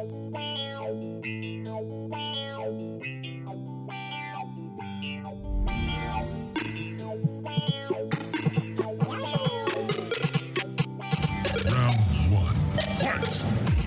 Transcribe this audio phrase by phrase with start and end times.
[0.00, 1.22] Round
[12.32, 12.56] one,
[12.96, 13.79] fight!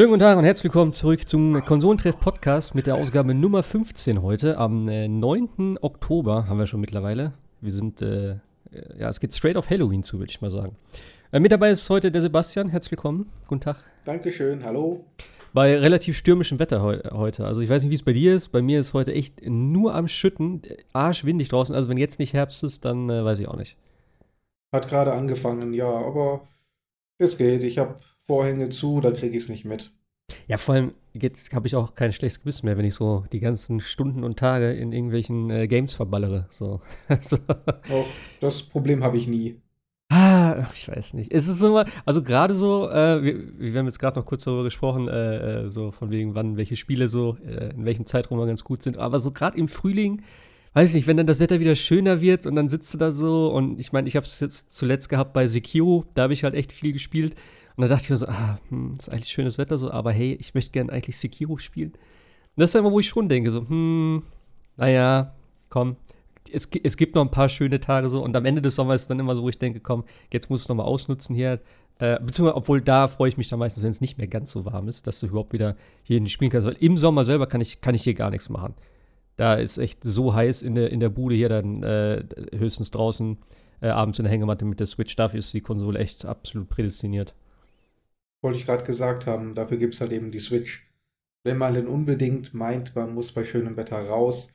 [0.00, 4.56] Schönen guten Tag und herzlich willkommen zurück zum Konsolentreff-Podcast mit der Ausgabe Nummer 15 heute.
[4.56, 5.76] Am äh, 9.
[5.82, 7.34] Oktober haben wir schon mittlerweile.
[7.60, 8.36] Wir sind, äh,
[8.98, 10.74] ja, es geht straight auf Halloween zu, würde ich mal sagen.
[11.32, 12.70] Äh, mit dabei ist heute der Sebastian.
[12.70, 13.30] Herzlich willkommen.
[13.46, 13.84] Guten Tag.
[14.06, 15.04] Dankeschön, hallo.
[15.52, 17.44] Bei relativ stürmischem Wetter heu heute.
[17.44, 18.48] Also ich weiß nicht, wie es bei dir ist.
[18.48, 20.62] Bei mir ist heute echt nur am Schütten,
[20.94, 21.74] arschwindig draußen.
[21.74, 23.76] Also wenn jetzt nicht Herbst ist, dann äh, weiß ich auch nicht.
[24.72, 26.48] Hat gerade angefangen, ja, aber
[27.18, 27.62] es geht.
[27.62, 27.96] Ich habe
[28.30, 29.90] Vorhänge zu, da kriege ich es nicht mit.
[30.46, 33.40] Ja, vor allem, jetzt habe ich auch kein schlechtes Gewissen mehr, wenn ich so die
[33.40, 36.46] ganzen Stunden und Tage in irgendwelchen äh, Games verballere.
[36.50, 36.80] So.
[37.22, 37.38] so.
[37.48, 38.06] Auch
[38.40, 39.56] das Problem habe ich nie.
[40.10, 41.32] Ah, ich weiß nicht.
[41.32, 44.62] Es ist immer, also gerade so, äh, wir, wir, haben jetzt gerade noch kurz darüber
[44.62, 48.62] gesprochen, äh, äh, so von wegen, wann welche Spiele so, äh, in welchem Zeitraum ganz
[48.62, 48.96] gut sind.
[48.96, 50.22] Aber so gerade im Frühling,
[50.74, 53.52] weiß nicht, wenn dann das Wetter wieder schöner wird und dann sitzt du da so
[53.52, 56.54] und ich meine, ich habe es jetzt zuletzt gehabt bei Sekiro, da habe ich halt
[56.54, 57.34] echt viel gespielt.
[57.76, 60.36] Und da dachte ich mir so, ah, hm, ist eigentlich schönes Wetter so, aber hey,
[60.40, 61.92] ich möchte gerne eigentlich Sekiro spielen.
[61.92, 64.22] Und das ist immer, wo ich schon denke, so, hm,
[64.76, 65.34] naja,
[65.68, 65.96] komm,
[66.52, 69.10] es, es gibt noch ein paar schöne Tage so und am Ende des Sommers ist
[69.10, 71.60] dann immer so, wo ich denke, komm, jetzt muss es nochmal ausnutzen hier.
[71.98, 74.64] Äh, beziehungsweise, obwohl da freue ich mich dann meistens, wenn es nicht mehr ganz so
[74.64, 76.66] warm ist, dass du überhaupt wieder hier spielen kannst.
[76.66, 78.74] Weil im Sommer selber kann ich, kann ich hier gar nichts machen.
[79.36, 82.24] Da ist echt so heiß in der, in der Bude hier, dann äh,
[82.56, 83.38] höchstens draußen
[83.82, 85.14] äh, abends in der Hängematte mit der Switch.
[85.14, 87.34] Dafür ist die Konsole echt absolut prädestiniert.
[88.42, 90.88] Wollte ich gerade gesagt haben, dafür gibt es halt eben die Switch.
[91.42, 94.48] Wenn man denn unbedingt meint, man muss bei schönem Wetter raus,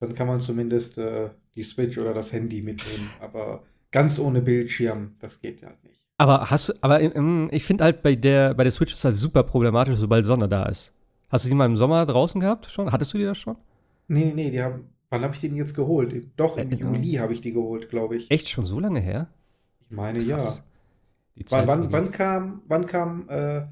[0.00, 3.10] dann kann man zumindest äh, die Switch oder das Handy mitnehmen.
[3.20, 6.00] Aber ganz ohne Bildschirm, das geht halt nicht.
[6.16, 9.16] Aber hast du, aber ähm, ich finde halt bei der, bei der Switch ist halt
[9.16, 10.92] super problematisch, sobald Sonne da ist.
[11.30, 12.92] Hast du die mal im Sommer draußen gehabt schon?
[12.92, 13.56] Hattest du die das schon?
[14.08, 14.88] Nee, nee, die haben.
[15.10, 16.14] Wann habe ich den jetzt geholt?
[16.36, 18.30] Doch, im äh, Juli habe ich die geholt, glaube ich.
[18.30, 19.28] Echt schon so lange her?
[19.80, 20.58] Ich meine, Krass.
[20.58, 20.69] ja.
[21.50, 23.62] Wann, wann, wann, kam, wann kam äh,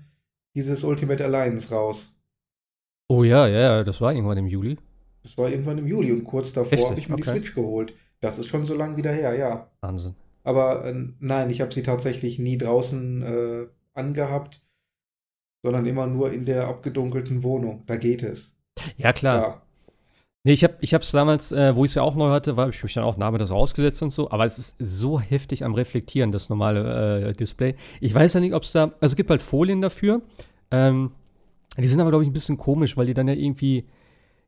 [0.55, 2.17] dieses Ultimate Alliance raus?
[3.09, 4.79] Oh ja, ja, ja, das war irgendwann im Juli.
[5.23, 7.23] Das war irgendwann im Juli und kurz davor habe ich mir okay.
[7.25, 7.95] die Switch geholt.
[8.21, 9.71] Das ist schon so lange wieder her, ja.
[9.81, 10.15] Wahnsinn.
[10.45, 14.63] Aber äh, nein, ich habe sie tatsächlich nie draußen äh, angehabt,
[15.63, 17.85] sondern immer nur in der abgedunkelten Wohnung.
[17.87, 18.57] Da geht es.
[18.97, 19.43] Ja, klar.
[19.43, 19.63] Ja.
[20.49, 22.83] Nee, ich habe es damals, äh, wo ich es ja auch neu hatte, habe ich
[22.83, 26.33] mich dann auch Name das rausgesetzt und so, aber es ist so heftig am Reflektieren,
[26.33, 27.75] das normale äh, Display.
[28.01, 30.23] Ich weiß ja nicht, ob es da, also es gibt halt Folien dafür.
[30.71, 31.11] Ähm,
[31.77, 33.89] die sind aber, glaube ich, ein bisschen komisch, weil die dann ja irgendwie,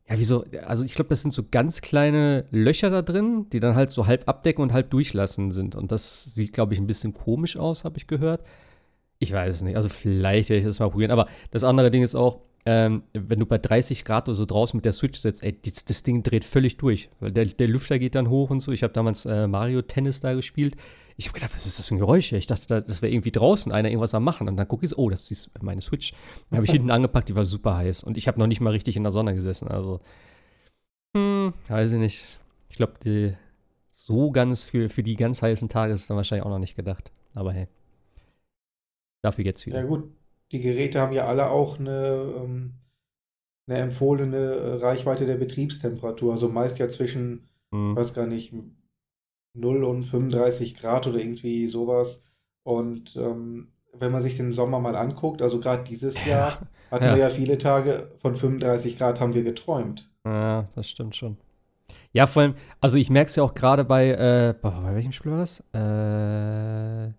[0.09, 3.75] ja, wieso, also ich glaube, das sind so ganz kleine Löcher da drin, die dann
[3.75, 5.77] halt so halb abdecken und halb durchlassen sind.
[5.77, 8.43] Und das sieht, glaube ich, ein bisschen komisch aus, habe ich gehört.
[9.19, 9.77] Ich weiß es nicht.
[9.77, 11.11] Also vielleicht werde ich das mal probieren.
[11.11, 14.77] Aber das andere Ding ist auch, ähm, wenn du bei 30 Grad oder so draußen
[14.77, 17.09] mit der Switch sitzt, ey, das, das Ding dreht völlig durch.
[17.21, 18.73] Weil der, der Lüfter geht dann hoch und so.
[18.73, 20.77] Ich habe damals äh, Mario Tennis da gespielt.
[21.17, 22.33] Ich habe gedacht, was ist das für ein Geräusch?
[22.33, 24.49] Ich dachte, das wäre irgendwie draußen einer irgendwas am Machen.
[24.49, 26.13] Und dann gucke ich so, oh, das ist meine Switch.
[26.51, 28.05] Dann habe ich hinten angepackt, die war super heiß.
[28.05, 29.69] Und ich habe noch nicht mal richtig in der Sonne gesessen.
[29.69, 30.01] Also,
[31.17, 32.25] hm, weiß ich nicht.
[32.69, 33.37] Ich glaube,
[33.91, 36.77] so ganz für, für die ganz heißen Tage ist es dann wahrscheinlich auch noch nicht
[36.77, 37.11] gedacht.
[37.35, 37.69] Aber hey.
[39.23, 39.81] Dafür jetzt wieder.
[39.81, 40.11] Ja, gut
[40.53, 42.75] die Geräte haben ja alle auch eine, ähm,
[43.69, 46.33] eine empfohlene äh, Reichweite der Betriebstemperatur.
[46.33, 47.95] Also meist ja zwischen, mhm.
[47.97, 48.53] weiß gar nicht,
[49.55, 52.25] 0 und 35 Grad oder irgendwie sowas.
[52.65, 56.59] Und ähm, wenn man sich den Sommer mal anguckt, also gerade dieses Jahr
[56.91, 57.15] hatten ja.
[57.15, 60.11] wir ja viele Tage von 35 Grad haben wir geträumt.
[60.25, 61.37] Ja, das stimmt schon.
[62.13, 65.33] Ja, vor allem, also ich merke es ja auch gerade bei, äh, bei welchem Spiel
[65.33, 65.61] war das?
[65.73, 67.13] Äh,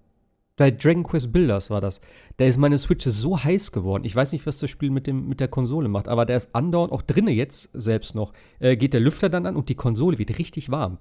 [0.57, 2.01] bei Dragon Quest Builders war das.
[2.37, 4.03] Da ist meine Switch so heiß geworden.
[4.03, 6.49] Ich weiß nicht, was das Spiel mit, dem, mit der Konsole macht, aber der ist
[6.53, 10.17] andauernd, auch drinnen jetzt selbst noch, äh, geht der Lüfter dann an und die Konsole
[10.17, 10.97] wird richtig warm.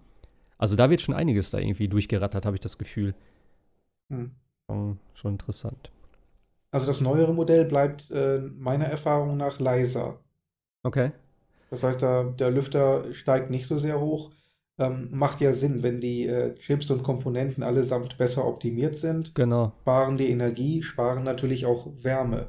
[0.56, 3.14] Also da wird schon einiges da irgendwie durchgerattert, habe ich das Gefühl.
[4.10, 4.32] Hm.
[4.68, 5.90] Schon, schon, interessant.
[6.70, 10.20] Also das neuere Modell bleibt äh, meiner Erfahrung nach leiser.
[10.82, 11.12] Okay.
[11.70, 14.30] Das heißt, da, der Lüfter steigt nicht so sehr hoch
[14.80, 19.34] ähm, macht ja Sinn, wenn die äh, Chips und Komponenten allesamt besser optimiert sind.
[19.34, 19.72] Genau.
[19.82, 22.48] Sparen die Energie, sparen natürlich auch Wärme.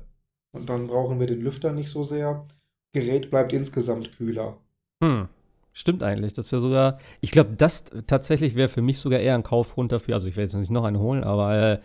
[0.53, 2.47] Und dann brauchen wir den Lüfter nicht so sehr.
[2.93, 4.57] Gerät bleibt insgesamt kühler.
[5.03, 5.27] Hm.
[5.73, 6.33] Stimmt eigentlich.
[6.33, 10.15] Das wäre sogar, ich glaube, das tatsächlich wäre für mich sogar eher ein Kaufgrund dafür.
[10.15, 11.79] Also ich werde jetzt nicht noch einen holen, aber äh,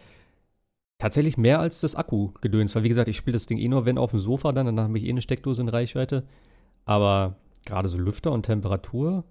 [0.99, 2.75] tatsächlich mehr als das Akku-Gedöns.
[2.75, 4.81] Weil, wie gesagt, ich spiele das Ding eh nur, wenn auf dem Sofa dann, dann
[4.81, 6.25] habe ich eh eine Steckdose in Reichweite.
[6.85, 9.25] Aber gerade so Lüfter und Temperatur.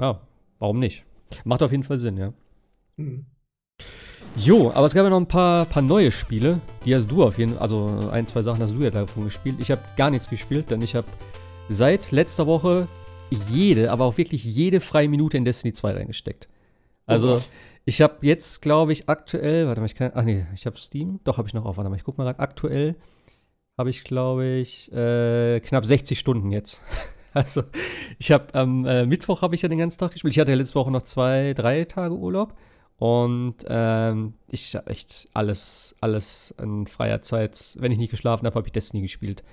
[0.00, 0.20] Ja,
[0.58, 1.04] warum nicht?
[1.44, 2.32] Macht auf jeden Fall Sinn, ja.
[2.96, 3.26] Hm.
[4.36, 6.60] Jo, aber es gab ja noch ein paar, paar neue Spiele.
[6.84, 9.56] Die hast du auf jeden Fall, also ein, zwei Sachen hast du ja davon gespielt.
[9.58, 11.08] Ich habe gar nichts gespielt, denn ich habe
[11.68, 12.86] seit letzter Woche
[13.30, 16.48] jede, aber auch wirklich jede freie Minute in Destiny 2 reingesteckt.
[17.06, 17.40] Also, oh
[17.84, 21.20] ich habe jetzt, glaube ich, aktuell, warte mal, ich kann, ach nee, ich habe Steam,
[21.24, 22.38] doch, habe ich noch auf, warte mal, ich guck mal rein.
[22.38, 22.96] Aktuell
[23.78, 26.82] habe ich, glaube ich, äh, knapp 60 Stunden jetzt.
[27.34, 27.62] also,
[28.18, 30.34] ich habe am äh, Mittwoch habe ich ja den ganzen Tag gespielt.
[30.34, 32.54] Ich hatte ja letzte Woche noch zwei, drei Tage Urlaub.
[32.98, 38.56] Und ähm, ich habe echt alles, alles in freier Zeit, wenn ich nicht geschlafen habe,
[38.56, 39.44] habe ich Destiny gespielt.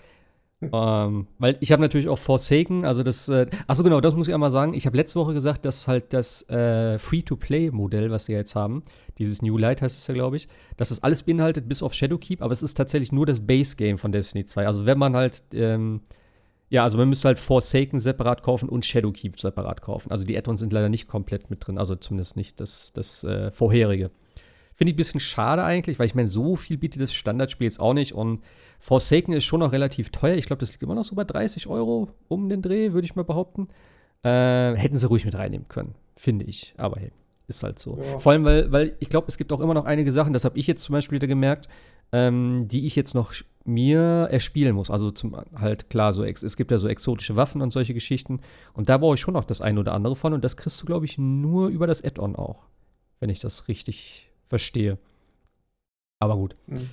[0.62, 4.34] ähm, weil ich habe natürlich auch Forsaken, also das, äh, achso genau, das muss ich
[4.34, 4.74] einmal sagen.
[4.74, 8.82] Ich habe letzte Woche gesagt, dass halt das äh, Free-to-Play-Modell, was sie jetzt haben,
[9.20, 12.42] dieses New Light heißt es ja, glaube ich, dass das alles beinhaltet, bis auf Shadowkeep,
[12.42, 14.66] aber es ist tatsächlich nur das Base-Game von Destiny 2.
[14.66, 16.02] Also wenn man halt, ähm,
[16.70, 20.12] ja, also man müsste halt Forsaken separat kaufen und Shadowkeep separat kaufen.
[20.12, 23.52] Also die Add-ons sind leider nicht komplett mit drin, also zumindest nicht das, das äh,
[23.52, 24.12] vorherige.
[24.74, 27.80] Finde ich ein bisschen schade eigentlich, weil ich meine, so viel bietet das Standardspiel jetzt
[27.80, 28.14] auch nicht.
[28.14, 28.44] Und
[28.80, 30.36] Forsaken ist schon noch relativ teuer.
[30.36, 33.16] Ich glaube, das liegt immer noch so bei 30 Euro um den Dreh, würde ich
[33.16, 33.70] mal behaupten.
[34.24, 36.74] Äh, hätten sie ruhig mit reinnehmen können, finde ich.
[36.78, 37.12] Aber hey,
[37.48, 37.98] ist halt so.
[38.04, 38.20] Ja.
[38.20, 40.58] Vor allem, weil, weil ich glaube, es gibt auch immer noch einige Sachen, das habe
[40.58, 41.70] ich jetzt zum Beispiel wieder gemerkt,
[42.12, 43.34] ähm, die ich jetzt noch
[43.66, 44.90] mir erspielen muss.
[44.90, 48.42] Also zum, halt klar, so es gibt ja so exotische Waffen und solche Geschichten.
[48.74, 50.34] Und da brauche ich schon noch das eine oder andere von.
[50.34, 52.64] Und das kriegst du, glaube ich, nur über das Add-on auch.
[53.20, 54.98] Wenn ich das richtig verstehe.
[56.20, 56.56] Aber gut.
[56.68, 56.90] Mhm.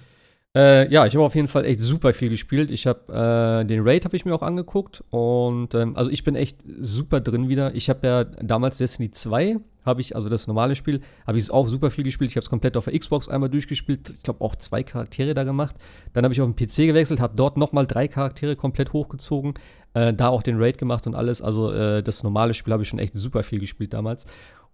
[0.55, 2.71] Äh, ja, ich habe auf jeden Fall echt super viel gespielt.
[2.71, 6.35] Ich habe äh, den Raid habe ich mir auch angeguckt und ähm, also ich bin
[6.35, 7.75] echt super drin wieder.
[7.75, 9.57] Ich habe ja damals Destiny 2
[9.87, 12.31] habe ich also das normale Spiel habe ich auch super viel gespielt.
[12.31, 14.11] Ich habe es komplett auf der Xbox einmal durchgespielt.
[14.11, 15.77] Ich glaube auch zwei Charaktere da gemacht.
[16.13, 19.55] Dann habe ich auf den PC gewechselt, habe dort noch mal drei Charaktere komplett hochgezogen,
[19.95, 21.41] äh, da auch den Raid gemacht und alles.
[21.41, 24.27] Also äh, das normale Spiel habe ich schon echt super viel gespielt damals.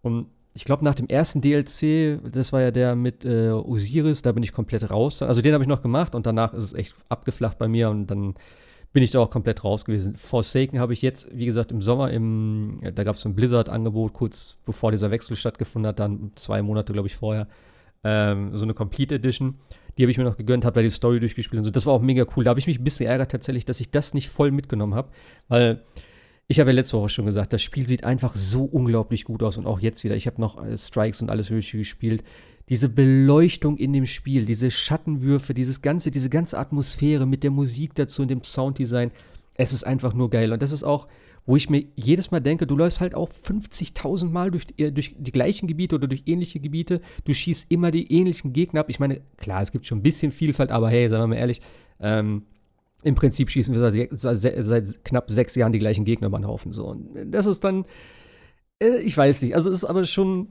[0.03, 0.27] Und
[0.59, 4.43] ich glaube, nach dem ersten DLC, das war ja der mit äh, Osiris, da bin
[4.43, 5.23] ich komplett raus.
[5.23, 8.09] Also den habe ich noch gemacht und danach ist es echt abgeflacht bei mir und
[8.09, 8.35] dann
[8.93, 10.17] bin ich da auch komplett raus gewesen.
[10.17, 14.59] Forsaken habe ich jetzt, wie gesagt, im Sommer, im, da gab es ein Blizzard-Angebot, kurz
[14.67, 17.47] bevor dieser Wechsel stattgefunden hat, dann zwei Monate, glaube ich, vorher,
[18.03, 19.61] ähm, so eine Complete Edition.
[19.97, 21.71] Die habe ich mir noch gegönnt, habe da die Story durchgespielt und so.
[21.71, 22.43] Das war auch mega cool.
[22.43, 25.11] Da habe ich mich ein bisschen ärgert tatsächlich, dass ich das nicht voll mitgenommen habe,
[25.47, 25.85] weil
[26.51, 29.59] ich habe ja letzte Woche schon gesagt, das Spiel sieht einfach so unglaublich gut aus
[29.59, 30.17] und auch jetzt wieder.
[30.17, 32.25] Ich habe noch äh, Strikes und alles Mögliche gespielt.
[32.71, 37.95] Diese Beleuchtung in dem Spiel, diese Schattenwürfe, dieses ganze, diese ganze Atmosphäre mit der Musik
[37.95, 39.11] dazu und dem Sounddesign,
[39.55, 40.53] es ist einfach nur geil.
[40.53, 41.07] Und das ist auch,
[41.45, 45.17] wo ich mir jedes Mal denke, du läufst halt auch 50.000 Mal durch, äh, durch
[45.19, 47.03] die gleichen Gebiete oder durch ähnliche Gebiete.
[47.25, 48.89] Du schießt immer die ähnlichen Gegner ab.
[48.89, 51.61] Ich meine, klar, es gibt schon ein bisschen Vielfalt, aber hey, sagen wir mal ehrlich,
[52.01, 52.45] ähm,
[53.03, 56.73] im Prinzip schießen wir seit, seit, knapp sechs Jahren die gleichen Gegner über den Haufen.
[56.73, 56.87] So.
[56.87, 57.85] Und das ist dann,
[58.83, 60.49] äh, ich weiß nicht, also es ist aber schon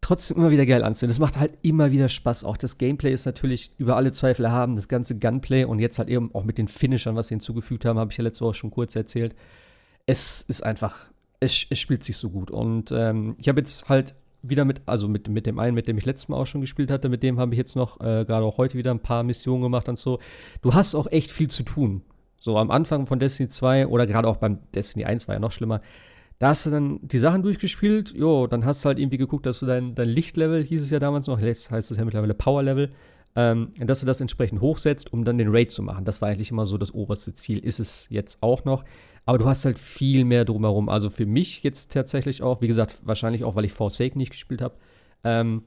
[0.00, 1.10] trotzdem immer wieder geil anzusehen.
[1.10, 2.44] Es macht halt immer wieder Spaß.
[2.44, 6.08] Auch das Gameplay ist natürlich über alle Zweifel erhaben, das ganze Gunplay und jetzt halt
[6.08, 8.70] eben auch mit den Finishern, was sie hinzugefügt haben, habe ich ja letzte Woche schon
[8.70, 9.34] kurz erzählt.
[10.06, 10.96] Es ist einfach,
[11.40, 12.50] es, es spielt sich so gut.
[12.50, 15.98] Und ähm, ich habe jetzt halt wieder mit, also mit, mit dem einen, mit dem
[15.98, 18.44] ich letztes Mal auch schon gespielt hatte, mit dem habe ich jetzt noch äh, gerade
[18.44, 20.18] auch heute wieder ein paar Missionen gemacht und so.
[20.62, 22.02] Du hast auch echt viel zu tun.
[22.38, 25.52] So am Anfang von Destiny 2 oder gerade auch beim Destiny 1 war ja noch
[25.52, 25.82] schlimmer.
[26.38, 29.60] Da hast du dann die Sachen durchgespielt, jo, dann hast du halt irgendwie geguckt, dass
[29.60, 32.92] du dein, dein Lichtlevel, hieß es ja damals noch, jetzt heißt es ja mittlerweile Powerlevel,
[33.36, 36.06] ähm, dass du das entsprechend hochsetzt, um dann den Raid zu machen.
[36.06, 38.84] Das war eigentlich immer so das oberste Ziel, ist es jetzt auch noch.
[39.26, 40.88] Aber du hast halt viel mehr drumherum.
[40.88, 44.62] Also für mich jetzt tatsächlich auch, wie gesagt, wahrscheinlich auch, weil ich Forsake nicht gespielt
[44.62, 44.74] habe,
[45.24, 45.62] ähm,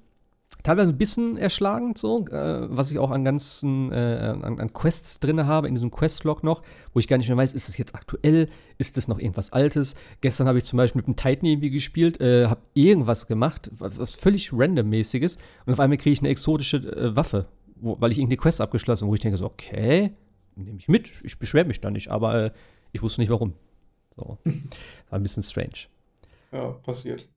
[0.64, 5.20] teilweise ein bisschen erschlagend, so, äh, was ich auch an ganzen äh, an, an, Quests
[5.20, 6.62] drin habe, in diesem Questlog noch,
[6.94, 9.96] wo ich gar nicht mehr weiß, ist es jetzt aktuell, ist es noch irgendwas Altes?
[10.22, 13.98] Gestern habe ich zum Beispiel mit einem Titan irgendwie gespielt, äh, habe irgendwas gemacht, was,
[14.00, 18.18] was völlig randommäßiges, und auf einmal kriege ich eine exotische äh, Waffe, wo, weil ich
[18.18, 20.14] irgendeine Quest abgeschlossen habe, wo ich denke so, okay,
[20.56, 22.52] nehme ich mit, ich beschwere mich da nicht, aber äh,
[22.94, 23.54] ich wusste nicht warum.
[24.16, 24.38] So.
[25.10, 25.88] War ein bisschen strange.
[26.52, 27.28] Ja, passiert.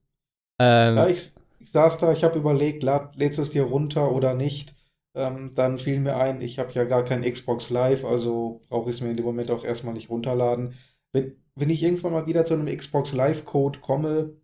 [0.58, 4.12] Ähm, ja, ich, ich saß da, ich habe überlegt, lad, lädst du es dir runter
[4.12, 4.74] oder nicht?
[5.14, 8.96] Ähm, dann fiel mir ein, ich habe ja gar kein Xbox Live, also brauche ich
[8.96, 10.74] es mir in dem Moment auch erstmal nicht runterladen.
[11.12, 14.34] Wenn, wenn ich irgendwann mal wieder zu einem Xbox Live-Code komme,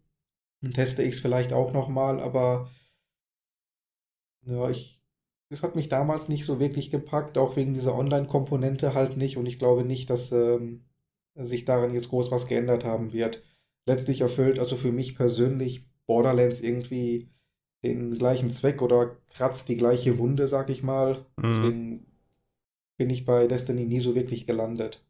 [0.63, 2.71] dann teste ich es vielleicht auch nochmal, aber
[4.47, 5.01] ja, ich,
[5.51, 9.47] das hat mich damals nicht so wirklich gepackt, auch wegen dieser Online-Komponente halt nicht und
[9.47, 10.85] ich glaube nicht, dass ähm,
[11.35, 13.43] sich daran jetzt groß was geändert haben wird.
[13.87, 17.31] Letztlich erfüllt also für mich persönlich Borderlands irgendwie
[17.85, 21.27] den gleichen Zweck oder kratzt die gleiche Wunde, sag ich mal.
[21.37, 21.43] Mhm.
[21.43, 22.07] Deswegen
[22.97, 25.05] bin ich bei Destiny nie so wirklich gelandet.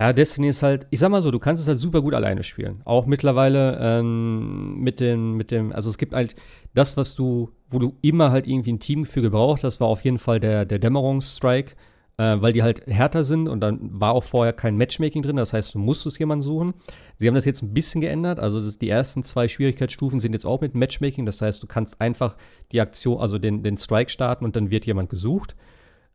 [0.00, 2.42] Ja, Destiny ist halt, ich sag mal so, du kannst es halt super gut alleine
[2.42, 2.82] spielen.
[2.84, 6.34] Auch mittlerweile ähm, mit dem, mit dem, also es gibt halt
[6.74, 10.02] das, was du, wo du immer halt irgendwie ein Team für gebraucht hast, war auf
[10.02, 11.76] jeden Fall der, der Dämmerungsstrike,
[12.16, 15.52] äh, weil die halt härter sind und dann war auch vorher kein Matchmaking drin, das
[15.52, 16.74] heißt, du musstest jemanden suchen.
[17.16, 20.60] Sie haben das jetzt ein bisschen geändert, also die ersten zwei Schwierigkeitsstufen sind jetzt auch
[20.60, 22.36] mit Matchmaking, das heißt, du kannst einfach
[22.72, 25.54] die Aktion, also den, den Strike starten und dann wird jemand gesucht.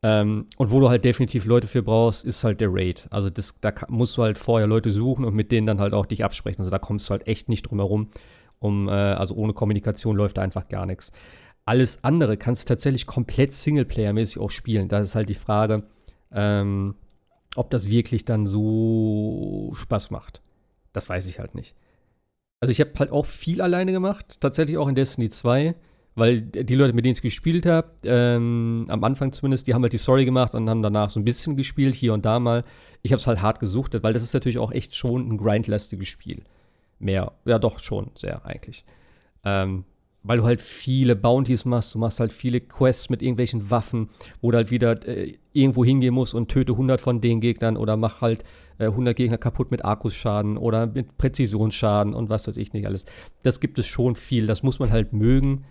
[0.01, 3.07] Ähm, und wo du halt definitiv Leute für brauchst, ist halt der Raid.
[3.11, 6.05] Also das, da musst du halt vorher Leute suchen und mit denen dann halt auch
[6.05, 6.59] dich absprechen.
[6.59, 8.09] Also da kommst du halt echt nicht drum herum.
[8.59, 11.11] Um, äh, also ohne Kommunikation läuft da einfach gar nichts.
[11.65, 14.87] Alles andere kannst du tatsächlich komplett Singleplayer-mäßig auch spielen.
[14.87, 15.83] Da ist halt die Frage,
[16.31, 16.95] ähm,
[17.55, 20.41] ob das wirklich dann so Spaß macht.
[20.93, 21.75] Das weiß ich halt nicht.
[22.59, 25.75] Also ich habe halt auch viel alleine gemacht, tatsächlich auch in Destiny 2.
[26.15, 29.93] Weil die Leute, mit denen ich gespielt habe, ähm, am Anfang zumindest, die haben halt
[29.93, 32.65] die Story gemacht und haben danach so ein bisschen gespielt, hier und da mal.
[33.03, 36.09] Ich habe es halt hart gesuchtet, weil das ist natürlich auch echt schon ein grindlastiges
[36.09, 36.43] Spiel.
[36.97, 38.83] Mehr, ja doch, schon sehr eigentlich.
[39.45, 39.85] Ähm,
[40.23, 44.09] weil du halt viele Bounties machst, du machst halt viele Quests mit irgendwelchen Waffen,
[44.41, 47.97] wo du halt wieder äh, irgendwo hingehen musst und töte 100 von den Gegnern oder
[47.97, 48.43] mach halt
[48.77, 53.05] äh, 100 Gegner kaputt mit Akkusschaden oder mit Präzisionsschaden und was weiß ich nicht alles.
[53.43, 55.65] Das gibt es schon viel, das muss man halt mögen.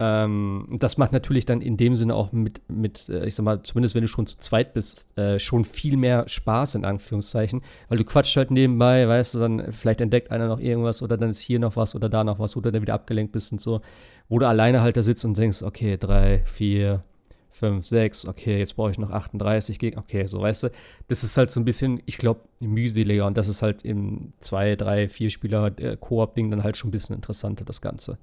[0.00, 3.62] Ähm, das macht natürlich dann in dem Sinne auch mit, mit, äh, ich sag mal,
[3.62, 7.98] zumindest wenn du schon zu zweit bist, äh, schon viel mehr Spaß in Anführungszeichen, weil
[7.98, 11.40] du quatscht halt nebenbei, weißt du, dann vielleicht entdeckt einer noch irgendwas oder dann ist
[11.40, 13.80] hier noch was oder da noch was oder dann wieder abgelenkt bist und so,
[14.28, 17.02] wo du alleine halt da sitzt und denkst, okay, drei, vier,
[17.50, 20.68] fünf, sechs, okay, jetzt brauche ich noch 38 Gegner, okay, so weißt du,
[21.08, 24.76] das ist halt so ein bisschen, ich glaube, mühseliger und das ist halt im zwei,
[24.76, 28.16] drei, vier Spieler äh, Koop-Ding dann halt schon ein bisschen interessanter, das Ganze.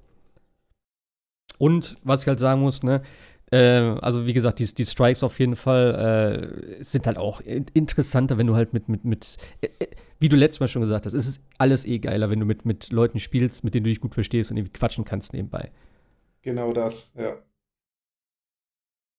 [1.58, 3.02] Und was ich halt sagen muss, ne,
[3.50, 8.38] äh, also wie gesagt, die, die Strikes auf jeden Fall äh, sind halt auch interessanter,
[8.38, 9.86] wenn du halt mit, mit, mit äh, äh,
[10.18, 12.64] wie du letztes Mal schon gesagt hast, es ist alles eh geiler, wenn du mit,
[12.64, 15.70] mit Leuten spielst, mit denen du dich gut verstehst und irgendwie quatschen kannst nebenbei.
[16.42, 17.36] Genau das, ja.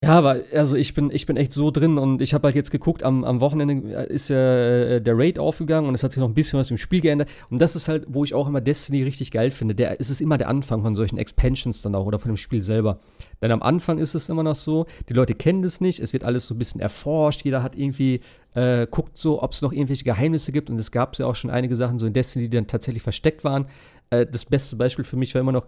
[0.04, 2.70] Ja, aber also ich bin, ich bin echt so drin und ich habe halt jetzt
[2.70, 6.28] geguckt, am, am Wochenende ist ja äh, der Raid aufgegangen und es hat sich noch
[6.28, 7.30] ein bisschen was im Spiel geändert.
[7.50, 9.74] Und das ist halt, wo ich auch immer Destiny richtig geil finde.
[9.74, 12.62] Der, es ist immer der Anfang von solchen Expansions dann auch oder von dem Spiel
[12.62, 13.00] selber.
[13.42, 16.24] Denn am Anfang ist es immer noch so, die Leute kennen das nicht, es wird
[16.24, 18.22] alles so ein bisschen erforscht, jeder hat irgendwie,
[18.54, 20.70] äh, guckt so, ob es noch irgendwelche Geheimnisse gibt.
[20.70, 23.44] Und es gab ja auch schon einige Sachen so in Destiny, die dann tatsächlich versteckt
[23.44, 23.66] waren.
[24.12, 25.68] Äh, das beste Beispiel für mich war immer noch,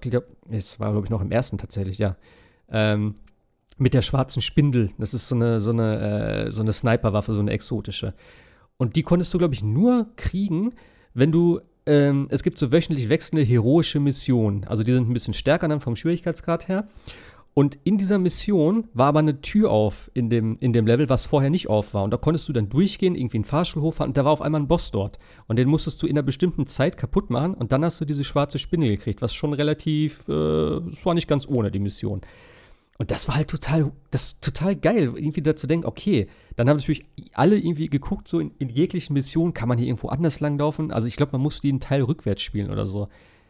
[0.52, 2.16] es war glaube ich noch im ersten tatsächlich, ja.
[2.72, 3.16] Ähm,
[3.80, 4.92] mit der schwarzen Spindel.
[4.98, 8.14] Das ist so eine, so eine, äh, so eine Sniperwaffe, so eine exotische.
[8.78, 10.74] Und die konntest du, glaube ich, nur kriegen,
[11.14, 11.60] wenn du.
[11.86, 14.66] Ähm, es gibt so wöchentlich wechselnde heroische Missionen.
[14.66, 16.88] Also die sind ein bisschen stärker dann vom Schwierigkeitsgrad her.
[17.60, 21.26] Und in dieser Mission war aber eine Tür auf in dem, in dem Level, was
[21.26, 22.04] vorher nicht auf war.
[22.04, 24.62] Und da konntest du dann durchgehen, irgendwie einen Fahrschulhof fahren und da war auf einmal
[24.62, 25.20] ein Boss dort.
[25.48, 28.24] Und den musstest du in einer bestimmten Zeit kaputt machen und dann hast du diese
[28.24, 32.22] schwarze Spinne gekriegt, was schon relativ, äh, es war nicht ganz ohne die Mission.
[33.00, 36.28] Und das war halt total, das total geil, irgendwie dazu denken, okay,
[36.58, 40.10] dann haben natürlich alle irgendwie geguckt, so in, in jeglichen Missionen, kann man hier irgendwo
[40.10, 40.92] anders langlaufen?
[40.92, 43.08] Also ich glaube, man muss den Teil rückwärts spielen oder so.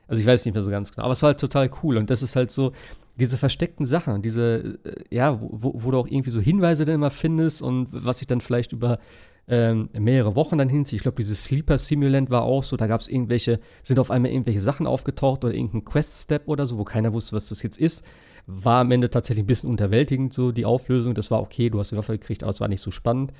[0.07, 1.97] Also ich weiß nicht mehr so ganz genau, aber es war halt total cool.
[1.97, 2.73] Und das ist halt so,
[3.15, 7.11] diese versteckten Sachen, diese, äh, ja, wo, wo du auch irgendwie so Hinweise dann immer
[7.11, 8.99] findest und was sich dann vielleicht über
[9.47, 10.97] ähm, mehrere Wochen dann hinzieht.
[10.97, 14.29] Ich glaube, dieses Sleeper Simulant war auch so, da gab es irgendwelche, sind auf einmal
[14.31, 18.05] irgendwelche Sachen aufgetaucht oder irgendein Quest-Step oder so, wo keiner wusste, was das jetzt ist.
[18.51, 21.13] War am Ende tatsächlich ein bisschen unterwältigend, so die Auflösung.
[21.13, 23.31] Das war okay, du hast die Waffe gekriegt, aber es war nicht so spannend.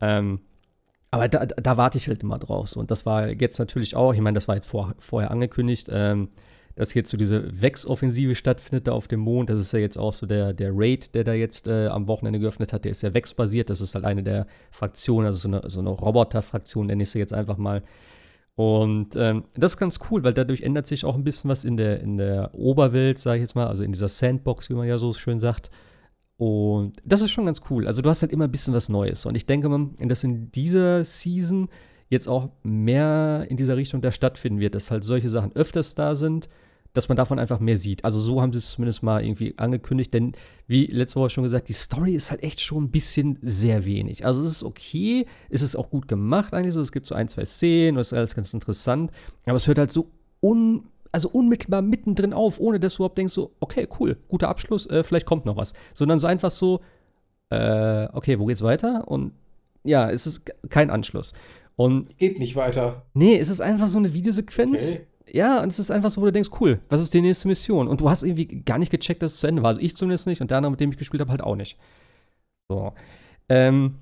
[0.00, 0.40] Ähm,
[1.10, 2.68] aber da, da, warte ich halt immer drauf.
[2.68, 2.80] So.
[2.80, 6.28] Und das war jetzt natürlich auch, ich meine, das war jetzt vor, vorher angekündigt, ähm,
[6.76, 9.48] dass jetzt so diese Vex-Offensive stattfindet da auf dem Mond.
[9.48, 12.40] Das ist ja jetzt auch so der, der Raid, der da jetzt äh, am Wochenende
[12.40, 12.84] geöffnet hat.
[12.84, 13.70] Der ist ja Vex-basiert.
[13.70, 17.18] Das ist halt eine der Fraktionen, also so eine, so eine Roboter-Fraktion, nenne ich sie
[17.18, 17.82] jetzt einfach mal.
[18.56, 21.76] Und ähm, das ist ganz cool, weil dadurch ändert sich auch ein bisschen was in
[21.76, 24.98] der, in der Oberwelt, sage ich jetzt mal, also in dieser Sandbox, wie man ja
[24.98, 25.70] so schön sagt.
[26.36, 27.86] Und das ist schon ganz cool.
[27.86, 29.26] Also du hast halt immer ein bisschen was Neues.
[29.26, 31.68] Und ich denke mal, dass in dieser Season
[32.08, 36.14] jetzt auch mehr in dieser Richtung da stattfinden wird, dass halt solche Sachen öfters da
[36.14, 36.48] sind
[36.94, 38.04] dass man davon einfach mehr sieht.
[38.04, 40.32] Also so haben sie es zumindest mal irgendwie angekündigt, denn
[40.66, 44.24] wie letzte Woche schon gesagt, die Story ist halt echt schon ein bisschen sehr wenig.
[44.24, 47.28] Also es ist okay, es ist auch gut gemacht eigentlich so, es gibt so ein,
[47.28, 49.10] zwei Szenen, das ist alles ganz interessant,
[49.44, 50.10] aber es hört halt so
[50.40, 54.86] un also unmittelbar mittendrin auf, ohne dass du überhaupt denkst, so, okay, cool, guter Abschluss,
[54.86, 55.72] äh, vielleicht kommt noch was.
[55.92, 56.80] Sondern so einfach so,
[57.50, 59.06] äh, okay, wo geht's weiter?
[59.06, 59.30] Und
[59.84, 61.32] ja, es ist kein Anschluss.
[61.76, 63.06] Und geht nicht weiter.
[63.14, 64.96] Nee, es ist einfach so eine Videosequenz.
[64.96, 67.48] Okay Ja, und es ist einfach so, wo du denkst, cool, was ist die nächste
[67.48, 67.88] Mission?
[67.88, 69.68] Und du hast irgendwie gar nicht gecheckt, dass es zu Ende war.
[69.68, 71.76] Also ich zumindest nicht und der andere, mit dem ich gespielt habe, halt auch nicht.
[72.68, 72.92] So.
[73.48, 73.96] Ähm,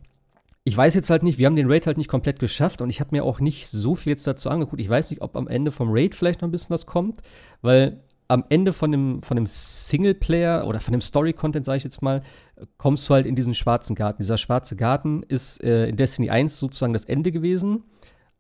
[0.62, 3.00] ich weiß jetzt halt nicht, wir haben den Raid halt nicht komplett geschafft und ich
[3.00, 4.82] habe mir auch nicht so viel jetzt dazu angeguckt.
[4.82, 7.22] Ich weiß nicht, ob am Ende vom Raid vielleicht noch ein bisschen was kommt,
[7.62, 12.02] weil am Ende von dem, von dem Singleplayer oder von dem Story-Content, sage ich jetzt
[12.02, 12.22] mal,
[12.76, 14.20] kommst du halt in diesen schwarzen Garten.
[14.20, 17.84] Dieser schwarze Garten ist äh, in Destiny 1 sozusagen das Ende gewesen.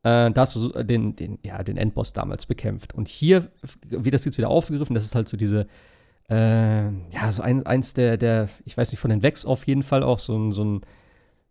[0.02, 2.94] Äh, da hast du den, den, ja, den Endboss damals bekämpft.
[2.94, 3.48] Und hier
[3.88, 4.94] wird das jetzt wieder aufgegriffen.
[4.94, 5.66] Das ist halt so diese,
[6.28, 9.82] äh, ja, so ein, eins der, der, ich weiß nicht, von den Vex auf jeden
[9.82, 10.80] Fall auch so ein, so ein,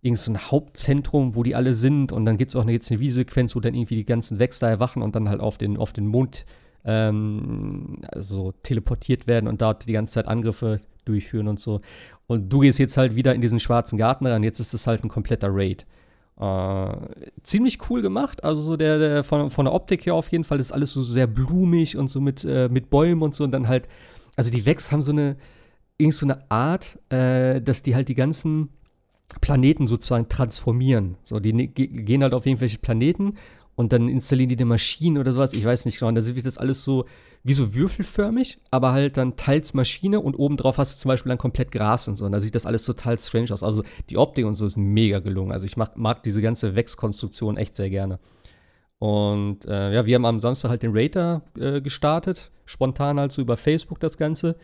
[0.01, 2.11] irgend so ein Hauptzentrum, wo die alle sind.
[2.11, 4.59] Und dann gibt es auch eine, jetzt eine Videosequenz, wo dann irgendwie die ganzen Vex
[4.59, 6.45] da erwachen und dann halt auf den, auf den Mond
[6.83, 11.81] ähm, also teleportiert werden und dort die ganze Zeit Angriffe durchführen und so.
[12.27, 14.43] Und du gehst jetzt halt wieder in diesen schwarzen Garten rein.
[14.43, 15.85] Jetzt ist es halt ein kompletter Raid.
[16.39, 16.95] Äh,
[17.43, 18.43] ziemlich cool gemacht.
[18.43, 21.03] Also so der, der von, von, der Optik her auf jeden Fall ist alles so
[21.03, 23.43] sehr blumig und so mit, äh, mit Bäumen und so.
[23.43, 23.87] Und dann halt,
[24.35, 25.37] also die Vex haben so eine,
[25.97, 28.69] irgend so eine Art, äh, dass die halt die ganzen
[29.39, 31.17] Planeten sozusagen transformieren.
[31.23, 33.35] So, die ne, gehen halt auf irgendwelche Planeten
[33.81, 35.53] und dann installieren die eine Maschine oder sowas.
[35.53, 36.09] Ich weiß nicht genau.
[36.09, 37.05] Und da wird das alles so
[37.43, 41.39] wie so würfelförmig, aber halt dann teils Maschine und obendrauf hast du zum Beispiel dann
[41.39, 42.25] komplett Gras und so.
[42.25, 43.63] Und da sieht das alles total strange aus.
[43.63, 45.51] Also die Optik und so ist mega gelungen.
[45.51, 48.19] Also ich mag, mag diese ganze Wex-Konstruktion echt sehr gerne.
[48.99, 52.51] Und äh, ja, wir haben am Samstag halt den Raider äh, gestartet.
[52.65, 54.57] Spontan halt so über Facebook das Ganze.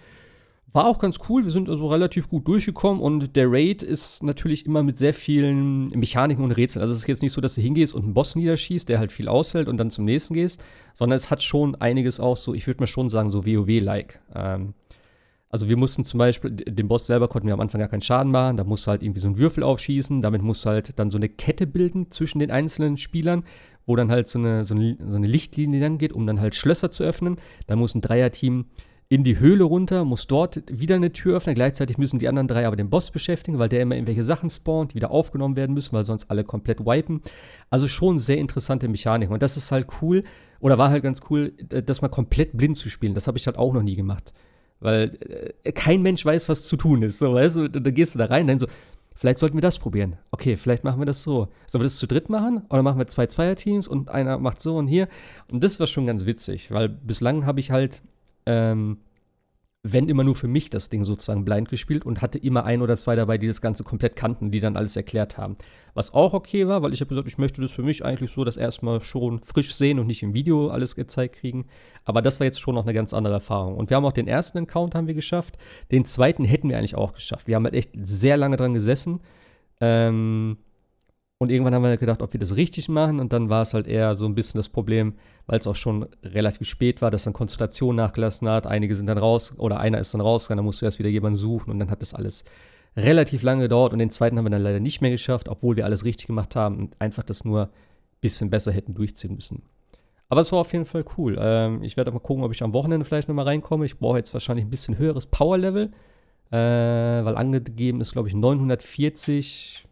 [0.73, 4.65] War auch ganz cool, wir sind also relativ gut durchgekommen und der Raid ist natürlich
[4.65, 6.81] immer mit sehr vielen Mechaniken und Rätseln.
[6.81, 9.11] Also es ist jetzt nicht so, dass du hingehst und einen Boss niederschießt, der halt
[9.11, 10.61] viel ausfällt und dann zum nächsten gehst,
[10.93, 14.19] sondern es hat schon einiges auch so, ich würde mal schon sagen, so WoW-like.
[14.35, 14.73] Ähm,
[15.49, 18.31] also wir mussten zum Beispiel, dem Boss selber konnten wir am Anfang gar keinen Schaden
[18.31, 21.09] machen, da musst du halt irgendwie so einen Würfel aufschießen, damit musst du halt dann
[21.09, 23.45] so eine Kette bilden zwischen den einzelnen Spielern,
[23.85, 26.55] wo dann halt so eine, so eine, so eine Lichtlinie dann geht, um dann halt
[26.55, 27.37] Schlösser zu öffnen.
[27.67, 28.65] Da muss ein Dreierteam
[29.09, 31.55] in die Höhle runter, muss dort wieder eine Tür öffnen.
[31.55, 34.91] Gleichzeitig müssen die anderen drei aber den Boss beschäftigen, weil der immer irgendwelche Sachen spawnt,
[34.91, 37.21] die wieder aufgenommen werden müssen, weil sonst alle komplett wipen.
[37.69, 39.29] Also schon sehr interessante Mechanik.
[39.29, 40.23] Und das ist halt cool,
[40.59, 43.13] oder war halt ganz cool, das mal komplett blind zu spielen.
[43.13, 44.33] Das habe ich halt auch noch nie gemacht.
[44.79, 47.19] Weil äh, kein Mensch weiß, was zu tun ist.
[47.19, 48.67] So, weißt du, da gehst du da rein, dann so,
[49.15, 50.17] vielleicht sollten wir das probieren.
[50.31, 51.47] Okay, vielleicht machen wir das so.
[51.65, 52.63] Sollen wir das zu dritt machen?
[52.69, 55.07] Oder machen wir zwei Zweierteams und einer macht so und hier?
[55.49, 58.01] Und das war schon ganz witzig, weil bislang habe ich halt
[58.47, 58.97] ähm,
[59.93, 62.97] wenn immer nur für mich das Ding sozusagen blind gespielt und hatte immer ein oder
[62.97, 65.55] zwei dabei, die das Ganze komplett kannten, die dann alles erklärt haben.
[65.93, 68.43] Was auch okay war, weil ich habe gesagt, ich möchte das für mich eigentlich so
[68.43, 71.65] das erstmal schon frisch sehen und nicht im Video alles gezeigt kriegen.
[72.05, 73.75] Aber das war jetzt schon noch eine ganz andere Erfahrung.
[73.75, 75.57] Und wir haben auch den ersten Account haben wir geschafft.
[75.91, 77.47] Den zweiten hätten wir eigentlich auch geschafft.
[77.47, 79.21] Wir haben halt echt sehr lange dran gesessen.
[79.79, 80.57] Ähm,
[81.39, 83.19] und irgendwann haben wir gedacht, ob wir das richtig machen.
[83.19, 85.13] Und dann war es halt eher so ein bisschen das Problem,
[85.45, 88.65] weil es auch schon relativ spät war, dass dann Konzentration nachgelassen hat.
[88.65, 91.37] Einige sind dann raus oder einer ist dann rausgegangen, dann musst du erst wieder jemanden
[91.37, 92.43] suchen und dann hat das alles
[92.95, 93.93] relativ lange gedauert.
[93.93, 96.55] Und den zweiten haben wir dann leider nicht mehr geschafft, obwohl wir alles richtig gemacht
[96.55, 97.69] haben und einfach das nur ein
[98.19, 99.61] bisschen besser hätten durchziehen müssen.
[100.29, 101.37] Aber es war auf jeden Fall cool.
[101.39, 103.85] Ähm, ich werde mal gucken, ob ich am Wochenende vielleicht nochmal reinkomme.
[103.85, 105.91] Ich brauche jetzt wahrscheinlich ein bisschen höheres Power-Level,
[106.51, 109.86] äh, weil angegeben ist, glaube ich, 940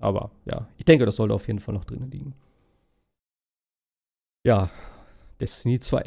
[0.00, 2.34] aber ja, ich denke, das sollte auf jeden Fall noch drinnen liegen.
[4.44, 4.70] Ja,
[5.40, 6.02] Destiny 2.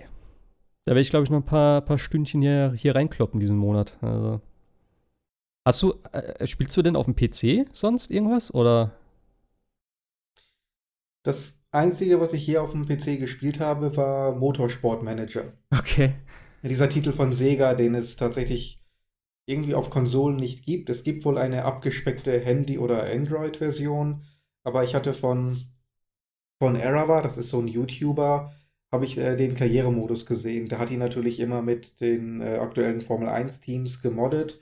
[0.85, 3.97] Da werde ich, glaube ich, noch ein paar, paar Stündchen hier, hier reinkloppen diesen Monat.
[4.01, 4.41] Also.
[5.65, 8.53] Hast du, äh, spielst du denn auf dem PC sonst irgendwas?
[8.53, 8.97] Oder?
[11.23, 15.53] Das Einzige, was ich hier auf dem PC gespielt habe, war Motorsport Manager.
[15.71, 16.15] Okay.
[16.63, 18.82] Dieser Titel von Sega, den es tatsächlich
[19.45, 20.89] irgendwie auf Konsolen nicht gibt.
[20.89, 24.23] Es gibt wohl eine abgespeckte Handy- oder Android-Version,
[24.63, 25.61] aber ich hatte von,
[26.59, 28.53] von Erava, das ist so ein YouTuber,
[28.91, 30.69] habe ich äh, den Karrieremodus gesehen.
[30.69, 34.61] Der hat ihn natürlich immer mit den äh, aktuellen Formel 1-Teams gemoddet.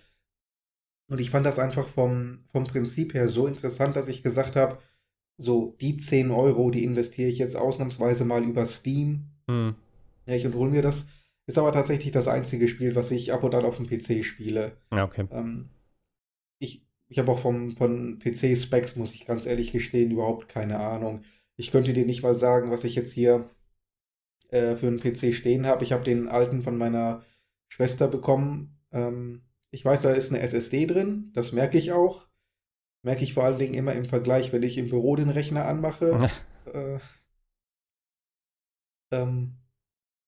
[1.10, 4.80] Und ich fand das einfach vom, vom Prinzip her so interessant, dass ich gesagt habe,
[5.38, 9.26] so die 10 Euro, die investiere ich jetzt ausnahmsweise mal über Steam.
[9.48, 9.76] Hm.
[10.26, 11.08] Ja, ich und hole mir das.
[11.48, 14.78] Ist aber tatsächlich das einzige Spiel, was ich ab und an auf dem PC spiele.
[14.94, 15.28] Ja, okay.
[15.32, 15.70] Ähm,
[16.60, 21.26] ich ich habe auch vom, von PC-Specs, muss ich ganz ehrlich gestehen, überhaupt keine Ahnung.
[21.58, 23.50] Ich könnte dir nicht mal sagen, was ich jetzt hier
[24.48, 25.84] äh, für einen PC stehen habe.
[25.84, 27.26] Ich habe den alten von meiner
[27.68, 28.80] Schwester bekommen.
[28.94, 32.30] Ähm, ich weiß, da ist eine SSD drin, das merke ich auch.
[33.04, 36.30] Merke ich vor allen Dingen immer im Vergleich, wenn ich im Büro den Rechner anmache.
[36.74, 37.00] äh,
[39.12, 39.58] ähm,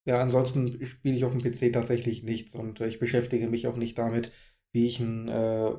[0.05, 3.77] ja, ansonsten spiele ich auf dem PC tatsächlich nichts und äh, ich beschäftige mich auch
[3.77, 4.31] nicht damit,
[4.71, 5.71] wie ich einen äh,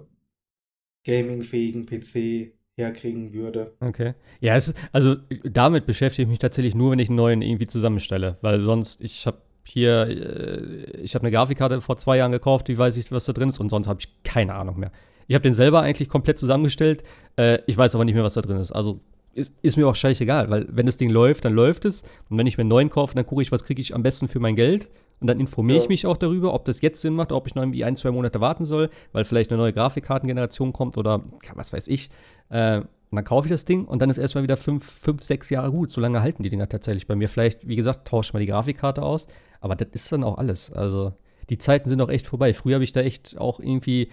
[1.05, 3.77] gamingfähigen PC herkriegen würde.
[3.81, 4.15] Okay.
[4.41, 8.39] Ja, es also damit beschäftige ich mich tatsächlich nur, wenn ich einen neuen irgendwie zusammenstelle,
[8.41, 12.77] weil sonst, ich habe hier, äh, ich habe eine Grafikkarte vor zwei Jahren gekauft, die
[12.77, 14.91] weiß ich, was da drin ist und sonst habe ich keine Ahnung mehr.
[15.27, 17.03] Ich habe den selber eigentlich komplett zusammengestellt,
[17.37, 18.73] äh, ich weiß aber nicht mehr, was da drin ist.
[18.73, 19.01] Also
[19.35, 22.03] ist, ist mir auch scheißegal, weil wenn das Ding läuft, dann läuft es.
[22.29, 24.29] Und wenn ich mir einen neuen kaufe, dann gucke ich, was kriege ich am besten
[24.29, 24.91] für mein Geld.
[25.21, 25.83] Und dann informiere ja.
[25.85, 28.11] ich mich auch darüber, ob das jetzt Sinn macht, ob ich noch irgendwie ein, zwei
[28.11, 31.23] Monate warten soll, weil vielleicht eine neue Grafikkartengeneration kommt oder
[31.55, 32.11] was weiß ich.
[32.51, 35.49] Äh, und dann kaufe ich das Ding und dann ist erstmal wieder fünf, fünf, sechs
[35.49, 35.91] Jahre gut.
[35.91, 37.29] So lange halten die Dinger tatsächlich bei mir.
[37.29, 39.29] Vielleicht, wie gesagt, tausche mal die Grafikkarte aus.
[39.61, 40.73] Aber das ist dann auch alles.
[40.73, 41.13] Also
[41.49, 42.53] die Zeiten sind auch echt vorbei.
[42.55, 44.09] Früher habe ich da echt auch irgendwie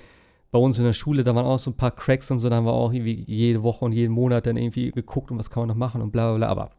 [0.51, 2.57] bei uns in der Schule, da waren auch so ein paar Cracks und so, da
[2.57, 5.61] haben wir auch irgendwie jede Woche und jeden Monat dann irgendwie geguckt und was kann
[5.61, 6.47] man noch machen und bla bla bla.
[6.47, 6.71] Aber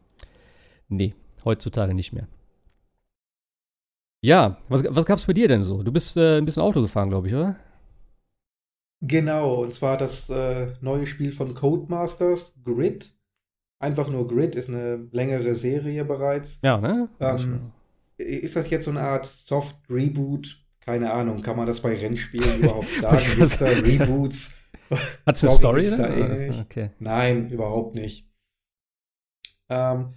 [0.89, 2.27] nee, heutzutage nicht mehr.
[4.21, 5.83] Ja, was, was gab es bei dir denn so?
[5.83, 7.57] Du bist äh, ein bisschen Auto gefahren, glaube ich, oder?
[9.01, 13.13] Genau, und zwar das äh, neue Spiel von Codemasters, Grid.
[13.79, 16.59] Einfach nur Grid ist eine längere Serie bereits.
[16.63, 17.09] Ja, ne?
[17.19, 17.71] Ähm,
[18.17, 22.59] ist das jetzt so eine Art Soft Reboot keine Ahnung, kann man das bei Rennspielen
[22.61, 23.17] überhaupt sagen?
[23.17, 24.55] Gibt es da Reboots?
[25.25, 25.85] Hat es eine Story?
[25.85, 26.89] Da eh okay.
[26.99, 28.27] Nein, überhaupt nicht.
[29.69, 30.13] Ähm,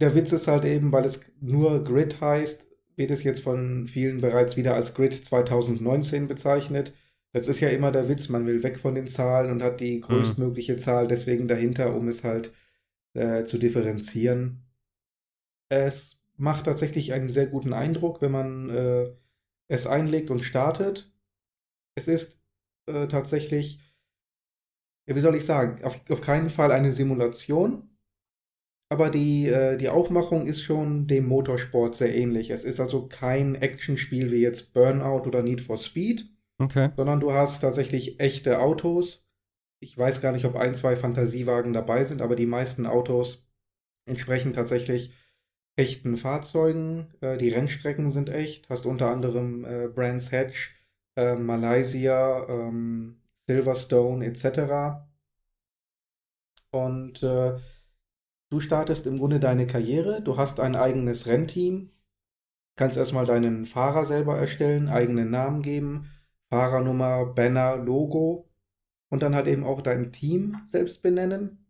[0.00, 4.20] der Witz ist halt eben, weil es nur Grid heißt, wird es jetzt von vielen
[4.20, 6.94] bereits wieder als Grid 2019 bezeichnet.
[7.32, 9.96] Das ist ja immer der Witz, man will weg von den Zahlen und hat die
[9.96, 10.02] mhm.
[10.02, 10.78] größtmögliche mhm.
[10.78, 12.52] Zahl deswegen dahinter, um es halt
[13.14, 14.62] äh, zu differenzieren.
[15.68, 19.10] Es macht tatsächlich einen sehr guten Eindruck, wenn man äh,
[19.68, 21.12] es einlegt und startet.
[21.96, 22.40] Es ist
[22.86, 23.80] äh, tatsächlich,
[25.08, 27.96] ja, wie soll ich sagen, auf, auf keinen Fall eine Simulation,
[28.88, 32.50] aber die, äh, die Aufmachung ist schon dem Motorsport sehr ähnlich.
[32.50, 36.90] Es ist also kein Actionspiel wie jetzt Burnout oder Need for Speed, okay.
[36.96, 39.24] sondern du hast tatsächlich echte Autos.
[39.80, 43.44] Ich weiß gar nicht, ob ein, zwei Fantasiewagen dabei sind, aber die meisten Autos
[44.08, 45.12] entsprechen tatsächlich
[45.76, 47.08] echten Fahrzeugen.
[47.20, 48.68] Äh, die Rennstrecken sind echt.
[48.70, 50.74] Hast unter anderem äh, Brands Hatch,
[51.16, 55.06] äh, Malaysia, ähm, Silverstone etc.
[56.70, 57.58] Und äh,
[58.50, 60.22] du startest im Grunde deine Karriere.
[60.22, 61.90] Du hast ein eigenes Rennteam.
[62.76, 66.10] Kannst erstmal deinen Fahrer selber erstellen, eigenen Namen geben,
[66.50, 68.50] Fahrernummer, Banner, Logo
[69.08, 71.64] und dann halt eben auch dein Team selbst benennen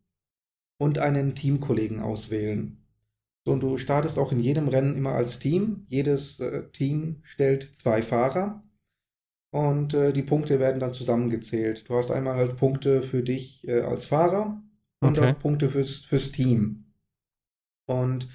[0.79, 2.86] und einen Teamkollegen auswählen.
[3.47, 5.87] So, und du startest auch in jedem Rennen immer als Team.
[5.89, 8.65] Jedes äh, Team stellt zwei Fahrer
[9.53, 11.89] und äh, die Punkte werden dann zusammengezählt.
[11.89, 14.61] Du hast einmal halt Punkte für dich äh, als Fahrer
[15.01, 15.31] und okay.
[15.31, 16.93] auch Punkte fürs, fürs Team.
[17.89, 18.29] Und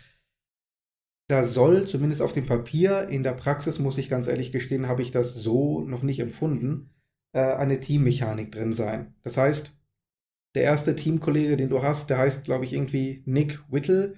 [1.28, 5.02] da soll, zumindest auf dem Papier, in der Praxis, muss ich ganz ehrlich gestehen, habe
[5.02, 6.89] ich das so noch nicht empfunden,
[7.34, 9.13] äh, eine Teammechanik drin sein.
[9.24, 9.74] Das heißt,
[10.56, 14.15] der erste Teamkollege, den du hast, der heißt, glaube ich, irgendwie Nick Whittle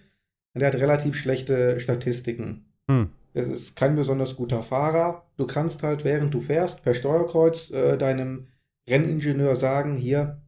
[0.53, 2.65] und er hat relativ schlechte Statistiken.
[2.87, 3.09] Hm.
[3.33, 5.25] Das ist kein besonders guter Fahrer.
[5.37, 8.47] Du kannst halt, während du fährst, per Steuerkreuz äh, deinem
[8.87, 10.41] Renningenieur sagen, hier,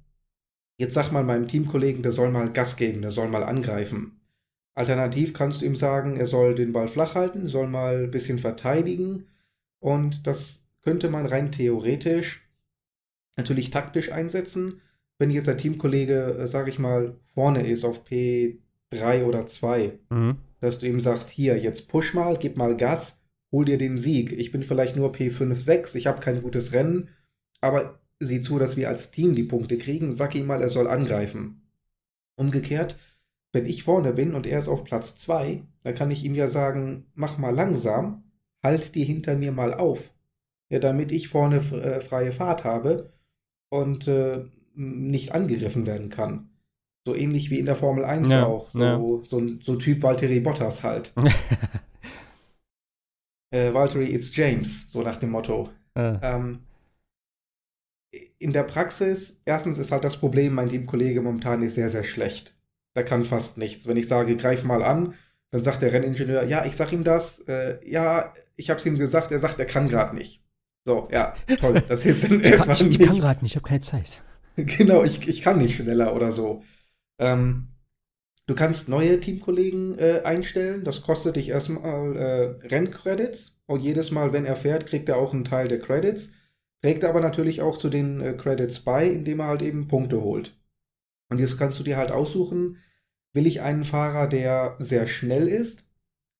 [0.78, 4.20] jetzt sag mal meinem Teamkollegen, der soll mal Gas geben, der soll mal angreifen.
[4.76, 8.39] Alternativ kannst du ihm sagen, er soll den Ball flach halten, soll mal ein bisschen
[8.39, 9.28] verteidigen.
[9.80, 12.48] Und das könnte man rein theoretisch
[13.38, 14.82] natürlich taktisch einsetzen.
[15.18, 20.00] Wenn jetzt der Teamkollege, äh, sage ich mal, vorne ist auf P drei oder zwei.
[20.10, 20.38] Mhm.
[20.60, 23.21] Dass du ihm sagst, hier, jetzt push mal, gib mal Gas,
[23.52, 24.32] hol dir den Sieg.
[24.32, 27.10] Ich bin vielleicht nur P5, 6, ich habe kein gutes Rennen,
[27.62, 30.88] aber sieh zu, dass wir als Team die Punkte kriegen, sag ihm mal, er soll
[30.88, 31.62] angreifen.
[32.36, 32.98] Umgekehrt,
[33.52, 36.48] wenn ich vorne bin und er ist auf Platz 2, dann kann ich ihm ja
[36.48, 38.24] sagen, mach mal langsam,
[38.63, 40.12] halt die hinter mir mal auf.
[40.69, 43.13] Ja, damit ich vorne äh, freie Fahrt habe
[43.69, 46.50] und äh, nicht angegriffen werden kann.
[47.06, 48.72] So ähnlich wie in der Formel 1 ja, auch.
[48.72, 49.00] So, ja.
[49.30, 51.13] so, so Typ Valtteri Bottas halt.
[53.52, 55.70] äh, Valtteri it's James, so nach dem Motto.
[55.96, 56.20] Ja.
[56.24, 56.62] Ähm,
[58.39, 62.56] in der Praxis, erstens ist halt das Problem, mein Teamkollege momentan ist sehr, sehr schlecht.
[62.96, 63.88] Der kann fast nichts.
[63.88, 65.13] Wenn ich sage, greif mal an,
[65.52, 69.32] dann sagt der Renningenieur, ja, ich sag ihm das, äh, ja, ich hab's ihm gesagt,
[69.32, 70.41] er sagt, er kann gerade nicht.
[70.86, 73.00] So, ja, toll, das hilft dann erstmal nicht.
[73.00, 74.22] Ich kann gerade nicht, ich habe keine Zeit.
[74.58, 76.63] Genau, ich, ich kann nicht schneller oder so.
[77.19, 77.69] Ähm,
[78.45, 80.84] du kannst neue Teamkollegen äh, einstellen.
[80.84, 83.56] Das kostet dich erstmal äh, Renncredits.
[83.67, 86.32] Und jedes Mal, wenn er fährt, kriegt er auch einen Teil der Credits.
[86.82, 90.58] Trägt aber natürlich auch zu den äh, Credits bei, indem er halt eben Punkte holt.
[91.30, 92.78] Und jetzt kannst du dir halt aussuchen,
[93.34, 95.84] will ich einen Fahrer, der sehr schnell ist.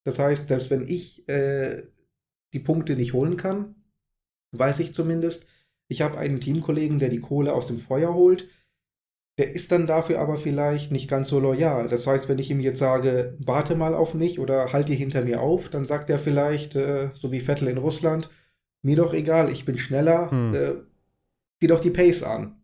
[0.04, 1.84] Das heißt, selbst wenn ich äh,
[2.54, 3.76] die Punkte nicht holen kann,
[4.52, 5.48] weiß ich zumindest,
[5.88, 8.48] ich habe einen Teamkollegen, der die Kohle aus dem Feuer holt
[9.38, 11.90] der ist dann dafür aber vielleicht nicht ganz so loyal.
[11.90, 15.24] Das heißt, wenn ich ihm jetzt sage, warte mal auf mich oder halt dir hinter
[15.24, 18.30] mir auf, dann sagt er vielleicht, äh, so wie Vettel in Russland,
[18.82, 20.54] mir doch egal, ich bin schneller, hm.
[20.54, 20.74] äh,
[21.60, 22.62] zieh doch die Pace an.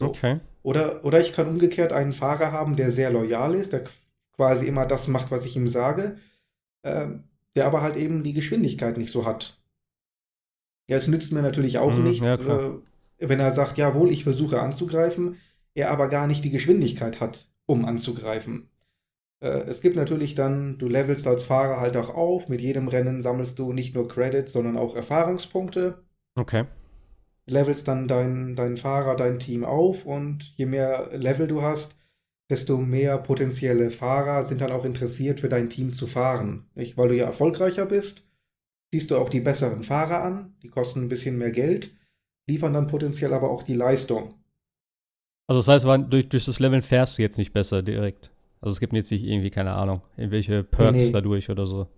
[0.00, 0.08] So.
[0.08, 0.40] Okay.
[0.62, 3.84] Oder, oder ich kann umgekehrt einen Fahrer haben, der sehr loyal ist, der
[4.36, 6.18] quasi immer das macht, was ich ihm sage,
[6.82, 7.06] äh,
[7.56, 9.58] der aber halt eben die Geschwindigkeit nicht so hat.
[10.88, 12.78] Ja, es nützt mir natürlich auch hm, nichts, ja, äh,
[13.18, 15.36] wenn er sagt, jawohl, ich versuche anzugreifen,
[15.74, 18.70] er aber gar nicht die Geschwindigkeit hat, um anzugreifen.
[19.40, 23.20] Äh, es gibt natürlich dann, du levelst als Fahrer halt auch auf, mit jedem Rennen
[23.20, 26.04] sammelst du nicht nur Credits, sondern auch Erfahrungspunkte.
[26.36, 26.64] Okay.
[27.46, 31.96] Levelst dann deinen dein Fahrer, dein Team auf und je mehr Level du hast,
[32.48, 36.68] desto mehr potenzielle Fahrer sind dann auch interessiert, für dein Team zu fahren.
[36.74, 36.96] Nicht?
[36.96, 38.24] Weil du ja erfolgreicher bist,
[38.92, 41.96] ziehst du auch die besseren Fahrer an, die kosten ein bisschen mehr Geld,
[42.46, 44.34] liefern dann potenziell aber auch die Leistung.
[45.52, 48.30] Also das heißt, durch, durch das Leveln fährst du jetzt nicht besser direkt.
[48.62, 51.12] Also es gibt jetzt nicht irgendwie, keine Ahnung, irgendwelche Perks nee, nee.
[51.12, 51.88] dadurch oder so.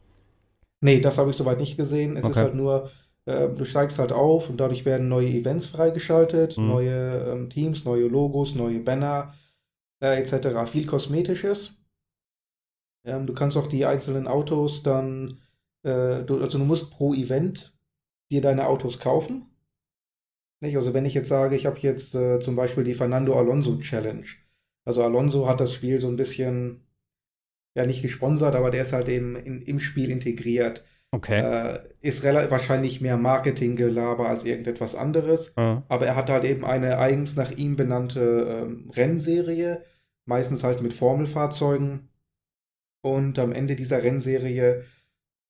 [0.80, 2.16] Nee, das habe ich soweit nicht gesehen.
[2.16, 2.32] Es okay.
[2.32, 2.90] ist halt nur,
[3.26, 6.66] äh, du steigst halt auf und dadurch werden neue Events freigeschaltet, mhm.
[6.66, 9.34] neue ähm, Teams, neue Logos, neue Banner
[10.02, 10.68] äh, etc.
[10.68, 11.78] Viel Kosmetisches.
[13.06, 15.42] Ähm, du kannst auch die einzelnen Autos dann,
[15.84, 17.72] äh, du, also du musst pro Event
[18.32, 19.53] dir deine Autos kaufen.
[20.64, 20.76] Nicht?
[20.76, 24.26] Also wenn ich jetzt sage, ich habe jetzt äh, zum Beispiel die Fernando Alonso Challenge.
[24.84, 26.86] Also Alonso hat das Spiel so ein bisschen,
[27.74, 30.84] ja nicht gesponsert, aber der ist halt eben in, im Spiel integriert.
[31.10, 31.40] Okay.
[31.40, 35.54] Äh, ist wahrscheinlich mehr Marketinggelaber als irgendetwas anderes.
[35.56, 35.82] Mhm.
[35.88, 39.84] Aber er hat halt eben eine eigens nach ihm benannte ähm, Rennserie,
[40.24, 42.08] meistens halt mit Formelfahrzeugen.
[43.02, 44.84] Und am Ende dieser Rennserie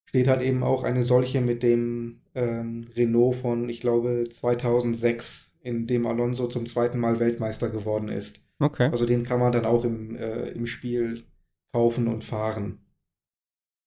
[0.04, 5.86] steht halt eben auch eine solche mit dem ähm, Renault von, ich glaube, 2006, in
[5.86, 8.40] dem Alonso zum zweiten Mal Weltmeister geworden ist.
[8.60, 8.88] Okay.
[8.90, 11.24] Also den kann man dann auch im, äh, im Spiel
[11.72, 12.80] kaufen und fahren.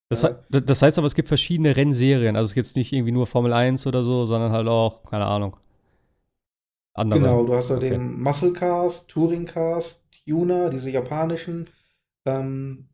[0.10, 2.36] Das, das, heißt aber, es gibt verschiedene Rennserien.
[2.36, 5.58] Also es gibt nicht irgendwie nur Formel 1 oder so, sondern halt auch, keine Ahnung.
[6.94, 7.20] Andere.
[7.20, 7.90] Genau, du hast da okay.
[7.90, 11.68] den Muscle Cars, Touring Cars, Tuner, diese japanischen,
[12.26, 12.88] ähm,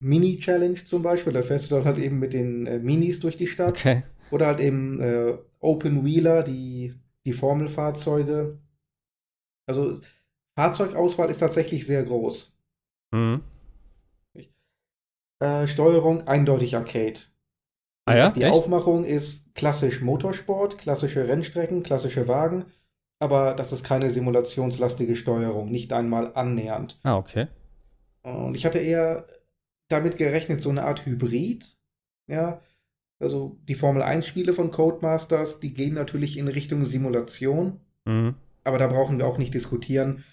[0.00, 1.32] Mini-Challenge zum Beispiel.
[1.32, 3.70] Da fährst du dann halt eben mit den äh, Minis durch die Stadt.
[3.70, 4.02] Okay.
[4.32, 8.58] Oder halt eben äh, Open Wheeler, die, die Formelfahrzeuge.
[9.68, 10.00] Also
[10.56, 12.52] Fahrzeugauswahl ist tatsächlich sehr groß.
[13.12, 13.42] Mhm.
[15.40, 17.20] Äh, Steuerung eindeutig Arcade.
[18.06, 18.30] Ah ja?
[18.30, 18.54] Die Echt?
[18.54, 22.64] Aufmachung ist klassisch Motorsport, klassische Rennstrecken, klassische Wagen,
[23.20, 26.98] aber das ist keine simulationslastige Steuerung, nicht einmal annähernd.
[27.04, 27.48] Ah, okay.
[28.22, 29.26] Und ich hatte eher
[29.88, 31.76] damit gerechnet, so eine Art Hybrid.
[32.28, 32.60] Ja,
[33.22, 37.80] also die Formel 1-Spiele von Codemasters, die gehen natürlich in Richtung Simulation.
[38.04, 38.34] Mhm.
[38.64, 40.24] Aber da brauchen wir auch nicht diskutieren,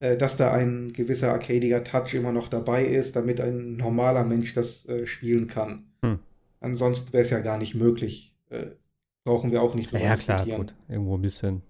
[0.00, 4.54] äh, dass da ein gewisser arcadiger Touch immer noch dabei ist, damit ein normaler Mensch
[4.54, 5.86] das äh, spielen kann.
[6.02, 6.18] Mhm.
[6.60, 8.34] Ansonsten wäre es ja gar nicht möglich.
[8.50, 8.66] Äh,
[9.24, 10.38] brauchen wir auch nicht drüber ja, diskutieren.
[10.38, 10.74] Ja, klar, gut.
[10.88, 11.62] Irgendwo ein bisschen,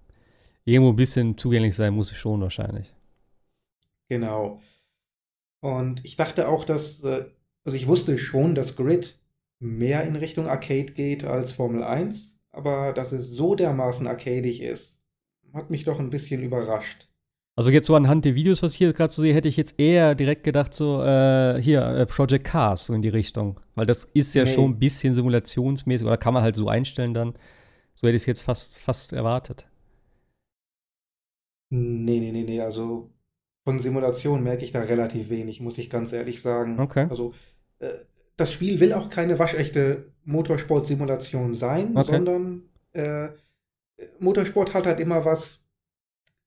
[0.65, 2.93] irgendwo ein bisschen zugänglich sein muss es schon wahrscheinlich.
[4.09, 4.63] Genau.
[5.61, 7.27] Und ich dachte auch, dass, äh,
[7.65, 9.18] also ich wusste schon, dass Grid
[9.59, 15.03] mehr in Richtung Arcade geht als Formel 1, aber dass es so dermaßen arcadig ist,
[15.53, 17.09] hat mich doch ein bisschen überrascht.
[17.57, 19.81] Also jetzt so anhand der Videos, was ich hier gerade so sehe, hätte ich jetzt
[19.81, 23.59] eher direkt gedacht, so äh, hier, äh, Project Cars, so in die Richtung.
[23.75, 24.53] Weil das ist ja nee.
[24.53, 27.35] schon ein bisschen simulationsmäßig, oder kann man halt so einstellen dann.
[27.97, 29.67] So hätte ich es jetzt fast, fast erwartet.
[31.71, 33.11] Nee, nee, nee, nee, also
[33.65, 36.79] von Simulation merke ich da relativ wenig, muss ich ganz ehrlich sagen.
[36.79, 37.09] Okay.
[37.11, 37.35] Also
[37.81, 37.89] äh,
[38.39, 42.13] das Spiel will auch keine waschechte Motorsport-Simulation sein, okay.
[42.13, 43.29] sondern äh,
[44.21, 45.67] Motorsport hat halt immer was,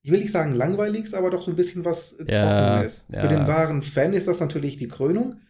[0.01, 3.05] ich will nicht sagen langweiliges, aber doch so ein bisschen was ja, Trockenes.
[3.09, 3.21] Ja.
[3.21, 5.41] Für den wahren Fan ist das natürlich die Krönung,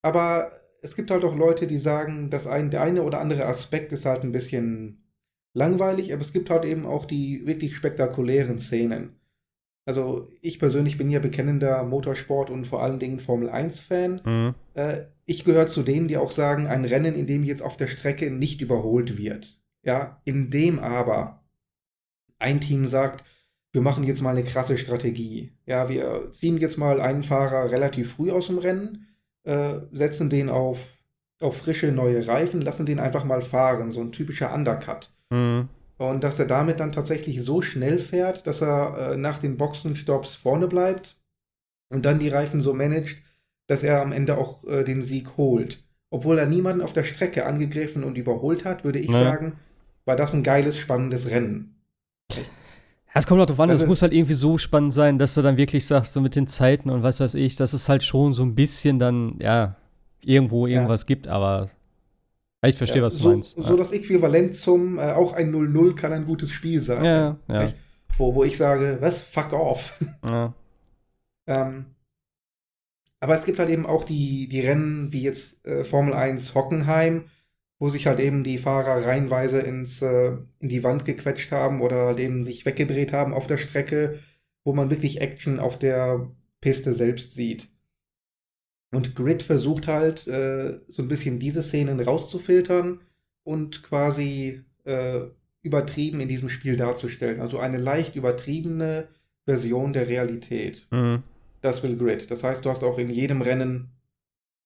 [0.00, 3.92] aber es gibt halt auch Leute, die sagen, dass ein, der eine oder andere Aspekt
[3.92, 5.04] ist halt ein bisschen
[5.52, 9.19] langweilig, aber es gibt halt eben auch die wirklich spektakulären Szenen.
[9.90, 14.20] Also ich persönlich bin ja bekennender Motorsport und vor allen Dingen Formel 1-Fan.
[14.24, 14.54] Mhm.
[14.74, 17.88] Äh, ich gehöre zu denen, die auch sagen, ein Rennen, in dem jetzt auf der
[17.88, 19.60] Strecke nicht überholt wird.
[19.82, 21.42] Ja, in dem aber
[22.38, 23.24] ein Team sagt,
[23.72, 25.56] wir machen jetzt mal eine krasse Strategie.
[25.66, 29.08] Ja, wir ziehen jetzt mal einen Fahrer relativ früh aus dem Rennen,
[29.42, 31.02] äh, setzen den auf,
[31.40, 33.90] auf frische neue Reifen, lassen den einfach mal fahren.
[33.90, 35.12] So ein typischer Undercut.
[35.30, 35.68] Mhm.
[36.00, 40.34] Und dass er damit dann tatsächlich so schnell fährt, dass er äh, nach den Boxenstops
[40.34, 41.20] vorne bleibt
[41.90, 43.22] und dann die Reifen so managt,
[43.66, 45.84] dass er am Ende auch äh, den Sieg holt.
[46.08, 49.22] Obwohl er niemanden auf der Strecke angegriffen und überholt hat, würde ich ja.
[49.22, 49.58] sagen,
[50.06, 51.74] war das ein geiles, spannendes Rennen.
[53.12, 55.58] es kommt auch drauf an, es muss halt irgendwie so spannend sein, dass du dann
[55.58, 58.42] wirklich sagst, so mit den Zeiten und was weiß ich, dass es halt schon so
[58.42, 59.76] ein bisschen dann, ja,
[60.24, 61.08] irgendwo irgendwas ja.
[61.08, 61.68] gibt, aber
[62.68, 63.56] ich verstehe, ja, was du so, meinst.
[63.56, 67.04] So das Äquivalent zum, äh, auch ein 0-0 kann ein gutes Spiel sein.
[67.04, 67.72] Ja, ja.
[68.18, 69.98] Wo, wo ich sage, was, fuck off.
[70.28, 70.54] Ja.
[71.46, 71.86] ähm,
[73.20, 77.24] aber es gibt halt eben auch die, die Rennen wie jetzt äh, Formel 1 Hockenheim,
[77.78, 82.06] wo sich halt eben die Fahrer reihenweise ins, äh, in die Wand gequetscht haben oder
[82.06, 84.18] halt eben sich weggedreht haben auf der Strecke,
[84.64, 87.68] wo man wirklich Action auf der Piste selbst sieht.
[88.92, 93.00] Und Grid versucht halt äh, so ein bisschen diese Szenen rauszufiltern
[93.44, 95.20] und quasi äh,
[95.62, 97.40] übertrieben in diesem Spiel darzustellen.
[97.40, 99.08] Also eine leicht übertriebene
[99.44, 100.86] Version der Realität.
[100.90, 101.22] Mhm.
[101.60, 102.30] Das will Grid.
[102.30, 103.90] Das heißt, du hast auch in jedem Rennen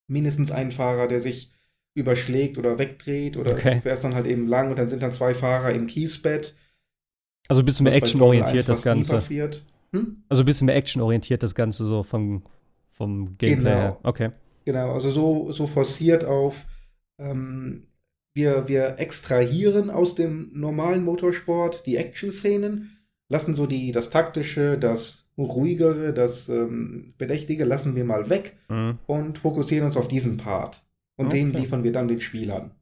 [0.07, 1.51] mindestens einen Fahrer, der sich
[1.95, 3.75] überschlägt oder wegdreht oder okay.
[3.75, 6.55] du fährst dann halt eben lang und dann sind dann zwei Fahrer im Kiesbett.
[7.49, 9.21] Also ein bisschen mehr actionorientiert das Ganze.
[9.93, 10.25] Hm?
[10.29, 12.43] Also ein bisschen mehr actionorientiert das Ganze so vom,
[12.95, 14.01] vom Gameplay genau.
[14.03, 14.31] Okay.
[14.65, 16.67] Genau, also so, so forciert auf
[17.19, 17.89] ähm,
[18.35, 25.29] wir, wir extrahieren aus dem normalen Motorsport die Action-Szenen, lassen so die, das Taktische, das
[25.39, 28.99] Ruhigere, das ähm, Bedächtige lassen wir mal weg mhm.
[29.07, 30.85] und fokussieren uns auf diesen Part.
[31.17, 31.45] Und okay.
[31.45, 32.73] den liefern wir dann den Spielern.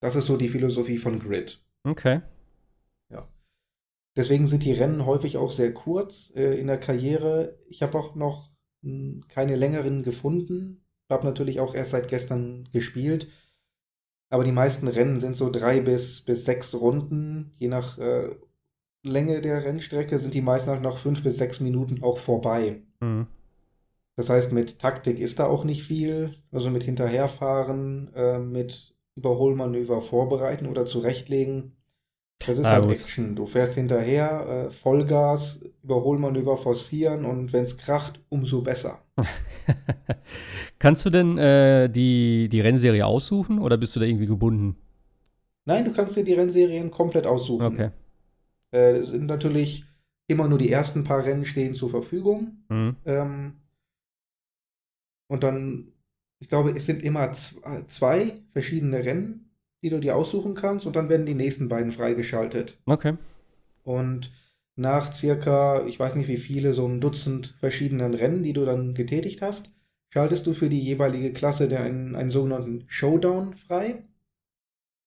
[0.00, 1.62] Das ist so die Philosophie von Grid.
[1.84, 2.20] Okay.
[3.10, 3.28] Ja.
[4.16, 7.58] Deswegen sind die Rennen häufig auch sehr kurz äh, in der Karriere.
[7.68, 8.50] Ich habe auch noch
[9.28, 10.84] keine längeren gefunden.
[11.10, 13.28] Habe natürlich auch erst seit gestern gespielt.
[14.30, 17.54] Aber die meisten Rennen sind so drei bis, bis sechs Runden.
[17.58, 18.28] Je nach äh,
[19.02, 22.82] Länge der Rennstrecke sind die meisten halt nach fünf bis sechs Minuten auch vorbei.
[23.00, 23.26] Mhm.
[24.16, 26.34] Das heißt, mit Taktik ist da auch nicht viel.
[26.50, 31.77] Also mit Hinterherfahren, äh, mit Überholmanöver vorbereiten oder zurechtlegen.
[32.46, 32.92] Das ist ah, halt gut.
[32.92, 33.34] Action.
[33.34, 39.02] Du fährst hinterher, äh, Vollgas, Überholmanöver forcieren und wenn es kracht, umso besser.
[40.78, 44.76] Kannst du denn äh, die, die Rennserie aussuchen oder bist du da irgendwie gebunden?
[45.64, 47.66] Nein, du kannst dir die Rennserien komplett aussuchen.
[47.66, 47.90] Okay.
[48.70, 49.84] Äh, sind natürlich
[50.26, 52.64] immer nur die ersten paar Rennen stehen zur Verfügung.
[52.68, 52.96] Mhm.
[53.04, 53.52] Ähm,
[55.26, 55.92] und dann,
[56.38, 59.47] ich glaube, es sind immer zwei verschiedene Rennen,
[59.82, 62.78] die du dir aussuchen kannst und dann werden die nächsten beiden freigeschaltet.
[62.86, 63.14] Okay.
[63.82, 64.32] Und
[64.76, 68.94] nach circa, ich weiß nicht wie viele, so ein Dutzend verschiedenen Rennen, die du dann
[68.94, 69.70] getätigt hast,
[70.10, 74.04] schaltest du für die jeweilige Klasse der einen, einen sogenannten Showdown frei.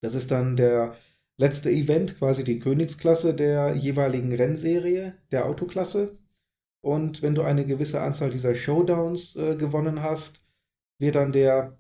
[0.02, 0.96] Das ist dann der
[1.38, 6.18] letzte Event, quasi die Königsklasse der jeweiligen Rennserie, der Autoklasse.
[6.82, 10.44] Und wenn du eine gewisse Anzahl dieser Showdowns äh, gewonnen hast,
[11.00, 11.78] wird dann der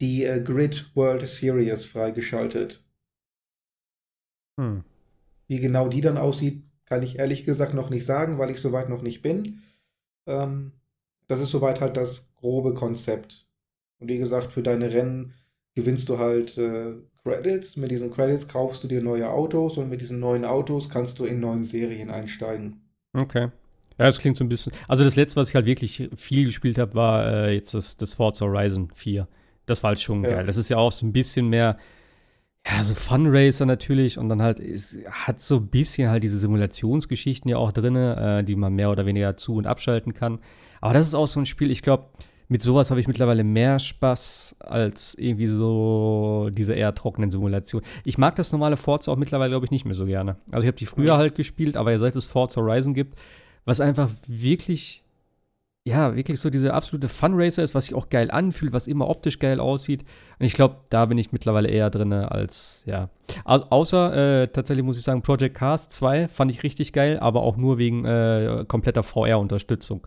[0.00, 2.82] die äh, Grid World Series freigeschaltet.
[4.58, 4.84] Hm.
[5.48, 8.88] Wie genau die dann aussieht, kann ich ehrlich gesagt noch nicht sagen, weil ich soweit
[8.88, 9.62] noch nicht bin.
[10.26, 10.72] Ähm,
[11.28, 13.46] das ist soweit halt das grobe Konzept.
[13.98, 15.34] Und wie gesagt, für deine Rennen
[15.74, 17.76] gewinnst du halt äh, Credits.
[17.76, 21.24] Mit diesen Credits kaufst du dir neue Autos und mit diesen neuen Autos kannst du
[21.24, 22.80] in neuen Serien einsteigen.
[23.12, 23.50] Okay.
[23.98, 24.72] Ja, das klingt so ein bisschen.
[24.88, 28.14] Also das letzte, was ich halt wirklich viel gespielt habe, war äh, jetzt das, das
[28.14, 29.26] Forza Horizon 4.
[29.66, 30.30] Das war halt schon ja.
[30.30, 30.44] geil.
[30.44, 31.76] Das ist ja auch so ein bisschen mehr,
[32.66, 37.48] ja, so Funracer natürlich und dann halt, es hat so ein bisschen halt diese Simulationsgeschichten
[37.50, 40.38] ja auch drin, äh, die man mehr oder weniger zu- und abschalten kann.
[40.80, 42.06] Aber das ist auch so ein Spiel, ich glaube,
[42.48, 47.86] mit sowas habe ich mittlerweile mehr Spaß als irgendwie so diese eher trockenen Simulationen.
[48.04, 50.36] Ich mag das normale Forza auch mittlerweile, glaube ich, nicht mehr so gerne.
[50.52, 53.18] Also ich habe die früher halt gespielt, aber seit es Forza Horizon gibt,
[53.64, 55.02] was einfach wirklich,
[55.86, 59.38] ja, wirklich so diese absolute Funracer ist, was sich auch geil anfühlt, was immer optisch
[59.38, 60.04] geil aussieht.
[60.38, 63.08] Und ich glaube, da bin ich mittlerweile eher drin als, ja.
[63.44, 67.42] Au außer, äh, tatsächlich muss ich sagen, Project Cars 2 fand ich richtig geil, aber
[67.42, 70.06] auch nur wegen äh, kompletter VR-Unterstützung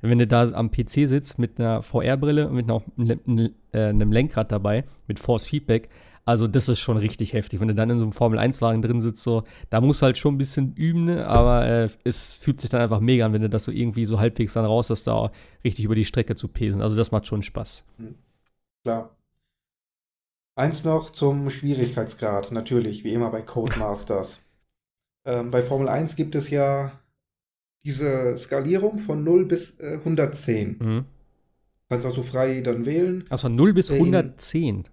[0.00, 4.12] wenn du da am PC sitzt mit einer VR-Brille und mit noch einem, äh, einem
[4.12, 5.88] Lenkrad dabei, mit Force Feedback,
[6.28, 7.58] also das ist schon richtig heftig.
[7.58, 10.34] Wenn du dann in so einem Formel-1-Wagen drin sitzt, so, da musst du halt schon
[10.34, 11.26] ein bisschen üben, ne?
[11.26, 14.20] aber äh, es fühlt sich dann einfach mega an, wenn du das so irgendwie so
[14.20, 15.32] halbwegs dann raus hast, da
[15.64, 16.82] richtig über die Strecke zu pesen.
[16.82, 17.82] Also das macht schon Spaß.
[17.96, 18.14] Hm.
[18.84, 19.16] Klar.
[20.54, 24.40] Eins noch zum Schwierigkeitsgrad, natürlich, wie immer bei Codemasters.
[25.24, 26.92] ähm, bei Formel 1 gibt es ja
[27.86, 30.76] diese Skalierung von 0 bis äh, 110.
[30.78, 31.04] Mhm.
[31.88, 33.24] Kannst auch so frei dann wählen.
[33.30, 34.84] Also von 0 bis 110.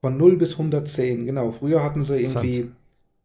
[0.00, 1.50] Von 0 bis 110, genau.
[1.50, 2.70] Früher hatten sie irgendwie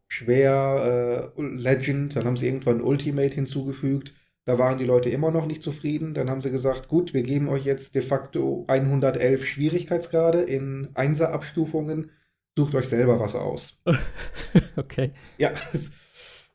[0.08, 4.14] schwer äh, Legend, dann haben sie irgendwann Ultimate hinzugefügt.
[4.46, 6.14] Da waren die Leute immer noch nicht zufrieden.
[6.14, 12.12] Dann haben sie gesagt, gut, wir geben euch jetzt de facto 111 Schwierigkeitsgrade in Einser-Abstufungen.
[12.56, 13.76] Sucht euch selber was aus.
[14.76, 15.10] okay.
[15.36, 15.52] Ja.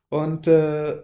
[0.10, 1.04] Und äh,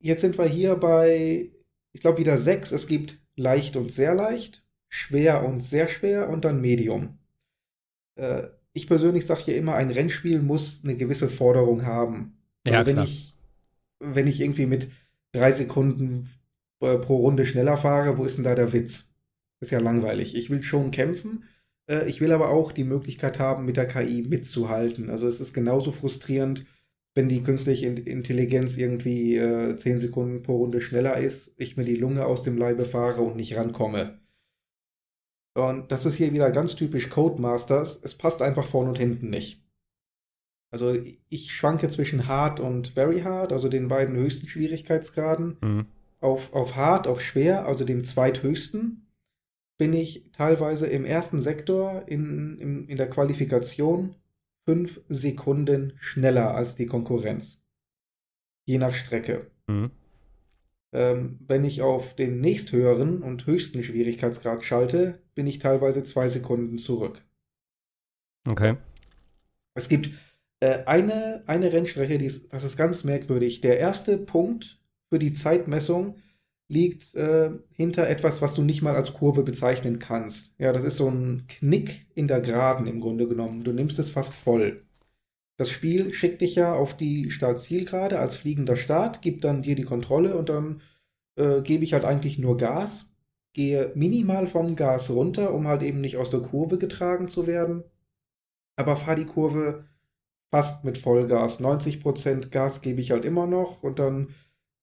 [0.00, 1.52] jetzt sind wir hier bei,
[1.92, 2.72] ich glaube, wieder sechs.
[2.72, 7.19] Es gibt leicht und sehr leicht, schwer und sehr schwer und dann Medium.
[8.16, 8.42] Äh,
[8.72, 12.38] ich persönlich sage hier immer, ein Rennspiel muss eine gewisse Forderung haben.
[12.66, 13.04] Also ja, wenn klar.
[13.04, 13.34] ich
[14.00, 14.90] wenn ich irgendwie mit
[15.32, 16.28] drei Sekunden
[16.80, 19.10] äh, pro Runde schneller fahre, wo ist denn da der Witz?
[19.60, 20.34] Ist ja langweilig.
[20.34, 21.44] Ich will schon kämpfen,
[21.88, 25.10] äh, ich will aber auch die Möglichkeit haben, mit der KI mitzuhalten.
[25.10, 26.64] Also es ist genauso frustrierend,
[27.14, 31.96] wenn die künstliche Intelligenz irgendwie äh, 10 Sekunden pro Runde schneller ist, ich mir die
[31.96, 34.18] Lunge aus dem Leibe fahre und nicht rankomme.
[35.54, 38.00] Und das ist hier wieder ganz typisch Codemasters.
[38.02, 39.64] Es passt einfach vorne und hinten nicht.
[40.70, 40.96] Also
[41.28, 45.58] ich schwanke zwischen Hard und Very Hard, also den beiden höchsten Schwierigkeitsgraden.
[45.60, 45.86] Mhm.
[46.20, 49.08] Auf, auf Hard, auf Schwer, also dem zweithöchsten,
[49.78, 54.14] bin ich teilweise im ersten Sektor in, in, in der Qualifikation
[54.66, 57.58] fünf Sekunden schneller als die Konkurrenz.
[58.66, 59.50] Je nach Strecke.
[59.66, 59.90] Mhm.
[60.92, 66.78] Ähm, wenn ich auf den nächsthöheren und höchsten Schwierigkeitsgrad schalte, bin ich teilweise zwei Sekunden
[66.78, 67.22] zurück.
[68.48, 68.76] Okay.
[69.74, 70.10] Es gibt
[70.60, 73.60] äh, eine, eine Rennstrecke, die ist, das ist ganz merkwürdig.
[73.60, 76.16] Der erste Punkt für die Zeitmessung
[76.68, 80.54] liegt äh, hinter etwas, was du nicht mal als Kurve bezeichnen kannst.
[80.58, 83.64] Ja, das ist so ein Knick in der Geraden im Grunde genommen.
[83.64, 84.84] Du nimmst es fast voll.
[85.60, 89.84] Das Spiel schickt dich ja auf die Start-Zielgerade als fliegender Start, gibt dann dir die
[89.84, 90.80] Kontrolle und dann
[91.36, 93.10] äh, gebe ich halt eigentlich nur Gas,
[93.52, 97.84] gehe minimal vom Gas runter, um halt eben nicht aus der Kurve getragen zu werden,
[98.76, 99.84] aber fahre die Kurve
[100.50, 101.60] fast mit Vollgas.
[101.60, 104.28] 90% Gas gebe ich halt immer noch und dann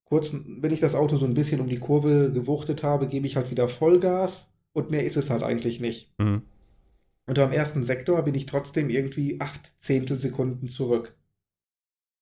[0.03, 3.35] kurz, wenn ich das Auto so ein bisschen um die Kurve gewuchtet habe, gebe ich
[3.35, 6.13] halt wieder Vollgas und mehr ist es halt eigentlich nicht.
[6.19, 6.43] Mhm.
[7.27, 11.15] Und am ersten Sektor bin ich trotzdem irgendwie acht Zehntelsekunden zurück.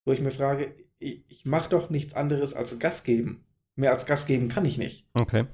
[0.04, 3.46] Wo ich mir frage, ich, ich mache doch nichts anderes als Gas geben.
[3.76, 5.08] Mehr als Gas geben kann ich nicht.
[5.14, 5.46] Okay.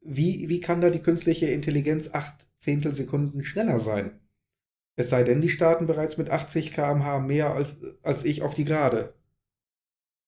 [0.00, 4.20] Wie, wie kann da die künstliche Intelligenz acht Zehntelsekunden schneller sein?
[4.94, 8.64] Es sei denn, die starten bereits mit 80 km/h mehr als, als ich auf die
[8.64, 9.14] Gerade.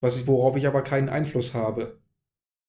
[0.01, 2.01] Was ich, worauf ich aber keinen Einfluss habe.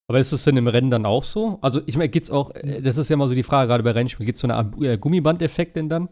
[0.10, 1.60] Aber ist das denn im Rennen dann auch so?
[1.62, 3.92] Also, ich meine, geht's auch, äh, das ist ja mal so die Frage, gerade bei
[3.92, 6.10] Rennspielen, gibt es so eine Art äh, Gummibandeffekt denn dann?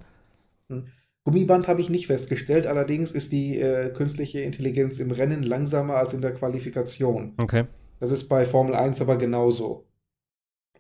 [0.70, 0.86] Hm.
[1.24, 6.14] Gummiband habe ich nicht festgestellt, allerdings ist die äh, künstliche Intelligenz im Rennen langsamer als
[6.14, 7.34] in der Qualifikation.
[7.42, 7.66] Okay.
[8.00, 9.88] Das ist bei Formel 1 aber genauso.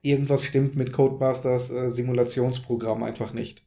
[0.03, 3.65] Irgendwas stimmt mit Codemasters äh, Simulationsprogramm einfach nicht.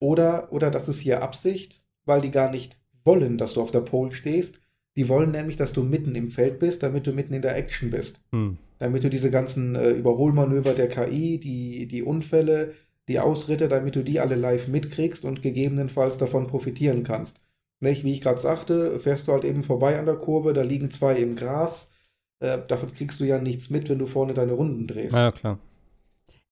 [0.00, 3.82] Oder, oder das ist hier Absicht, weil die gar nicht wollen, dass du auf der
[3.82, 4.62] Pole stehst.
[4.96, 7.90] Die wollen nämlich, dass du mitten im Feld bist, damit du mitten in der Action
[7.90, 8.18] bist.
[8.32, 8.56] Hm.
[8.80, 12.72] Damit du diese ganzen äh, Überholmanöver der KI, die, die Unfälle,
[13.06, 17.38] die Ausritte, damit du die alle live mitkriegst und gegebenenfalls davon profitieren kannst.
[17.78, 20.90] Nicht, wie ich gerade sagte, fährst du halt eben vorbei an der Kurve, da liegen
[20.90, 21.92] zwei im Gras.
[22.40, 25.14] Äh, davon kriegst du ja nichts mit, wenn du vorne deine Runden drehst.
[25.14, 25.58] Ja, klar.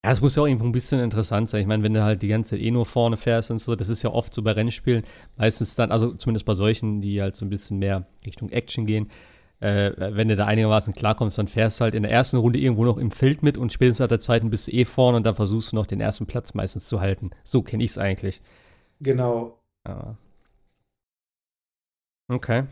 [0.05, 1.61] Ja, es muss ja auch irgendwo ein bisschen interessant sein.
[1.61, 3.89] Ich meine, wenn du halt die ganze Zeit eh nur vorne fährst und so, das
[3.89, 5.03] ist ja oft so bei Rennspielen,
[5.37, 9.11] meistens dann, also zumindest bei solchen, die halt so ein bisschen mehr Richtung Action gehen,
[9.61, 12.85] äh, wenn du da einigermaßen klarkommst, dann fährst du halt in der ersten Runde irgendwo
[12.85, 15.35] noch im Feld mit und spätestens ab der zweiten bist du eh vorne und dann
[15.35, 17.31] versuchst du noch den ersten Platz meistens zu halten.
[17.45, 18.41] So kenne ich es eigentlich.
[19.01, 19.61] Genau.
[19.87, 20.17] Ja.
[22.31, 22.65] Okay.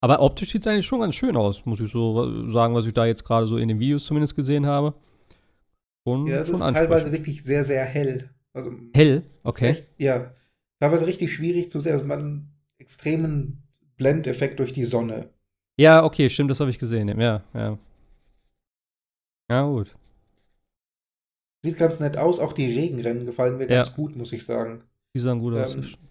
[0.00, 2.94] Aber optisch sieht es eigentlich schon ganz schön aus, muss ich so sagen, was ich
[2.94, 4.94] da jetzt gerade so in den Videos zumindest gesehen habe.
[6.06, 8.30] Schon, ja, es ist teilweise wirklich sehr, sehr hell.
[8.54, 9.24] Also, hell?
[9.42, 9.68] Okay.
[9.68, 10.34] Echt, ja.
[10.80, 11.92] Teilweise richtig schwierig zu sehen.
[11.92, 15.28] Also man einen extremen Blendeffekt durch die Sonne.
[15.80, 17.08] Ja, okay, stimmt, das habe ich gesehen.
[17.20, 17.78] Ja, ja.
[19.50, 19.94] Ja, gut.
[21.64, 22.38] Sieht ganz nett aus.
[22.38, 23.82] Auch die Regenrennen gefallen mir ja.
[23.82, 24.84] ganz gut, muss ich sagen.
[25.14, 26.10] Die sahen gut ähm, aus, das stimmt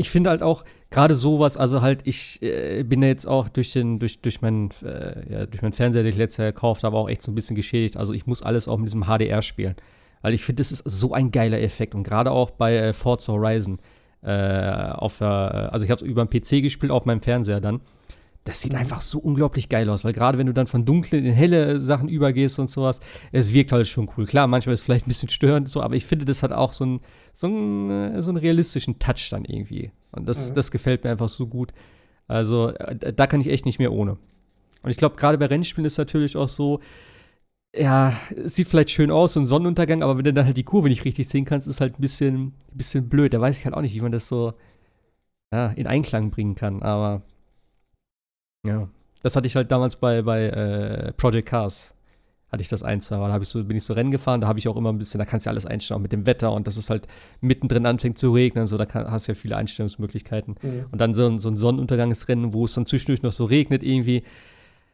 [0.00, 3.72] ich finde halt auch gerade sowas, also halt, ich äh, bin ja jetzt auch durch
[3.72, 6.96] den, durch, durch meinen, äh, ja, durch meinen Fernseher, den ich letztes Jahr gekauft habe,
[6.96, 7.98] auch echt so ein bisschen geschädigt.
[7.98, 9.76] Also ich muss alles auch mit diesem HDR spielen.
[10.22, 11.94] Weil ich finde, das ist so ein geiler Effekt.
[11.94, 13.78] Und gerade auch bei äh, Forza Horizon.
[14.22, 17.80] Äh, auf, also ich habe es über den PC gespielt, auf meinem Fernseher dann.
[18.44, 21.32] Das sieht einfach so unglaublich geil aus, weil gerade wenn du dann von dunklen in
[21.32, 23.00] helle Sachen übergehst und sowas,
[23.32, 24.24] es wirkt halt schon cool.
[24.24, 26.72] Klar, manchmal ist es vielleicht ein bisschen störend so, aber ich finde, das hat auch
[26.72, 27.00] so ein,
[27.34, 29.90] so einen, äh, so einen realistischen Touch dann irgendwie.
[30.12, 30.54] Und das, mhm.
[30.54, 31.72] das gefällt mir einfach so gut.
[32.28, 34.16] Also, äh, da kann ich echt nicht mehr ohne.
[34.82, 36.80] Und ich glaube, gerade bei Rennspielen ist natürlich auch so,
[37.74, 40.64] ja, es sieht vielleicht schön aus, so ein Sonnenuntergang, aber wenn du dann halt die
[40.64, 43.32] Kurve nicht richtig sehen kannst, ist halt ein bisschen, ein bisschen blöd.
[43.32, 44.54] Da weiß ich halt auch nicht, wie man das so
[45.52, 46.82] ja, in Einklang bringen kann.
[46.82, 47.22] Aber
[48.66, 48.88] ja,
[49.22, 51.94] das hatte ich halt damals bei, bei äh, Project Cars.
[52.50, 53.28] hatte ich das ein, zwei Mal.
[53.28, 55.18] Da ich so, bin ich so Rennen gefahren, da habe ich auch immer ein bisschen,
[55.18, 57.06] da kannst du ja alles einstellen, auch mit dem Wetter und dass es halt
[57.40, 60.56] mittendrin anfängt zu regnen, so, da kann, hast du ja viele Einstellungsmöglichkeiten.
[60.62, 60.86] Mhm.
[60.90, 64.24] Und dann so, so ein Sonnenuntergangsrennen, wo es dann zwischendurch noch so regnet irgendwie.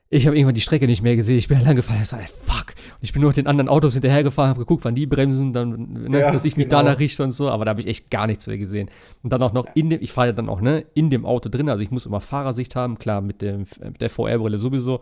[0.08, 1.38] Ich habe irgendwann die Strecke nicht mehr gesehen.
[1.38, 1.98] Ich bin lang gefahren.
[2.02, 2.74] Ich sage, fuck.
[2.76, 6.20] Und ich bin nur den anderen Autos hinterhergefahren, habe geguckt, wann die bremsen, dann, ne,
[6.20, 6.82] ja, dass ich mich genau.
[6.82, 7.50] danach richte und so.
[7.50, 8.88] Aber da habe ich echt gar nichts mehr gesehen.
[9.22, 11.48] Und dann auch noch in dem, ich fahre ja dann auch ne, in dem Auto
[11.48, 11.68] drin.
[11.68, 15.00] Also ich muss immer Fahrersicht haben, klar, mit, dem, mit der VR-Brille sowieso.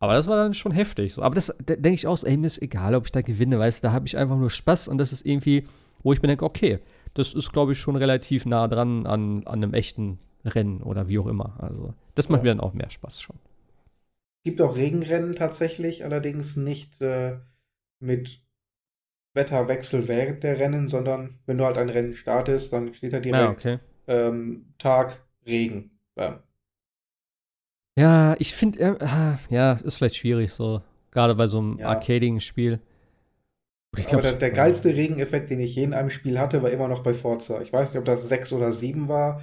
[0.00, 1.14] Aber das war dann schon heftig.
[1.14, 1.22] So.
[1.22, 3.82] Aber das da denke ich auch, ey, mir ist egal, ob ich da gewinne, weißt
[3.82, 5.64] du, da habe ich einfach nur Spaß und das ist irgendwie,
[6.02, 6.78] wo ich mir denke, okay,
[7.14, 11.18] das ist, glaube ich, schon relativ nah dran an, an einem echten Rennen oder wie
[11.18, 11.56] auch immer.
[11.58, 12.44] Also, das macht ja.
[12.44, 13.36] mir dann auch mehr Spaß schon.
[14.48, 17.36] Es gibt auch Regenrennen tatsächlich, allerdings nicht äh,
[18.00, 18.40] mit
[19.34, 23.44] Wetterwechsel während der Rennen, sondern wenn du halt ein Rennen startest, dann steht da direkt
[23.44, 23.78] ja, okay.
[24.06, 25.90] ähm, Tag Regen.
[26.16, 26.42] Ja.
[27.98, 30.80] Ja, ich finde, äh, ja, ist vielleicht schwierig so.
[31.10, 31.88] Gerade bei so einem ja.
[31.88, 32.80] arcadigen Spiel.
[33.98, 36.70] Ich glaub, Aber der, der geilste Regeneffekt, den ich je in einem Spiel hatte, war
[36.70, 37.60] immer noch bei Forza.
[37.60, 39.42] Ich weiß nicht, ob das 6 oder 7 war.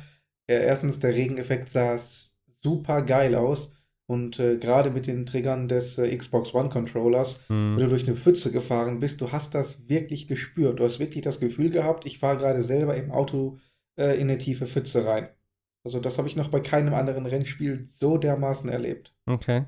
[0.50, 2.00] Ja, erstens, der Regeneffekt sah
[2.64, 3.72] super geil aus.
[4.08, 7.76] Und äh, gerade mit den Triggern des äh, Xbox One Controllers, mhm.
[7.76, 10.80] wenn du durch eine Pfütze gefahren bist, du hast das wirklich gespürt.
[10.80, 13.58] Du hast wirklich das Gefühl gehabt, ich fahre gerade selber im Auto
[14.00, 15.30] äh, in eine tiefe Pfütze rein.
[15.84, 19.14] Also das habe ich noch bei keinem anderen Rennspiel so dermaßen erlebt.
[19.26, 19.66] Okay.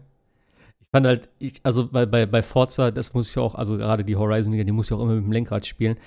[0.80, 4.04] Ich fand halt, ich, also bei, bei, bei Forza, das muss ich auch, also gerade
[4.04, 5.98] die Horizon-Liga, die muss ich auch immer mit dem Lenkrad spielen.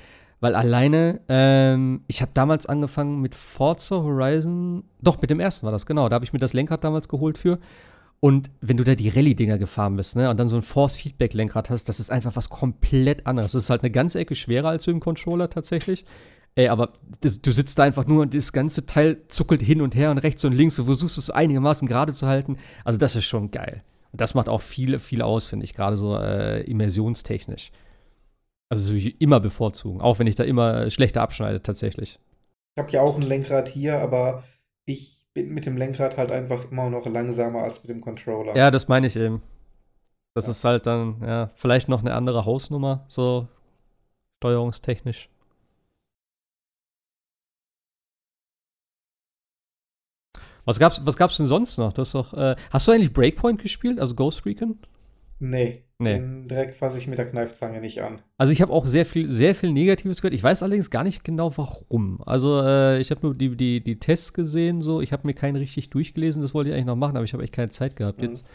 [0.40, 5.72] Weil alleine, ähm, ich habe damals angefangen mit Forza Horizon, doch, mit dem ersten war
[5.72, 6.08] das, genau.
[6.08, 7.58] Da habe ich mir das Lenkrad damals geholt für.
[8.20, 11.88] Und wenn du da die Rallye-Dinger gefahren bist, ne, und dann so ein Force-Feedback-Lenkrad hast,
[11.88, 13.52] das ist einfach was komplett anderes.
[13.52, 16.04] Das ist halt eine ganze Ecke schwerer als mit dem Controller tatsächlich.
[16.54, 16.90] Ey, aber
[17.20, 20.18] das, du sitzt da einfach nur und das ganze Teil zuckelt hin und her und
[20.18, 22.58] rechts und links und versuchst es einigermaßen gerade zu halten.
[22.84, 23.82] Also das ist schon geil.
[24.12, 27.70] Und das macht auch viel, viel aus, finde ich, gerade so äh, immersionstechnisch.
[28.68, 32.18] Also so wie immer bevorzugen, auch wenn ich da immer schlechter abschneide tatsächlich.
[32.76, 34.44] Ich habe ja auch ein Lenkrad hier, aber
[34.84, 38.56] ich bin mit dem Lenkrad halt einfach immer noch langsamer als mit dem Controller.
[38.56, 39.42] Ja, das meine ich eben.
[40.34, 40.50] Das ja.
[40.52, 43.48] ist halt dann, ja, vielleicht noch eine andere Hausnummer, so
[44.38, 45.28] steuerungstechnisch.
[50.64, 51.92] Was gab's, was gab's denn sonst noch?
[51.92, 54.78] Du hast, doch, äh, hast du eigentlich Breakpoint gespielt, also Ghost Recon?
[55.38, 55.84] Nee.
[56.00, 56.14] Nee.
[56.14, 58.22] Den direkt fasse ich mit der Kneifzange nicht an.
[58.38, 60.34] Also ich habe auch sehr viel, sehr viel Negatives gehört.
[60.34, 62.22] Ich weiß allerdings gar nicht genau warum.
[62.24, 65.02] Also äh, ich habe nur die, die, die Tests gesehen, so.
[65.02, 66.40] Ich habe mir keinen richtig durchgelesen.
[66.40, 68.24] Das wollte ich eigentlich noch machen, aber ich habe echt keine Zeit gehabt mhm.
[68.24, 68.46] jetzt.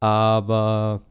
[0.00, 1.02] Aber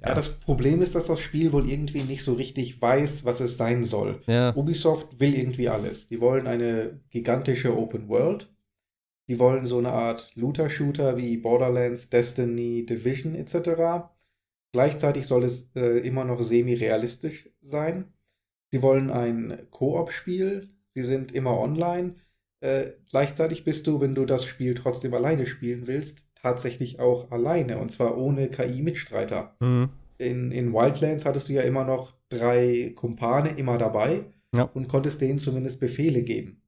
[0.00, 0.08] ja.
[0.08, 0.14] ja.
[0.14, 3.84] das Problem ist, dass das Spiel wohl irgendwie nicht so richtig weiß, was es sein
[3.84, 4.22] soll.
[4.26, 4.56] Ja.
[4.56, 6.08] Ubisoft will irgendwie alles.
[6.08, 8.50] Die wollen eine gigantische Open World.
[9.28, 14.13] Die wollen so eine Art Looter-Shooter wie Borderlands, Destiny, Division etc.
[14.74, 18.12] Gleichzeitig soll es äh, immer noch semi-realistisch sein.
[18.72, 20.68] Sie wollen ein Koop-Spiel.
[20.94, 22.16] Sie sind immer online.
[22.60, 27.78] Äh, gleichzeitig bist du, wenn du das Spiel trotzdem alleine spielen willst, tatsächlich auch alleine.
[27.78, 29.56] Und zwar ohne KI-Mitstreiter.
[29.60, 29.90] Mhm.
[30.18, 34.64] In, in Wildlands hattest du ja immer noch drei Kumpane immer dabei ja.
[34.74, 36.64] und konntest denen zumindest Befehle geben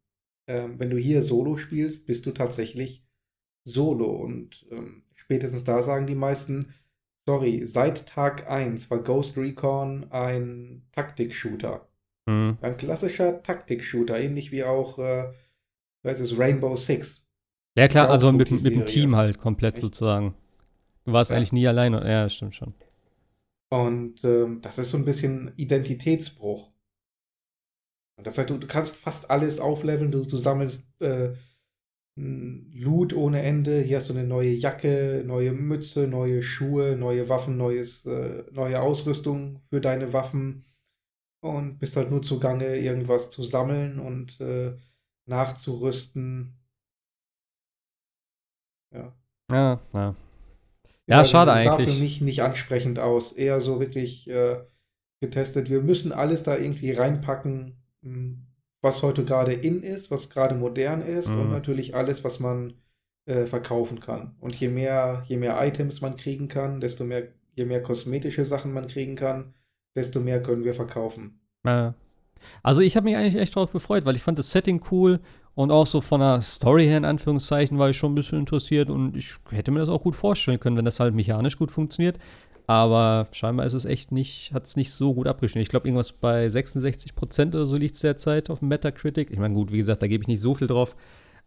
[0.46, 3.04] ähm, wenn du hier Solo spielst, bist du tatsächlich
[3.64, 4.10] Solo.
[4.10, 6.74] Und ähm, spätestens da sagen die meisten,
[7.26, 11.86] sorry, seit Tag 1 war Ghost Recon ein Taktik-Shooter.
[12.26, 12.58] Mhm.
[12.60, 15.32] Ein klassischer Taktik-Shooter, ähnlich wie auch, äh,
[16.02, 17.22] weiß es, Rainbow Six.
[17.76, 19.82] Ja klar, also mit, mit dem Team halt komplett Echt?
[19.82, 20.34] sozusagen.
[21.04, 21.36] Du warst ja.
[21.36, 21.92] eigentlich nie allein.
[21.92, 22.74] Ja, stimmt schon.
[23.68, 26.70] Und ähm, das ist so ein bisschen Identitätsbruch.
[28.22, 31.34] Das heißt, du, du kannst fast alles aufleveln, du, du sammelst äh,
[32.16, 33.80] Loot ohne Ende.
[33.80, 38.80] Hier hast du eine neue Jacke, neue Mütze, neue Schuhe, neue Waffen, neues, äh, neue
[38.80, 40.64] Ausrüstung für deine Waffen.
[41.40, 44.74] Und bist halt nur zugange, irgendwas zu sammeln und äh,
[45.26, 46.58] nachzurüsten.
[48.92, 49.14] Ja.
[49.52, 50.16] Ja, ja.
[51.08, 51.86] Ja, ja schade sah eigentlich.
[51.88, 53.32] Sah für mich nicht ansprechend aus.
[53.32, 54.64] Eher so wirklich äh,
[55.20, 55.68] getestet.
[55.68, 57.76] Wir müssen alles da irgendwie reinpacken,
[58.82, 61.40] was heute gerade in ist, was gerade modern ist mhm.
[61.40, 62.74] und natürlich alles, was man
[63.26, 64.36] äh, verkaufen kann.
[64.40, 68.72] Und je mehr, je mehr Items man kriegen kann, desto mehr, je mehr kosmetische Sachen
[68.72, 69.54] man kriegen kann,
[69.94, 71.40] desto mehr können wir verkaufen.
[72.62, 75.20] Also ich habe mich eigentlich echt darauf gefreut, weil ich fand das Setting cool
[75.54, 78.90] und auch so von der Story her in Anführungszeichen war ich schon ein bisschen interessiert
[78.90, 82.18] und ich hätte mir das auch gut vorstellen können, wenn das halt mechanisch gut funktioniert.
[82.66, 85.62] Aber scheinbar ist es echt nicht, hat es nicht so gut abgeschnitten.
[85.62, 89.30] Ich glaube, irgendwas bei 66 Prozent oder so liegt es derzeit auf Metacritic.
[89.30, 90.96] Ich meine, gut, wie gesagt, da gebe ich nicht so viel drauf.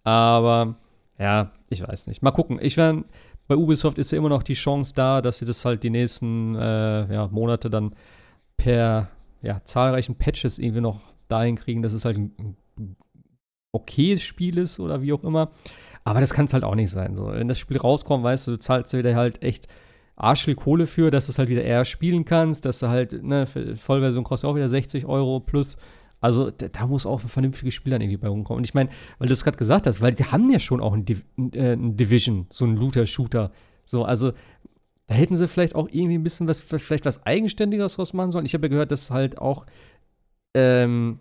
[0.03, 0.75] Aber
[1.17, 2.21] ja, ich weiß nicht.
[2.21, 2.57] Mal gucken.
[2.61, 3.03] Ich werde
[3.49, 6.55] bei Ubisoft ist ja immer noch die Chance da, dass sie das halt die nächsten
[6.55, 7.95] äh, ja, Monate dann
[8.55, 9.09] per
[9.41, 12.95] ja, zahlreichen Patches irgendwie noch dahin kriegen, dass es halt ein, ein
[13.71, 15.51] okayes Spiel ist oder wie auch immer.
[16.03, 17.15] Aber das kann es halt auch nicht sein.
[17.15, 17.27] So.
[17.27, 19.67] Wenn das Spiel rauskommt, weißt du, du zahlst wieder halt echt
[20.19, 23.23] arsch viel Kohle für, dass du es halt wieder eher spielen kannst, dass du halt,
[23.23, 25.77] ne, Vollversion kostet auch wieder 60 Euro plus.
[26.21, 28.57] Also da, da, muss auch ein vernünftiges Spiel dann irgendwie bei rumkommen.
[28.57, 30.93] Und ich meine, weil du es gerade gesagt hast, weil die haben ja schon auch
[30.93, 33.51] ein, Div äh, ein Division, so ein Looter-Shooter.
[33.85, 34.33] So, also
[35.07, 38.45] da hätten sie vielleicht auch irgendwie ein bisschen was, vielleicht was Eigenständiges draus machen sollen.
[38.45, 39.65] Ich habe ja gehört, dass halt auch,
[40.53, 41.19] ähm,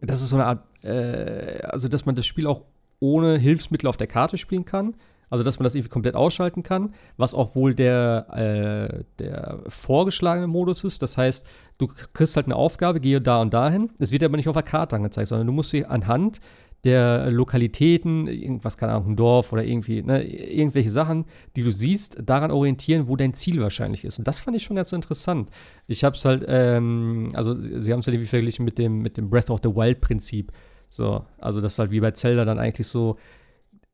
[0.00, 2.62] das ist so eine Art, äh, also dass man das Spiel auch
[3.00, 4.94] ohne Hilfsmittel auf der Karte spielen kann.
[5.30, 10.46] Also, dass man das irgendwie komplett ausschalten kann, was auch wohl der, äh, der vorgeschlagene
[10.46, 11.02] Modus ist.
[11.02, 11.46] Das heißt,
[11.78, 13.90] du kriegst halt eine Aufgabe, gehe da und dahin.
[13.98, 16.40] Es wird aber nicht auf der Karte angezeigt, sondern du musst sie anhand
[16.84, 21.24] der Lokalitäten, irgendwas, keine Ahnung, ein Dorf oder irgendwie, ne, irgendwelche Sachen,
[21.56, 24.18] die du siehst, daran orientieren, wo dein Ziel wahrscheinlich ist.
[24.18, 25.48] Und das fand ich schon ganz interessant.
[25.86, 29.16] Ich habe es halt, ähm, also sie haben es halt irgendwie verglichen mit dem, mit
[29.16, 30.52] dem Breath of the Wild-Prinzip.
[30.90, 33.16] So, also das ist halt wie bei Zelda dann eigentlich so,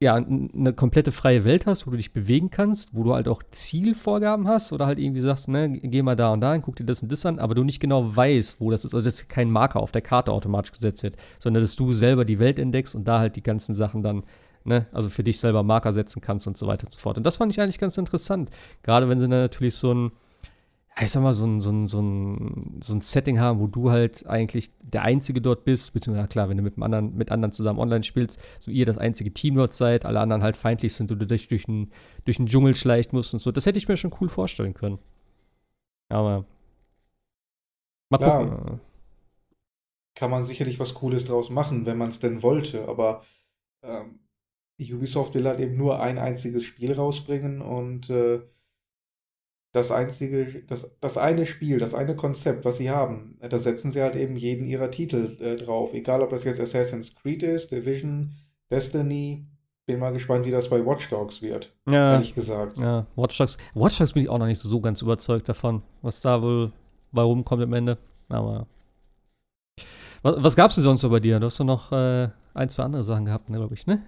[0.02, 3.42] ja, eine komplette freie Welt hast, wo du dich bewegen kannst, wo du halt auch
[3.50, 6.84] Zielvorgaben hast oder halt irgendwie sagst, ne, geh mal da und da hin, guck dir
[6.84, 8.94] das und das an, aber du nicht genau weißt, wo das ist.
[8.94, 12.38] Also, dass kein Marker auf der Karte automatisch gesetzt wird, sondern dass du selber die
[12.38, 14.22] Welt entdeckst und da halt die ganzen Sachen dann,
[14.64, 17.18] ne, also für dich selber Marker setzen kannst und so weiter und so fort.
[17.18, 18.48] Und das fand ich eigentlich ganz interessant.
[18.82, 20.12] Gerade wenn sie dann natürlich so ein,
[20.98, 23.90] ich sag mal, so ein, so, ein, so, ein, so ein Setting haben, wo du
[23.90, 27.78] halt eigentlich der Einzige dort bist, beziehungsweise klar, wenn du mit, anderen, mit anderen zusammen
[27.78, 31.18] online spielst, so ihr das einzige Team dort seid, alle anderen halt feindlich sind, und
[31.18, 31.90] du dich durch einen
[32.24, 33.52] durch Dschungel schleichen musst und so.
[33.52, 34.98] Das hätte ich mir schon cool vorstellen können.
[36.08, 36.44] Aber
[38.10, 38.48] mal gucken.
[38.48, 38.80] Ja,
[40.16, 43.22] kann man sicherlich was Cooles draus machen, wenn man es denn wollte, aber
[43.82, 44.20] ähm,
[44.78, 48.40] Ubisoft will halt eben nur ein einziges Spiel rausbringen und äh,
[49.72, 54.02] das einzige, das, das eine Spiel, das eine Konzept, was sie haben, da setzen sie
[54.02, 55.94] halt eben jeden ihrer Titel äh, drauf.
[55.94, 58.32] Egal, ob das jetzt Assassin's Creed ist, Division,
[58.70, 59.46] Destiny.
[59.86, 61.72] Bin mal gespannt, wie das bei Watch Dogs wird.
[61.88, 62.14] Ja.
[62.14, 62.78] Ehrlich gesagt.
[62.78, 63.56] Ja, Watch Dogs.
[63.74, 66.72] Watch Dogs bin ich auch noch nicht so ganz überzeugt davon, was da wohl
[67.12, 67.98] bei rumkommt am Ende.
[68.28, 68.66] Aber.
[70.22, 71.40] Was, was gab's denn sonst so bei dir?
[71.40, 74.02] Du hast doch noch äh, ein, zwei andere Sachen gehabt, ne, glaube ich, ne?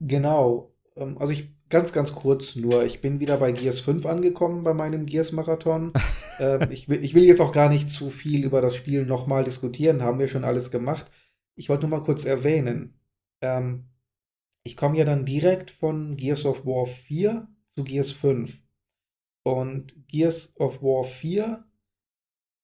[0.00, 0.72] Genau.
[0.96, 2.84] Ähm, also ich Ganz, ganz kurz nur.
[2.84, 5.92] Ich bin wieder bei Gears 5 angekommen bei meinem Gears-Marathon.
[6.40, 9.44] ähm, ich, will, ich will jetzt auch gar nicht zu viel über das Spiel nochmal
[9.44, 11.08] diskutieren, haben wir schon alles gemacht.
[11.54, 12.98] Ich wollte nur mal kurz erwähnen.
[13.40, 13.88] Ähm,
[14.64, 17.46] ich komme ja dann direkt von Gears of War 4
[17.76, 18.60] zu Gears 5.
[19.44, 21.64] Und Gears of War 4,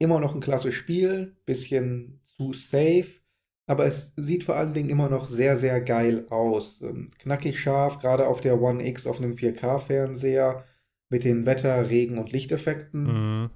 [0.00, 3.06] immer noch ein klasse Spiel, bisschen zu safe,
[3.66, 6.80] aber es sieht vor allen Dingen immer noch sehr, sehr geil aus.
[6.82, 10.64] Ähm, knackig scharf, gerade auf der One X auf einem 4K-Fernseher
[11.10, 13.02] mit den Wetter-, Regen- und Lichteffekten.
[13.42, 13.50] Mhm.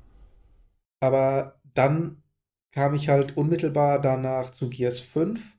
[1.00, 2.22] Aber dann
[2.72, 5.56] kam ich halt unmittelbar danach zu Gears 5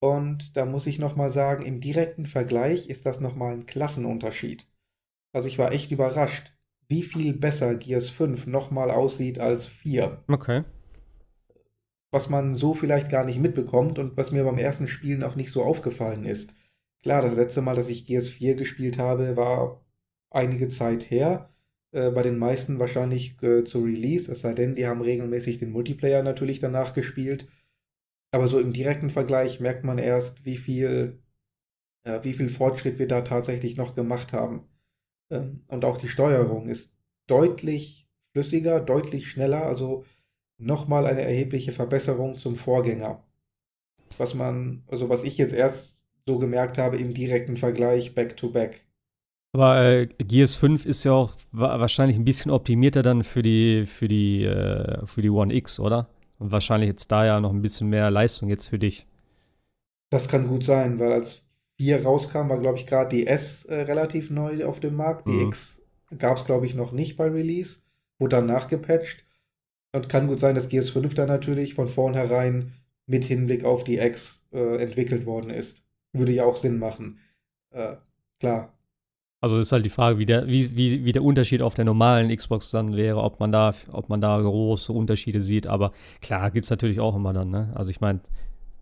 [0.00, 4.66] und da muss ich nochmal sagen, im direkten Vergleich ist das nochmal ein Klassenunterschied.
[5.32, 6.52] Also ich war echt überrascht,
[6.88, 10.24] wie viel besser Gears 5 nochmal aussieht als 4.
[10.28, 10.64] Okay
[12.10, 15.50] was man so vielleicht gar nicht mitbekommt und was mir beim ersten Spielen auch nicht
[15.50, 16.54] so aufgefallen ist.
[17.02, 19.84] Klar, das letzte Mal, dass ich GS4 gespielt habe, war
[20.30, 21.50] einige Zeit her.
[21.92, 25.70] Äh, bei den meisten wahrscheinlich äh, zu Release, es sei denn, die haben regelmäßig den
[25.72, 27.48] Multiplayer natürlich danach gespielt.
[28.32, 31.20] Aber so im direkten Vergleich merkt man erst, wie viel,
[32.22, 34.68] wie viel Fortschritt wir da tatsächlich noch gemacht haben.
[35.30, 36.94] Ähm, und auch die Steuerung ist
[37.26, 39.64] deutlich flüssiger, deutlich schneller.
[39.64, 40.04] Also
[40.60, 43.22] nochmal eine erhebliche Verbesserung zum Vorgänger.
[44.18, 45.96] Was man, also was ich jetzt erst
[46.26, 48.84] so gemerkt habe im direkten Vergleich back to back.
[49.52, 54.06] Aber äh, Gears 5 ist ja auch wahrscheinlich ein bisschen optimierter dann für die, für
[54.06, 56.08] die, äh, für die One X, oder?
[56.38, 59.06] Und wahrscheinlich jetzt da ja noch ein bisschen mehr Leistung jetzt für dich.
[60.10, 61.42] Das kann gut sein, weil als
[61.78, 65.26] 4 rauskam, war, glaube ich, gerade die S äh, relativ neu auf dem Markt.
[65.26, 65.48] Die mhm.
[65.48, 65.80] X
[66.18, 67.78] gab es, glaube ich, noch nicht bei Release.
[68.18, 69.24] Wurde dann nachgepatcht.
[69.92, 72.72] Und kann gut sein, dass GS5 da natürlich von vornherein
[73.06, 75.82] mit Hinblick auf die X äh, entwickelt worden ist.
[76.12, 77.18] Würde ja auch Sinn machen.
[77.70, 77.96] Äh,
[78.38, 78.72] klar.
[79.40, 82.34] Also ist halt die Frage, wie der, wie, wie, wie der Unterschied auf der normalen
[82.34, 85.66] Xbox dann wäre, ob man da, ob man da große Unterschiede sieht.
[85.66, 87.72] Aber klar gibt es natürlich auch immer dann, ne?
[87.74, 88.20] Also ich meine,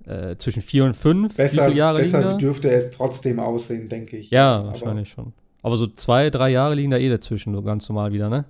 [0.04, 2.36] äh, zwischen vier und fünf, besser, wie viele Jahre besser liegen da?
[2.38, 4.30] dürfte es trotzdem aussehen, denke ich.
[4.30, 5.32] Ja, wahrscheinlich Aber, schon.
[5.62, 8.44] Aber so zwei, drei Jahre liegen da eh dazwischen, so ganz normal wieder, ne?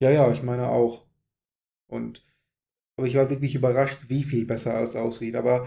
[0.00, 1.07] Ja, ja, ich meine auch.
[1.88, 2.22] Und
[2.96, 5.36] aber ich war wirklich überrascht, wie viel besser es aussieht.
[5.36, 5.64] Aber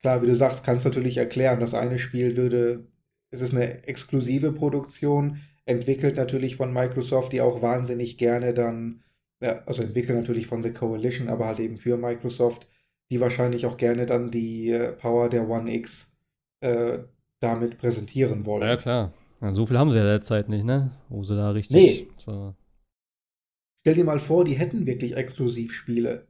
[0.00, 2.86] klar, wie du sagst, kannst du natürlich erklären, das eine Spiel würde,
[3.30, 9.02] es ist eine exklusive Produktion, entwickelt natürlich von Microsoft, die auch wahnsinnig gerne dann,
[9.40, 12.66] ja, also entwickelt natürlich von The Coalition, aber halt eben für Microsoft,
[13.10, 16.14] die wahrscheinlich auch gerne dann die äh, Power der One X
[16.60, 16.98] äh,
[17.40, 18.68] damit präsentieren wollen.
[18.68, 19.12] Ja, klar.
[19.52, 20.90] So viel haben sie ja derzeit nicht, ne?
[21.08, 21.76] Wo sie da richtig.
[21.76, 22.08] Nee.
[22.18, 22.54] So.
[23.84, 26.26] Stell dir mal vor, die hätten wirklich Exklusivspiele.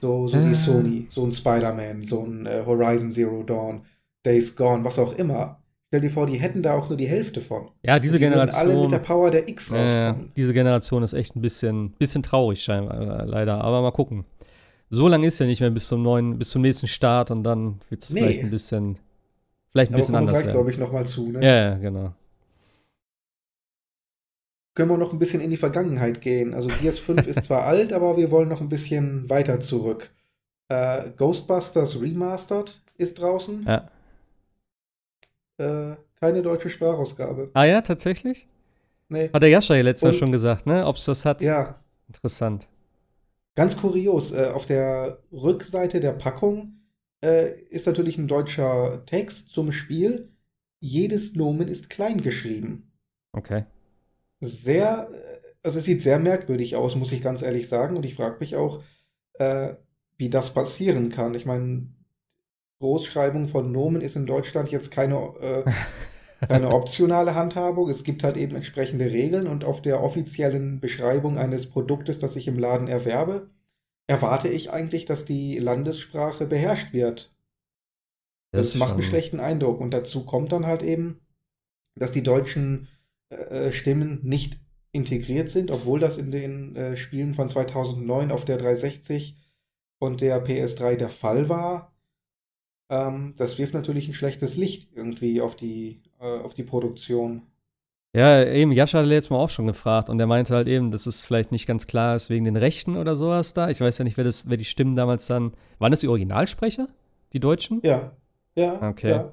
[0.00, 0.50] So, so Äh.
[0.50, 3.82] wie Sony, so ein Spider-Man, so ein äh, Horizon Zero Dawn,
[4.24, 5.60] Days Gone, was auch immer.
[5.88, 7.68] Stell dir vor, die hätten da auch nur die Hälfte von.
[7.82, 8.82] Ja, diese die würden alle Generation.
[8.82, 9.78] mit der Power der X äh,
[10.08, 10.32] rauskommen.
[10.36, 13.62] diese Generation ist echt ein bisschen, bisschen traurig, scheinbar, äh, leider.
[13.62, 14.24] Aber mal gucken.
[14.88, 17.78] So lange ist ja nicht mehr bis zum neuen, bis zum nächsten Start und dann
[17.90, 18.20] wird es Nee.
[18.20, 18.98] vielleicht ein bisschen,
[19.70, 20.54] vielleicht ein Aber bisschen anders gleich, werden.
[20.54, 21.30] glaube ich, nochmal zu.
[21.30, 21.44] Ne?
[21.44, 22.12] Ja, ja, genau.
[24.76, 26.54] Können wir noch ein bisschen in die Vergangenheit gehen.
[26.54, 30.10] Also Gears 5 ist zwar alt, aber wir wollen noch ein bisschen weiter zurück.
[30.68, 33.66] Äh, Ghostbusters Remastered ist draußen.
[33.66, 33.86] Ja.
[35.58, 37.50] Äh, keine deutsche Sprachausgabe.
[37.54, 38.46] Ah ja, tatsächlich?
[39.08, 39.30] Nee.
[39.32, 40.86] Hat der Jascha ja letztes Mal schon gesagt, ne?
[40.86, 41.42] Ob es das hat?
[41.42, 42.68] Ja, Interessant.
[43.54, 46.80] Ganz kurios, äh, auf der Rückseite der Packung
[47.24, 50.30] äh, ist natürlich ein deutscher Text zum Spiel.
[50.80, 52.92] Jedes Nomen ist klein geschrieben.
[53.32, 53.64] Okay.
[54.40, 55.08] Sehr,
[55.62, 57.96] also es sieht sehr merkwürdig aus, muss ich ganz ehrlich sagen.
[57.96, 58.82] Und ich frage mich auch,
[59.34, 59.74] äh,
[60.16, 61.34] wie das passieren kann.
[61.34, 61.88] Ich meine,
[62.80, 65.70] Großschreibung von Nomen ist in Deutschland jetzt keine, äh,
[66.48, 67.88] keine optionale Handhabung.
[67.88, 72.48] Es gibt halt eben entsprechende Regeln und auf der offiziellen Beschreibung eines Produktes, das ich
[72.48, 73.50] im Laden erwerbe,
[74.06, 77.34] erwarte ich eigentlich, dass die Landessprache beherrscht wird.
[78.52, 79.80] Das, ist macht einen schon- schlechten Eindruck.
[79.80, 81.20] Und dazu kommt dann halt eben,
[81.94, 82.88] dass die deutschen
[83.30, 84.58] äh, Stimmen nicht
[84.92, 89.36] integriert sind, obwohl das in den äh, Spielen von 2009 auf der 360
[89.98, 91.92] und der PS3 der Fall war.
[92.88, 97.42] Ähm, das wirft natürlich ein schlechtes Licht irgendwie auf die, äh, auf die Produktion.
[98.14, 101.04] Ja, eben, Jascha hat letztes Mal auch schon gefragt und er meinte halt eben, dass
[101.06, 103.68] es vielleicht nicht ganz klar ist wegen den Rechten oder sowas da.
[103.68, 105.52] Ich weiß ja nicht, wer, das, wer die Stimmen damals dann.
[105.78, 106.88] Waren das die Originalsprecher?
[107.34, 107.80] Die Deutschen?
[107.82, 108.12] Ja,
[108.54, 109.10] ja, Okay.
[109.10, 109.32] ja.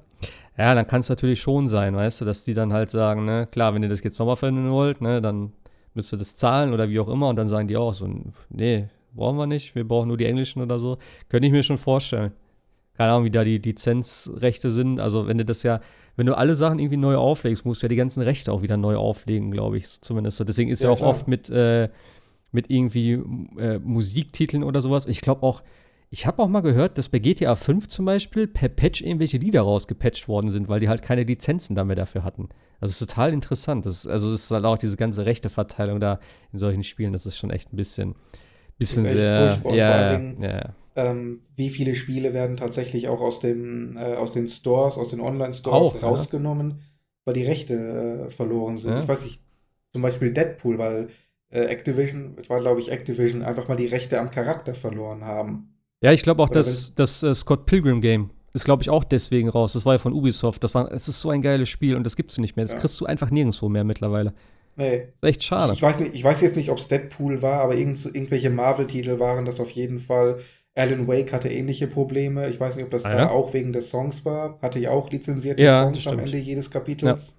[0.56, 3.48] Ja, dann kann es natürlich schon sein, weißt du, dass die dann halt sagen, ne,
[3.50, 5.52] klar, wenn ihr das jetzt nochmal verwenden wollt, ne, dann
[5.94, 8.08] müsst ihr das zahlen oder wie auch immer und dann sagen die auch so,
[8.50, 10.98] nee, brauchen wir nicht, wir brauchen nur die englischen oder so.
[11.28, 12.32] Könnte ich mir schon vorstellen.
[12.96, 15.00] Keine Ahnung, wie da die Lizenzrechte sind.
[15.00, 15.80] Also, wenn du das ja,
[16.14, 18.76] wenn du alle Sachen irgendwie neu auflegst, musst du ja die ganzen Rechte auch wieder
[18.76, 20.36] neu auflegen, glaube ich, zumindest.
[20.38, 20.44] so.
[20.44, 21.10] Deswegen ist ja, Ja, auch klar.
[21.10, 21.88] oft mit, äh,
[22.52, 23.20] mit irgendwie
[23.58, 25.06] äh, Musiktiteln oder sowas.
[25.06, 25.62] Ich glaube auch,
[26.14, 29.62] ich habe auch mal gehört, dass bei GTA 5 zum Beispiel per Patch irgendwelche Lieder
[29.62, 32.50] rausgepatcht worden sind, weil die halt keine Lizenzen dann mehr dafür hatten.
[32.78, 33.84] Also total interessant.
[33.84, 36.20] Das ist, also es ist halt auch diese ganze Rechteverteilung da
[36.52, 38.14] in solchen Spielen, das ist schon echt ein bisschen,
[38.78, 39.60] bisschen echt sehr.
[39.72, 40.74] Ja, ja, ja.
[40.94, 45.20] Ähm, wie viele Spiele werden tatsächlich auch aus dem, äh, aus den Stores, aus den
[45.20, 46.06] Online-Stores ja.
[46.06, 46.82] rausgenommen,
[47.24, 48.92] weil die Rechte äh, verloren sind.
[48.92, 49.00] Ja.
[49.02, 49.40] Ich weiß nicht,
[49.92, 51.08] zum Beispiel Deadpool, weil
[51.50, 55.73] äh, Activision, war glaube ich Activision, einfach mal die Rechte am Charakter verloren haben.
[56.04, 59.04] Ja, ich glaube auch, Oder dass das äh, Scott Pilgrim Game ist, glaube ich, auch
[59.04, 59.72] deswegen raus.
[59.72, 60.62] Das war ja von Ubisoft.
[60.62, 62.64] Das war, es ist so ein geiles Spiel und das gibt's nicht mehr.
[62.64, 62.78] Das Ja.
[62.80, 64.34] kriegst du einfach nirgendwo mehr mittlerweile.
[64.76, 64.96] Nee.
[65.20, 65.72] ist echt schade.
[65.72, 69.18] Ich weiß, nicht, ich weiß jetzt nicht, ob es Deadpool war, aber irgend, irgendwelche Marvel-Titel
[69.20, 70.38] waren das auf jeden Fall.
[70.74, 72.48] Alan Wake hatte ähnliche Probleme.
[72.50, 73.30] Ich weiß nicht, ob das Ah, da ja?
[73.30, 74.60] auch wegen des Songs war.
[74.60, 76.18] Hatte ja auch lizenzierte Ja, Songs das am.
[76.18, 77.34] Ende jedes Kapitels.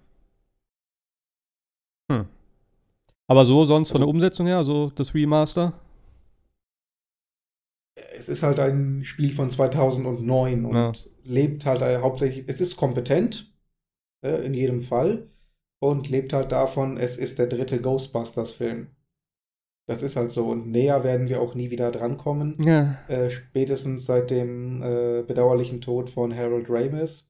[3.27, 5.73] Aber so sonst von Also- der Umsetzung her, so das Remaster.
[8.25, 10.91] Es ist halt ein Spiel von 2009 und Ja.
[11.23, 13.53] lebt halt hauptsächlich, es ist kompetent,
[14.23, 15.29] äh, in jedem Fall,
[15.79, 18.87] und lebt halt davon, es ist der dritte Ghostbusters-Film.
[19.87, 20.47] Das ist halt so.
[20.47, 22.57] Und näher werden wir auch nie wieder drankommen.
[22.63, 22.97] Ja.
[23.07, 27.27] Äh, spätestens seit dem äh, bedauerlichen Tod von Harold Ramis.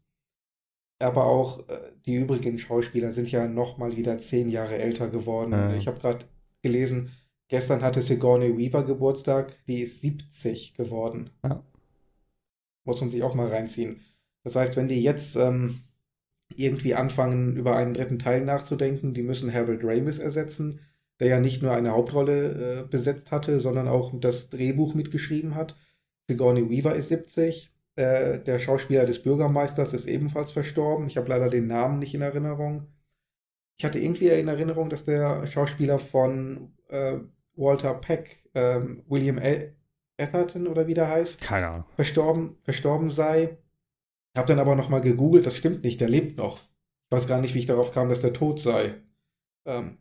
[0.99, 5.51] Aber auch äh, die übrigen Schauspieler sind ja noch mal wieder zehn Jahre älter geworden.
[5.51, 5.73] Ja.
[5.75, 6.23] Ich habe gerade
[6.61, 7.11] gelesen,
[7.47, 11.29] gestern hatte Sigourney Weaver Geburtstag, die ist 70 geworden.
[11.43, 11.63] Ja.
[12.83, 14.01] Muss man sich auch mal reinziehen.
[14.43, 15.79] Das heißt, wenn die jetzt ähm,
[16.55, 20.81] irgendwie anfangen, über einen dritten Teil nachzudenken, die müssen Harold Ramis ersetzen,
[21.19, 25.77] der ja nicht nur eine Hauptrolle äh, besetzt hatte, sondern auch das Drehbuch mitgeschrieben hat.
[26.29, 27.71] Sigourney Weaver ist 70.
[27.95, 31.07] Äh, der Schauspieler des Bürgermeisters ist ebenfalls verstorben.
[31.07, 32.87] Ich habe leider den Namen nicht in Erinnerung.
[33.77, 37.17] Ich hatte irgendwie in Erinnerung, dass der Schauspieler von äh,
[37.55, 39.71] Walter Peck, ähm, William E-
[40.17, 41.85] Atherton oder wie der heißt, Keine Ahnung.
[41.95, 43.57] verstorben, verstorben sei.
[44.35, 46.59] Habe dann aber nochmal gegoogelt, das stimmt nicht, der lebt noch.
[46.59, 48.95] Ich weiß gar nicht, wie ich darauf kam, dass der tot sei.
[49.65, 49.97] Ähm,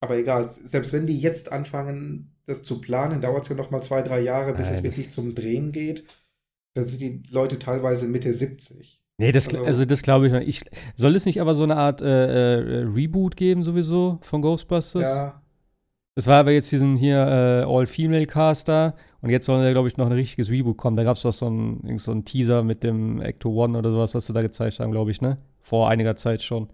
[0.00, 4.02] aber egal, selbst wenn die jetzt anfangen, das zu planen, dauert es ja nochmal zwei,
[4.02, 6.06] drei Jahre, bis Nein, es das- wirklich zum Drehen geht.
[6.74, 9.00] Dann sind die Leute teilweise Mitte 70.
[9.18, 10.46] Nee, das, also, also das glaube ich nicht.
[10.48, 10.60] Ich,
[10.94, 12.04] soll es nicht aber so eine Art äh,
[12.82, 15.08] äh, Reboot geben, sowieso, von Ghostbusters?
[15.08, 15.42] Ja.
[16.18, 20.06] Es war aber jetzt diesen hier äh, All-Female-Caster und jetzt soll da, glaube ich, noch
[20.06, 20.96] ein richtiges Reboot kommen.
[20.96, 24.26] Da gab es doch so einen so Teaser mit dem Ecto One oder sowas, was
[24.26, 25.36] sie da gezeigt haben, glaube ich, ne?
[25.60, 26.70] Vor einiger Zeit schon.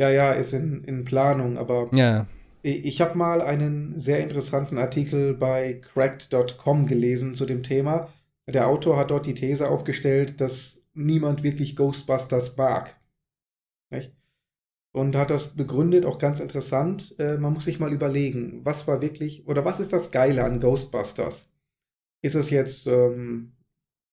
[0.00, 2.26] Ja, ja, ist in, in Planung, aber ja.
[2.62, 8.08] ich, ich habe mal einen sehr interessanten Artikel bei cracked.com gelesen zu dem Thema.
[8.48, 12.96] Der Autor hat dort die These aufgestellt, dass niemand wirklich Ghostbusters mag.
[13.90, 14.12] Nicht?
[14.94, 17.16] Und hat das begründet, auch ganz interessant.
[17.18, 20.60] Äh, man muss sich mal überlegen, was war wirklich, oder was ist das Geile an
[20.60, 21.50] Ghostbusters?
[22.22, 23.54] Ist es jetzt ähm,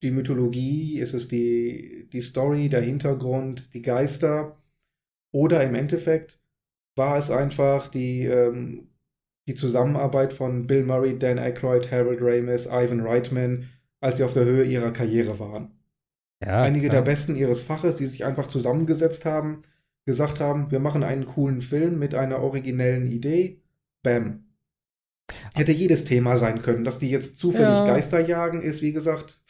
[0.02, 0.98] die Mythologie?
[0.98, 4.58] Ist es die, die Story, der Hintergrund, die Geister?
[5.32, 6.40] Oder im Endeffekt
[6.96, 8.90] war es einfach die, ähm,
[9.48, 13.70] die Zusammenarbeit von Bill Murray, Dan Aykroyd, Harold Ramis, Ivan Reitman,
[14.00, 15.80] als sie auf der Höhe ihrer Karriere waren.
[16.44, 17.04] Ja, Einige klar.
[17.04, 19.62] der Besten ihres Faches, die sich einfach zusammengesetzt haben,
[20.12, 23.62] gesagt haben, wir machen einen coolen Film mit einer originellen Idee.
[24.04, 24.46] Bam.
[25.54, 26.84] Hätte jedes Thema sein können.
[26.84, 27.86] Dass die jetzt zufällig ja.
[27.86, 29.42] Geister jagen, ist wie gesagt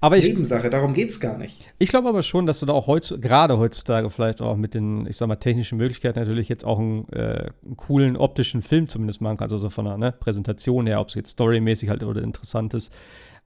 [0.00, 1.72] aber ich, Nebensache, darum geht es gar nicht.
[1.78, 5.06] Ich glaube aber schon, dass du da auch heutzutage, gerade heutzutage vielleicht auch mit den,
[5.06, 9.20] ich sag mal, technischen Möglichkeiten natürlich jetzt auch einen, äh, einen coolen optischen Film zumindest
[9.20, 12.74] machen kannst, also von einer ne, Präsentation her, ob es jetzt storymäßig halt oder interessant
[12.74, 12.92] ist.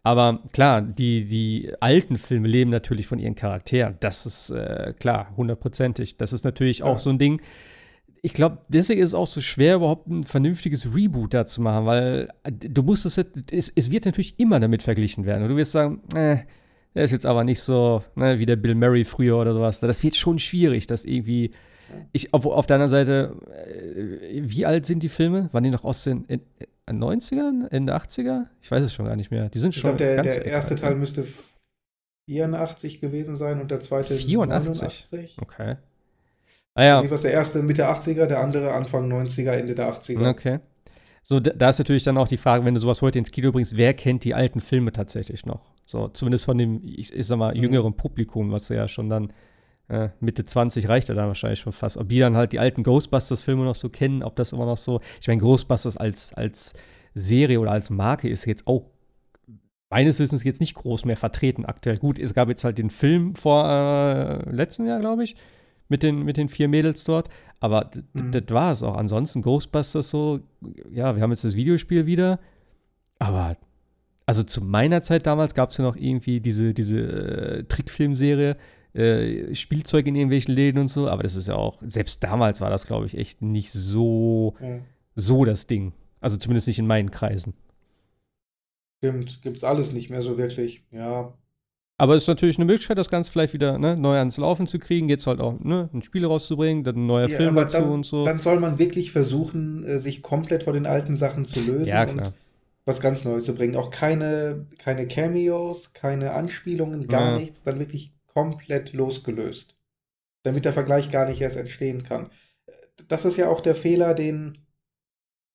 [0.03, 3.97] Aber klar, die, die alten Filme leben natürlich von ihren Charakteren.
[4.01, 6.17] Das ist äh, klar, hundertprozentig.
[6.17, 6.87] Das ist natürlich ja.
[6.87, 7.43] auch so ein Ding.
[8.23, 11.87] Ich glaube, deswegen ist es auch so schwer, überhaupt ein vernünftiges Reboot da zu machen,
[11.87, 13.19] weil äh, du musst es,
[13.51, 15.43] es, es wird natürlich immer damit verglichen werden.
[15.43, 16.39] Und du wirst sagen, äh,
[16.95, 19.81] der ist jetzt aber nicht so ne, wie der Bill Murray früher oder sowas.
[19.81, 21.51] Das wird schon schwierig, das irgendwie.
[22.13, 25.49] Ich, auf, auf der anderen Seite, äh, wie alt sind die Filme?
[25.53, 26.41] Waren die noch aus den, in,
[26.89, 28.47] 90ern, Ende 80er?
[28.63, 29.49] Ich weiß es schon gar nicht mehr.
[29.49, 29.93] Die sind schon.
[29.93, 31.27] Ich glaube, der, der erste Teil müsste
[32.29, 35.07] 84 gewesen sein und der zweite 84.
[35.11, 35.37] 89.
[35.41, 35.77] Okay.
[36.75, 37.11] Ah ja.
[37.11, 40.29] Was der erste Mitte 80er, der andere Anfang 90er, Ende der 80er.
[40.31, 40.61] Okay.
[41.23, 43.77] So, da ist natürlich dann auch die Frage, wenn du sowas heute ins Kino bringst,
[43.77, 45.73] wer kennt die alten Filme tatsächlich noch?
[45.85, 47.63] So, zumindest von dem, ich, ich sag mal, mhm.
[47.63, 49.33] jüngeren Publikum, was ja schon dann
[49.91, 51.97] äh, Mitte 20 reicht ja dann wahrscheinlich schon fast.
[51.97, 55.01] Ob die dann halt die alten Ghostbusters-Filme noch so kennen, ob das immer noch so.
[55.21, 56.75] Ich meine, Ghostbusters als, als
[57.15, 58.91] Serie oder als Marke ist jetzt auch
[59.91, 61.99] meines Wissens jetzt nicht groß mehr vertreten aktuell.
[61.99, 65.35] Gut, es gab jetzt halt den Film vor äh, letztem Jahr, glaube ich,
[65.89, 67.29] mit den, mit den vier Mädels dort.
[67.59, 68.31] Aber mhm.
[68.31, 68.97] das war es auch.
[68.97, 70.41] Ansonsten Ghostbusters so,
[70.93, 72.39] ja, wir haben jetzt das Videospiel wieder.
[73.19, 73.57] Aber
[74.25, 78.57] also zu meiner Zeit damals gab es ja noch irgendwie diese, diese äh, Trickfilmserie,
[78.95, 82.71] äh, Spielzeug in irgendwelchen Läden und so, aber das ist ja auch, selbst damals war
[82.71, 84.79] das, glaube ich, echt nicht so, ja.
[85.15, 85.93] so das Ding.
[86.21, 87.55] Also zumindest nicht in meinen Kreisen.
[88.99, 91.33] Stimmt, gibt es alles nicht mehr so wirklich, ja.
[91.97, 94.79] Aber es ist natürlich eine Möglichkeit, das Ganze vielleicht wieder ne, neu ans Laufen zu
[94.79, 95.11] kriegen.
[95.11, 98.07] Jetzt halt auch ne, ein Spiel rauszubringen, dann ein neuer ja, Film dazu dann, und
[98.07, 98.25] so.
[98.25, 102.09] Dann soll man wirklich versuchen, äh, sich komplett von den alten Sachen zu lösen ja,
[102.09, 102.33] und
[102.87, 103.77] was ganz Neues zu bringen.
[103.77, 107.39] Auch keine, keine Cameos, keine Anspielungen, gar ja.
[107.39, 107.63] nichts.
[107.65, 109.77] Dann wirklich komplett losgelöst,
[110.43, 112.31] damit der Vergleich gar nicht erst entstehen kann.
[113.09, 114.59] Das ist ja auch der Fehler, den,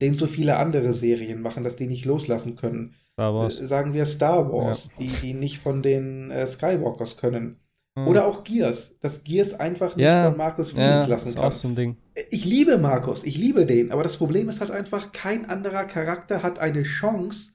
[0.02, 2.96] den so viele andere Serien machen, dass die nicht loslassen können.
[3.14, 3.60] Star Wars.
[3.60, 4.92] Äh, sagen wir Star Wars, ja.
[5.00, 7.60] die, die nicht von den äh, Skywalkers können.
[7.98, 8.08] Hm.
[8.08, 11.46] Oder auch Gears, dass Gears einfach nicht ja, von Markus Phoenix ja, lassen ist kann.
[11.46, 11.98] Auch so ein Ding.
[12.30, 16.44] Ich liebe Markus, ich liebe den, aber das Problem ist halt einfach, kein anderer Charakter
[16.44, 17.52] hat eine Chance,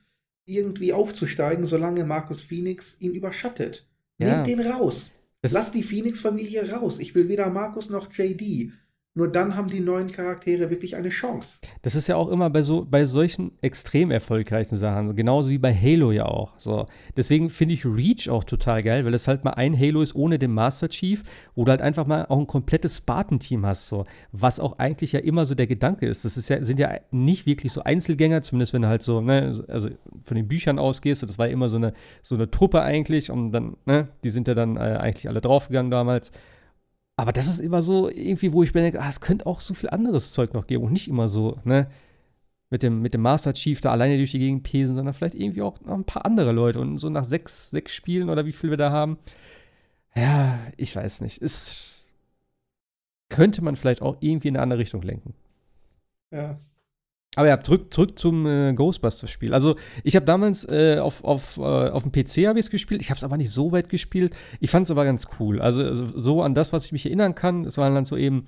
[0.47, 3.87] irgendwie aufzusteigen, solange Markus Phoenix ihn überschattet.
[4.18, 4.43] Ja.
[4.43, 5.12] Nehmt den raus.
[5.43, 6.99] Lass die Phoenix-Familie raus.
[6.99, 8.72] Ich will weder Markus noch JD.
[9.15, 11.59] Nur dann haben die neuen Charaktere wirklich eine Chance.
[11.83, 15.75] Das ist ja auch immer bei so bei solchen extrem erfolgreichen Sachen, genauso wie bei
[15.75, 16.53] Halo ja auch.
[16.59, 16.87] So.
[17.17, 20.39] Deswegen finde ich Reach auch total geil, weil es halt mal ein Halo ist ohne
[20.39, 21.25] den Master Chief,
[21.57, 24.05] wo du halt einfach mal auch ein komplettes Spartan-Team hast, so.
[24.31, 26.25] Was auch eigentlich ja immer so der Gedanke ist.
[26.25, 29.65] Das ist ja, sind ja nicht wirklich so Einzelgänger, zumindest wenn du halt so, ne,
[29.67, 29.89] also
[30.23, 33.51] von den Büchern ausgehst, das war ja immer so eine, so eine Truppe eigentlich und
[33.51, 36.31] dann, ne, die sind ja dann äh, eigentlich alle draufgegangen damals.
[37.21, 39.75] Aber das ist immer so irgendwie, wo ich mir denke, ah, es könnte auch so
[39.75, 41.91] viel anderes Zeug noch geben und nicht immer so, ne?
[42.71, 45.61] Mit dem, mit dem Master Chief da alleine durch die Gegend pesen, sondern vielleicht irgendwie
[45.61, 46.81] auch noch ein paar andere Leute.
[46.81, 49.18] Und so nach sechs, sechs Spielen oder wie viel wir da haben,
[50.16, 51.43] ja, ich weiß nicht.
[51.43, 52.14] Ist,
[53.29, 55.35] könnte man vielleicht auch irgendwie in eine andere Richtung lenken.
[56.31, 56.59] Ja.
[57.37, 59.55] Aber ja, zurück, zurück zum äh, Ghostbusters-Spiel.
[59.55, 63.03] Also, ich habe damals äh, auf, auf, äh, auf dem PC habe ich es gespielt.
[63.03, 64.35] Ich habe es aber nicht so weit gespielt.
[64.59, 65.61] Ich fand es aber ganz cool.
[65.61, 68.47] Also, also, so an das, was ich mich erinnern kann, es waren dann so eben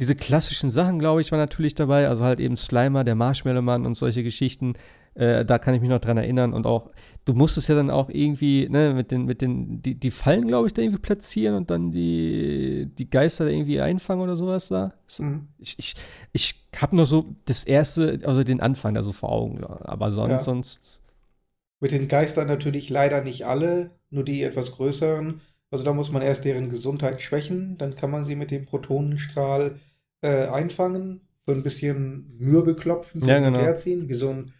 [0.00, 2.08] diese klassischen Sachen, glaube ich, waren natürlich dabei.
[2.08, 4.74] Also halt eben Slimer, der Marshmallow-Mann und solche Geschichten.
[5.14, 6.52] Äh, da kann ich mich noch dran erinnern.
[6.52, 6.88] Und auch,
[7.24, 10.66] du musstest ja dann auch irgendwie, ne, mit den, mit den, die, die Fallen, glaube
[10.66, 14.92] ich, da irgendwie platzieren und dann die, die Geister da irgendwie einfangen oder sowas da.
[15.18, 15.48] Mhm.
[15.58, 15.94] Ich, ich,
[16.32, 19.62] ich habe nur so das erste, also den Anfang da so vor Augen.
[19.64, 20.38] Aber sonst, ja.
[20.38, 21.00] sonst.
[21.80, 25.40] Mit den Geistern natürlich leider nicht alle, nur die etwas größeren.
[25.70, 29.80] Also da muss man erst deren Gesundheit schwächen, dann kann man sie mit dem Protonenstrahl
[30.20, 33.58] äh, einfangen, so ein bisschen Mürbe klopfen, so ja, genau.
[33.58, 34.52] herziehen, wie so ein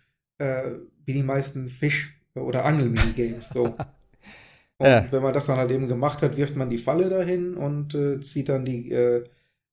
[0.44, 3.48] äh, wie die meisten Fisch- oder Angel-Minigames.
[3.52, 3.64] So.
[4.78, 5.06] Und ja.
[5.10, 8.20] wenn man das dann halt eben gemacht hat, wirft man die Falle dahin und äh,
[8.20, 9.22] zieht dann die äh,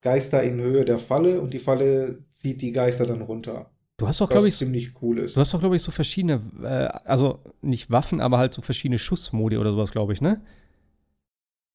[0.01, 3.71] Geister in Höhe der Falle und die Falle zieht die Geister dann runter.
[3.97, 5.35] Du hast doch, glaube ich, ziemlich cool ist.
[5.35, 8.99] Du hast doch, glaube ich, so verschiedene, äh, also nicht Waffen, aber halt so verschiedene
[8.99, 10.41] Schussmodi oder sowas, glaube ich, ne?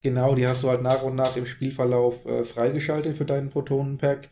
[0.03, 4.29] Genau, die hast du halt nach und nach im Spielverlauf äh, freigeschaltet für deinen Protonenpack.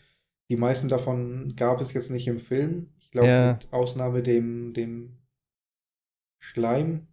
[0.49, 3.53] Die meisten davon gab es jetzt nicht im Film glaube, ja.
[3.53, 5.17] mit Ausnahme dem, dem
[6.41, 7.07] Schleim.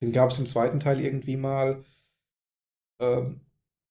[0.00, 1.84] Den gab es im zweiten Teil irgendwie mal,
[3.00, 3.40] ähm,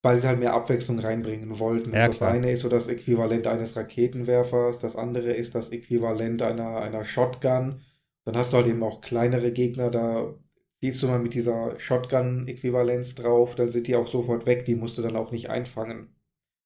[0.01, 1.93] weil sie halt mehr Abwechslung reinbringen wollten.
[1.93, 2.31] Ja, das klar.
[2.31, 7.81] eine ist so das Äquivalent eines Raketenwerfers, das andere ist das Äquivalent einer, einer Shotgun.
[8.25, 10.33] Dann hast du halt eben auch kleinere Gegner, da
[10.79, 14.97] ziehst du mal mit dieser Shotgun-Äquivalenz drauf, da sind die auch sofort weg, die musst
[14.97, 16.15] du dann auch nicht einfangen.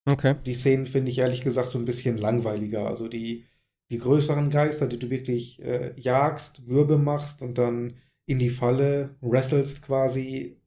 [0.06, 0.36] Okay.
[0.46, 2.88] Die Szenen finde ich ehrlich gesagt so ein bisschen langweiliger.
[2.88, 3.46] Also die,
[3.90, 9.16] die größeren Geister, die du wirklich äh, jagst, Mürbe machst und dann in die Falle
[9.22, 10.58] wrestelst quasi,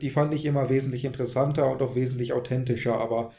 [0.00, 3.32] die fand ich immer wesentlich interessanter und auch wesentlich authentischer, aber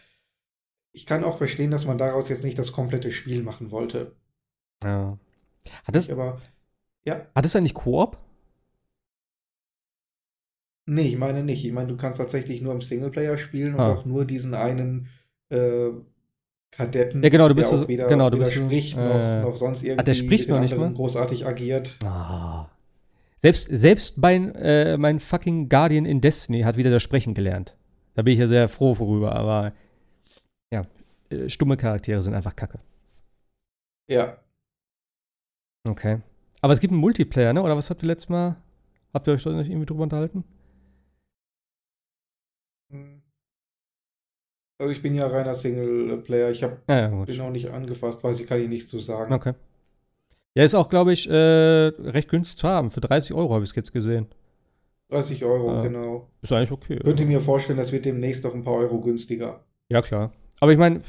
[0.92, 4.16] ich kann auch verstehen, dass man daraus jetzt nicht das komplette Spiel machen wollte.
[4.84, 5.18] Ja.
[5.84, 6.42] Hat es, aber,
[7.06, 7.26] ja.
[7.36, 8.18] Hat es eigentlich Koop?
[10.86, 11.66] Nee, ich meine nicht.
[11.66, 13.94] Ich meine, du kannst tatsächlich nur im Singleplayer spielen und ah.
[13.94, 15.10] auch nur diesen einen
[15.50, 15.90] äh,
[16.78, 19.58] Kadetten, ja, genau, du bist der auch wieder, genau, du bist spricht, äh, noch, noch
[19.58, 20.94] sonst irgendwie ah, der spricht noch nicht mal?
[20.94, 21.98] großartig agiert.
[22.06, 22.70] Ah.
[23.36, 27.76] Selbst, selbst mein, äh, mein fucking Guardian in Destiny hat wieder das Sprechen gelernt.
[28.14, 29.74] Da bin ich ja sehr froh vorüber, aber
[30.72, 30.84] ja,
[31.32, 32.80] äh, stumme Charaktere sind einfach kacke.
[34.08, 34.38] Ja.
[35.88, 36.20] Okay.
[36.62, 37.64] Aber es gibt einen Multiplayer, ne?
[37.64, 38.56] Oder was habt ihr letztes Mal?
[39.16, 40.44] Habt ihr euch da nicht irgendwie drüber unterhalten?
[44.80, 46.52] Also ich bin ja reiner Singleplayer.
[46.52, 49.34] Ich habe ja, ja, den auch nicht angefasst, weiß ich, kann ich nichts zu sagen.
[49.34, 49.54] Okay.
[50.54, 52.90] Ja, ist auch, glaube ich, äh, recht günstig zu haben.
[52.90, 54.28] Für 30 Euro habe ich es jetzt gesehen.
[55.10, 56.30] 30 Euro, äh, genau.
[56.42, 57.00] Ist eigentlich okay.
[57.04, 59.64] Könnt ihr mir vorstellen, das wird demnächst noch ein paar Euro günstiger.
[59.90, 60.32] Ja, klar.
[60.60, 61.02] Aber ich meine,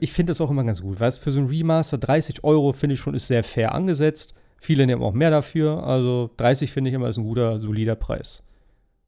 [0.00, 1.00] ich finde das auch immer ganz gut.
[1.00, 4.34] Weißt für so ein Remaster 30 Euro finde ich schon ist sehr fair angesetzt.
[4.58, 5.82] Viele nehmen auch mehr dafür.
[5.82, 8.44] Also 30 finde ich immer ist ein guter, solider Preis.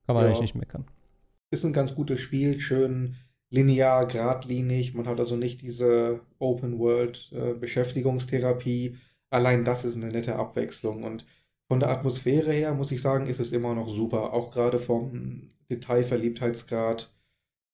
[0.07, 0.29] Kann man ja.
[0.29, 0.85] eigentlich nicht meckern.
[1.53, 3.17] Ist ein ganz gutes Spiel, schön
[3.55, 4.95] linear, geradlinig.
[4.95, 8.97] Man hat also nicht diese Open-World-Beschäftigungstherapie.
[9.31, 11.05] Allein das ist eine nette Abwechslung.
[11.05, 11.25] Und
[11.69, 14.33] von der Atmosphäre her, muss ich sagen, ist es immer noch super.
[14.33, 17.15] Auch gerade vom Detailverliebtheitsgrad.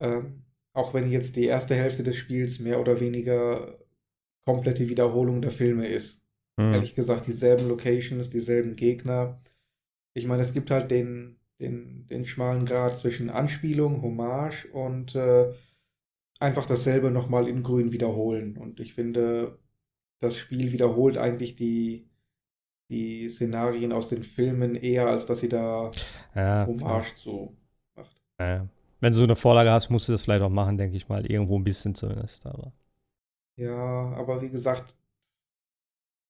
[0.00, 3.78] Ähm, auch wenn jetzt die erste Hälfte des Spiels mehr oder weniger
[4.44, 6.22] komplette Wiederholung der Filme ist.
[6.56, 6.74] Mhm.
[6.74, 9.40] Ehrlich gesagt, dieselben Locations, dieselben Gegner.
[10.14, 15.52] Ich meine, es gibt halt den, den, den schmalen Grad zwischen Anspielung, Hommage und äh,
[16.40, 18.56] einfach dasselbe nochmal in grün wiederholen.
[18.56, 19.58] Und ich finde,
[20.20, 22.08] das Spiel wiederholt eigentlich die,
[22.88, 25.90] die Szenarien aus den Filmen eher, als dass sie da
[26.34, 27.56] ja, Hommage so
[27.94, 28.20] macht.
[28.40, 28.66] Ja.
[29.00, 31.24] Wenn du so eine Vorlage hast, musst du das vielleicht auch machen, denke ich mal.
[31.24, 32.44] Irgendwo ein bisschen zumindest.
[32.46, 32.72] Aber.
[33.56, 34.94] Ja, aber wie gesagt,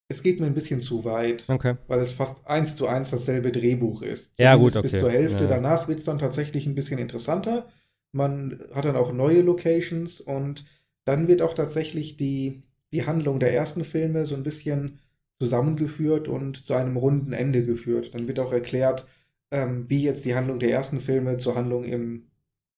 [0.08, 1.76] es geht mir ein bisschen zu weit, okay.
[1.86, 4.36] weil es fast eins zu eins dasselbe Drehbuch ist.
[4.38, 4.88] Ja, gut, okay.
[4.88, 5.44] Bis zur Hälfte.
[5.44, 5.50] Ja.
[5.50, 7.68] Danach wird es dann tatsächlich ein bisschen interessanter.
[8.12, 10.64] Man hat dann auch neue Locations und
[11.04, 15.00] dann wird auch tatsächlich die, die Handlung der ersten Filme so ein bisschen
[15.38, 18.14] zusammengeführt und zu einem runden Ende geführt.
[18.14, 19.08] Dann wird auch erklärt,
[19.50, 22.28] ähm, wie jetzt die Handlung der ersten Filme zur Handlung im,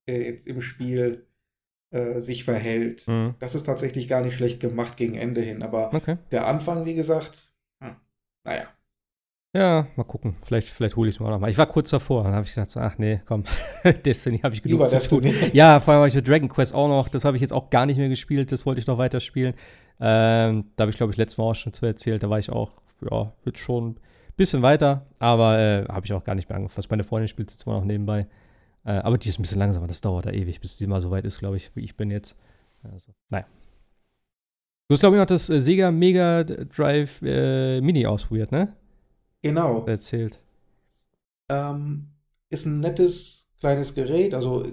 [0.07, 1.26] äh, im Spiel
[1.91, 3.07] äh, sich verhält.
[3.09, 3.35] Mhm.
[3.41, 5.62] Das ist tatsächlich gar nicht schlecht gemacht gegen Ende hin.
[5.62, 6.16] Aber okay.
[6.30, 7.97] der Anfang, wie gesagt, hm,
[8.45, 8.64] naja.
[9.55, 10.34] Ja, mal gucken.
[10.44, 11.50] Vielleicht, vielleicht hole ich es mir auch noch mal.
[11.50, 12.24] Ich war kurz davor.
[12.24, 13.44] Dann habe ich gedacht, ach nee, komm,
[14.05, 15.32] Destiny habe ich genug Über zu Destiny.
[15.32, 15.50] tun.
[15.53, 17.09] Ja, vor allem habe ich ja Dragon Quest auch noch.
[17.11, 18.50] Das habe ich jetzt auch gar nicht mehr gespielt.
[18.50, 19.53] Das wollte ich noch weiter spielen.
[20.00, 22.22] Ähm, da habe ich, glaube ich, letztes Mal auch schon zu erzählt.
[22.22, 22.72] Da war ich auch,
[23.11, 23.96] ja, jetzt schon ein
[24.38, 25.07] bisschen weiter.
[25.18, 26.90] Aber äh, habe ich auch gar nicht mehr angefasst.
[26.90, 28.26] Meine Freundin spielt es zwar noch nebenbei.
[28.86, 29.86] Äh, aber die ist ein bisschen langsamer.
[29.86, 32.11] Das dauert da ewig, bis sie mal so weit ist, glaube ich, wie ich bin
[32.11, 32.40] jetzt.
[32.82, 33.44] Also, naja.
[34.88, 38.72] Du hast, glaube ich, noch das äh, Sega Mega Drive äh, Mini ausprobiert, ne?
[39.43, 39.84] Genau.
[39.86, 40.40] Erzählt.
[41.49, 42.09] Ähm,
[42.51, 44.66] ist ein nettes kleines Gerät, also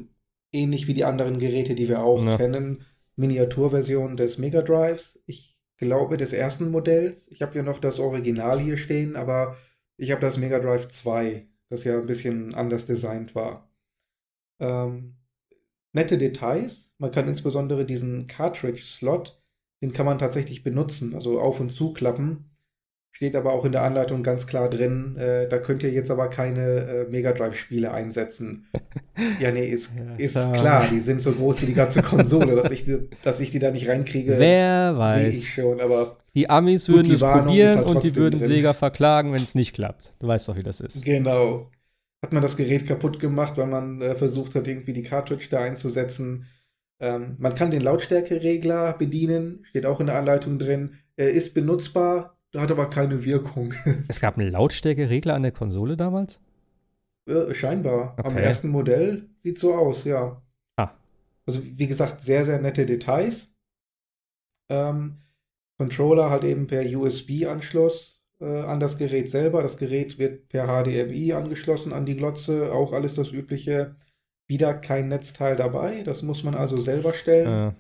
[0.51, 2.38] ähnlich wie die anderen Geräte, die wir auch ja.
[2.38, 2.86] kennen.
[3.15, 5.20] Miniaturversion des Mega Drives.
[5.26, 7.28] Ich glaube, des ersten Modells.
[7.30, 9.55] Ich habe ja noch das Original hier stehen, aber
[9.97, 13.70] ich habe das Mega Drive 2, das ja ein bisschen anders designt war.
[14.59, 15.15] Ähm,
[15.93, 16.93] nette Details.
[16.97, 19.41] Man kann insbesondere diesen Cartridge-Slot,
[19.82, 22.51] den kann man tatsächlich benutzen, also auf- und zuklappen.
[23.12, 26.30] Steht aber auch in der Anleitung ganz klar drin, äh, da könnt ihr jetzt aber
[26.30, 28.68] keine äh, Mega Drive-Spiele einsetzen.
[29.41, 32.72] ja, nee, ist, ja, ist klar, die sind so groß wie die ganze Konsole, dass
[32.72, 32.86] ich,
[33.24, 34.38] dass ich die da nicht reinkriege.
[34.38, 35.34] Wer weiß.
[35.34, 36.18] Ich schon, aber.
[36.34, 38.47] Die Amis würden gut, es probieren halt und die würden drin.
[38.47, 40.14] Sega verklagen, wenn es nicht klappt.
[40.20, 41.03] Du weißt doch, wie das ist.
[41.03, 41.70] Genau.
[42.22, 45.62] Hat man das Gerät kaputt gemacht, weil man äh, versucht hat, irgendwie die Cartridge da
[45.62, 46.45] einzusetzen.
[46.99, 50.95] Ähm, man kann den Lautstärkeregler bedienen, steht auch in der Anleitung drin.
[51.16, 53.74] Er ist benutzbar, hat aber keine Wirkung.
[54.08, 56.39] Es gab einen Lautstärkeregler an der Konsole damals?
[57.28, 58.16] Äh, scheinbar.
[58.18, 58.28] Okay.
[58.28, 60.41] Am ersten Modell sieht so aus, ja.
[60.78, 60.91] Ah.
[61.45, 63.54] Also, wie gesagt, sehr, sehr nette Details.
[64.70, 65.18] Ähm,
[65.78, 69.62] Controller halt eben per USB-Anschluss äh, an das Gerät selber.
[69.62, 72.72] Das Gerät wird per HDMI angeschlossen an die Glotze.
[72.74, 73.95] Auch alles das Übliche.
[74.47, 76.02] Wieder kein Netzteil dabei.
[76.04, 77.70] Das muss man also selber stellen.
[77.70, 77.74] Äh.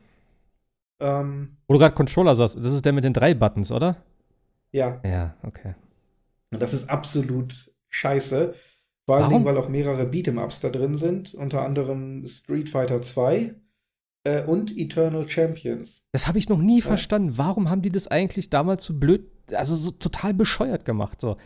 [1.01, 3.97] Ähm, Wo du gerade Controller sagst, das ist der mit den drei Buttons, oder?
[4.71, 5.01] Ja.
[5.05, 5.75] Ja, okay.
[6.51, 8.55] Und das ist absolut scheiße.
[9.05, 13.55] Vor allen Dingen, weil auch mehrere Beat'em-Ups da drin sind, unter anderem Street Fighter 2
[14.23, 16.03] äh, und Eternal Champions.
[16.11, 16.85] Das habe ich noch nie ja.
[16.85, 17.37] verstanden.
[17.37, 21.21] Warum haben die das eigentlich damals so blöd, also so total bescheuert gemacht?
[21.21, 21.37] So.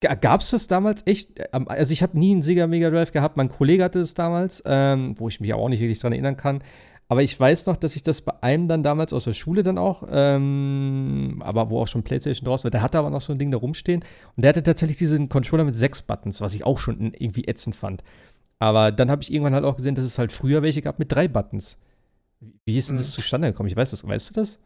[0.00, 1.40] Gab es das damals echt?
[1.52, 3.36] Ähm, also ich habe nie einen Sega Mega Drive gehabt.
[3.38, 6.62] Mein Kollege hatte es damals, ähm, wo ich mich auch nicht wirklich dran erinnern kann.
[7.10, 9.78] Aber ich weiß noch, dass ich das bei einem dann damals aus der Schule dann
[9.78, 13.38] auch, ähm, aber wo auch schon PlayStation draus war, der hatte aber noch so ein
[13.38, 14.04] Ding da rumstehen.
[14.36, 17.76] Und der hatte tatsächlich diesen Controller mit sechs Buttons, was ich auch schon irgendwie ätzend
[17.76, 18.02] fand.
[18.58, 21.10] Aber dann habe ich irgendwann halt auch gesehen, dass es halt früher welche gab mit
[21.10, 21.78] drei Buttons.
[22.66, 23.12] Wie ist denn das mhm.
[23.12, 23.70] zustande gekommen?
[23.70, 24.06] Ich weiß das.
[24.06, 24.60] Weißt du das?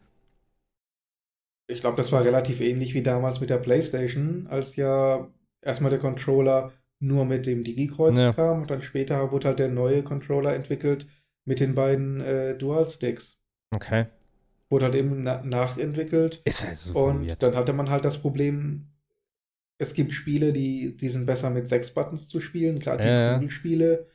[1.67, 5.29] Ich glaube, das war relativ ähnlich wie damals mit der PlayStation, als ja
[5.61, 8.33] erstmal der Controller nur mit dem Digi-Kreuz ja.
[8.33, 11.07] kam und dann später wurde halt der neue Controller entwickelt
[11.45, 13.37] mit den beiden äh, Dual-Sticks.
[13.75, 14.05] Okay.
[14.69, 16.41] Wurde halt eben na nachentwickelt.
[16.45, 17.41] Ist halt super Und weird.
[17.43, 18.87] dann hatte man halt das Problem,
[19.77, 23.33] es gibt Spiele, die, die sind besser mit sechs Buttons zu spielen, gerade die äh.
[23.33, 24.07] Kugelspiele,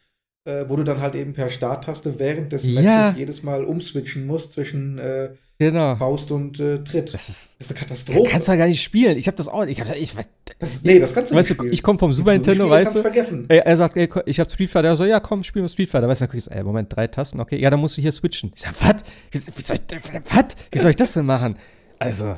[0.44, 3.14] äh, wo du dann halt eben per Starttaste während des Matches ja.
[3.16, 5.96] jedes Mal umswitchen musst zwischen äh, genau.
[5.96, 7.12] Faust und äh, Tritt.
[7.12, 8.30] Das ist, das ist eine Katastrophe.
[8.30, 9.18] Kannst du ja gar nicht spielen.
[9.18, 9.66] Ich habe das auch.
[9.66, 10.14] Ich hab, ich,
[10.58, 11.60] das, nee, das kannst du weißt nicht.
[11.60, 13.02] Weißt du, ich komme vom Super Nintendo, weißt du?
[13.02, 13.46] vergessen.
[13.48, 14.88] Er, er sagt, ey, ich habe Street Fighter.
[14.88, 16.08] Er so, ja, komm, spiel mal Street Fighter.
[16.08, 17.60] Weißt du, dann guck ich so, ey, Moment, drei Tasten, okay.
[17.60, 18.52] Ja, dann musst du hier switchen.
[18.56, 19.02] Ich sag, was?
[19.30, 20.44] Wie soll ich, was?
[20.72, 21.56] Wie soll ich das denn machen?
[22.00, 22.36] Also.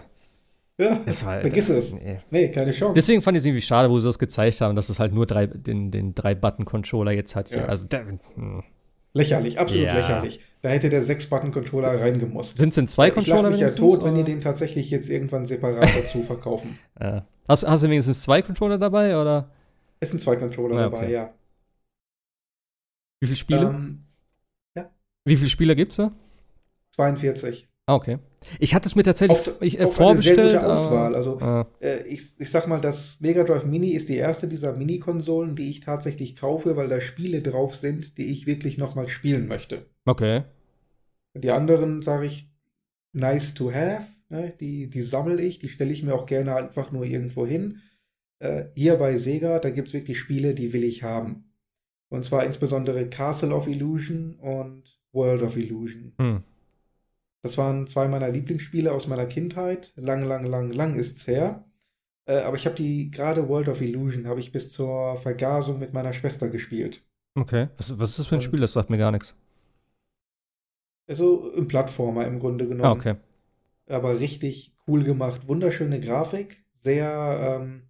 [0.79, 1.93] Ja, das war, vergiss es.
[1.93, 2.21] Nee.
[2.31, 2.49] nee.
[2.49, 2.95] keine Chance.
[2.95, 5.27] Deswegen fand ich es irgendwie schade, wo sie das gezeigt haben, dass es halt nur
[5.27, 7.51] drei, den, den Drei-Button-Controller jetzt hat.
[7.51, 7.66] Ja.
[7.66, 8.62] Also, der, hm.
[9.12, 9.95] Lächerlich, absolut ja.
[9.95, 10.41] lächerlich.
[10.62, 12.59] Da hätte der Sechs-Button-Controller reingemusst.
[12.59, 13.49] Sind es denn zwei Controller?
[13.49, 14.05] Ich mich ja tot, oder?
[14.07, 16.79] wenn die den tatsächlich jetzt irgendwann separat dazu verkaufen.
[17.01, 17.27] Ja.
[17.51, 19.51] Hast, hast, du wenigstens zwei Controller dabei, oder?
[19.99, 20.95] Es sind zwei Controller ja, okay.
[20.95, 21.35] dabei, ja.
[23.19, 23.63] Wie viele Spiele?
[23.63, 24.05] Ähm,
[24.77, 24.89] ja.
[25.25, 26.13] Wie viele Spieler gibt's da?
[26.93, 27.69] 42.
[27.87, 28.19] Ah, okay.
[28.61, 30.39] Ich hatte es mir tatsächlich auf, ich, äh, auf vorbestellt.
[30.39, 31.15] Eine sehr gute Auswahl.
[31.17, 31.67] Also, ah.
[31.81, 35.71] äh, ich, ich sag mal, das Mega Drive Mini ist die erste dieser Mini-Konsolen, die
[35.71, 39.87] ich tatsächlich kaufe, weil da Spiele drauf sind, die ich wirklich nochmal spielen möchte.
[40.05, 40.45] Okay.
[41.35, 42.49] Die anderen, sage ich,
[43.13, 44.07] nice to have.
[44.31, 44.55] Ne?
[44.61, 47.81] Die, die sammle ich, die stelle ich mir auch gerne einfach nur irgendwo hin.
[48.39, 51.53] Äh, hier bei Sega, da gibt es wirklich Spiele, die will ich haben.
[52.09, 56.12] Und zwar insbesondere Castle of Illusion und World of Illusion.
[56.18, 56.43] Hm.
[57.43, 59.93] Das waren zwei meiner Lieblingsspiele aus meiner Kindheit.
[59.97, 61.64] Lang, lang, lang, lang ist's her.
[62.26, 65.93] Äh, aber ich habe die gerade World of Illusion habe ich bis zur Vergasung mit
[65.93, 67.03] meiner Schwester gespielt.
[67.35, 67.68] Okay.
[67.76, 68.61] Was, was ist das für ein Und, Spiel?
[68.61, 69.37] Das sagt mir gar nichts.
[71.09, 72.85] Also ein Plattformer im Grunde genommen.
[72.85, 73.16] Ah, okay.
[73.91, 75.49] Aber richtig cool gemacht.
[75.49, 76.64] Wunderschöne Grafik.
[76.79, 77.88] Sehr, ähm,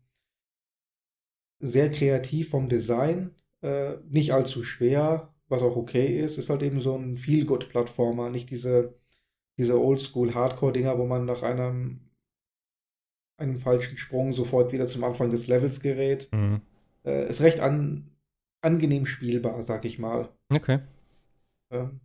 [1.60, 3.34] sehr kreativ vom Design.
[3.62, 6.38] Äh, nicht allzu schwer, was auch okay ist.
[6.38, 8.30] Ist halt eben so ein Feel-Good-Plattformer.
[8.30, 9.00] Nicht diese
[9.60, 12.00] diese Oldschool-Hardcore-Dinger, wo man nach einem,
[13.36, 16.30] einem falschen Sprung sofort wieder zum Anfang des Levels gerät.
[16.32, 16.62] Mhm.
[17.04, 18.10] Äh, ist recht an,
[18.62, 20.30] angenehm spielbar, sag ich mal.
[20.50, 20.78] Okay.
[21.70, 22.00] Ähm,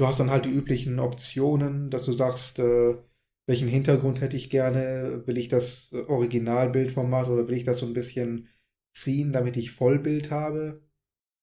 [0.00, 2.96] du hast dann halt die üblichen Optionen, dass du sagst, äh,
[3.46, 5.22] welchen Hintergrund hätte ich gerne?
[5.26, 8.48] Will ich das Originalbildformat oder will ich das so ein bisschen
[8.94, 10.80] ziehen, damit ich Vollbild habe?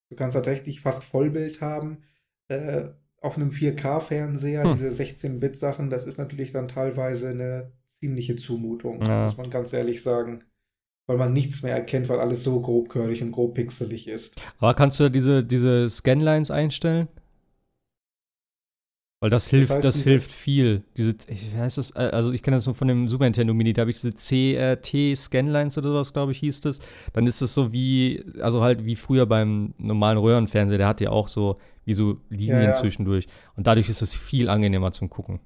[0.09, 2.03] Du kannst tatsächlich fast Vollbild haben.
[2.47, 2.89] Äh,
[3.21, 4.75] auf einem 4K-Fernseher, hm.
[4.75, 9.25] diese 16-Bit-Sachen, das ist natürlich dann teilweise eine ziemliche Zumutung, ja.
[9.25, 10.43] muss man ganz ehrlich sagen.
[11.07, 14.35] Weil man nichts mehr erkennt, weil alles so grobkörnig und grob pixelig ist.
[14.59, 17.07] Aber kannst du diese, diese Scanlines einstellen?
[19.27, 20.83] Weil das hilft, das, heißt, das hilft viel.
[20.95, 21.93] Diese, wie heißt das?
[21.97, 24.13] Äh, also ich kenne das nur von dem Super Nintendo Mini, da habe ich diese
[24.13, 26.79] CRT-Scanlines oder sowas, glaube ich, hieß das.
[27.11, 31.09] Dann ist es so wie, also halt wie früher beim normalen Röhrenfernseher, der hat ja
[31.09, 32.73] auch so wie so Linien ja, ja.
[32.73, 33.27] zwischendurch.
[33.57, 35.41] Und dadurch ist es viel angenehmer zum Gucken.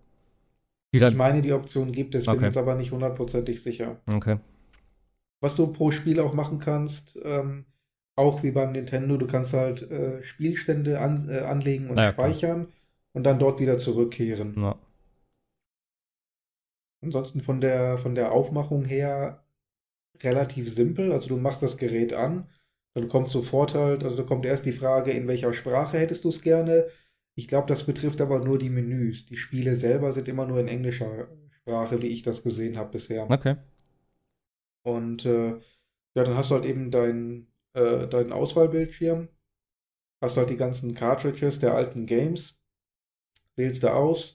[0.92, 2.38] ich meine, die Option gibt es, okay.
[2.38, 4.00] bin jetzt aber nicht hundertprozentig sicher.
[4.14, 4.38] Okay.
[5.40, 7.66] Was du pro Spiel auch machen kannst, ähm,
[8.16, 12.68] auch wie beim Nintendo, du kannst halt äh, Spielstände an, äh, anlegen und ja, speichern
[12.68, 12.81] klar.
[13.14, 14.56] Und dann dort wieder zurückkehren.
[14.58, 14.80] Ja.
[17.02, 19.44] Ansonsten von der, von der Aufmachung her
[20.22, 21.12] relativ simpel.
[21.12, 22.48] Also du machst das Gerät an,
[22.94, 26.30] dann kommt sofort halt, also da kommt erst die Frage, in welcher Sprache hättest du
[26.30, 26.88] es gerne.
[27.36, 29.26] Ich glaube, das betrifft aber nur die Menüs.
[29.26, 33.30] Die Spiele selber sind immer nur in englischer Sprache, wie ich das gesehen habe bisher.
[33.30, 33.56] Okay.
[34.84, 35.52] Und äh,
[36.16, 39.30] ja, dann hast du halt eben dein, äh, deinen Auswahlbildschirm,
[40.20, 42.56] hast halt die ganzen Cartridges der alten Games,
[43.62, 44.34] wählst du aus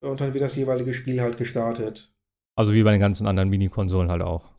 [0.00, 2.12] und dann wird das jeweilige Spiel halt gestartet.
[2.56, 4.54] Also wie bei den ganzen anderen Mini-Konsolen halt auch.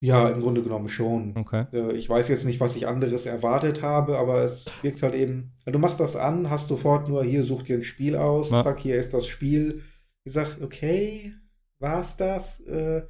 [0.00, 1.34] Ja, im Grunde genommen schon.
[1.34, 1.64] Okay.
[1.72, 5.52] Äh, ich weiß jetzt nicht, was ich anderes erwartet habe, aber es wirkt halt eben.
[5.64, 8.62] Du machst das an, hast sofort nur hier, such dir ein Spiel aus, ja.
[8.62, 9.82] zack, hier ist das Spiel.
[10.24, 11.32] Ich sag, okay,
[11.78, 12.60] war's das?
[12.60, 13.02] Äh,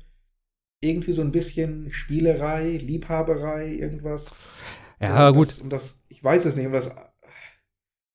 [0.81, 4.27] irgendwie so ein bisschen Spielerei, Liebhaberei, irgendwas.
[5.01, 5.49] Ja, um gut.
[5.49, 6.95] Das, um das, ich weiß es nicht, um das.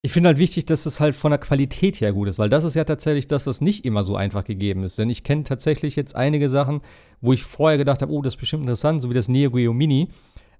[0.01, 2.63] Ich finde halt wichtig, dass es halt von der Qualität her gut ist, weil das
[2.63, 4.97] ist ja tatsächlich das, was nicht immer so einfach gegeben ist.
[4.97, 6.79] Denn ich kenne tatsächlich jetzt einige Sachen,
[7.19, 9.73] wo ich vorher gedacht habe, oh, das ist bestimmt interessant, so wie das Neo Geo
[9.73, 10.07] Mini.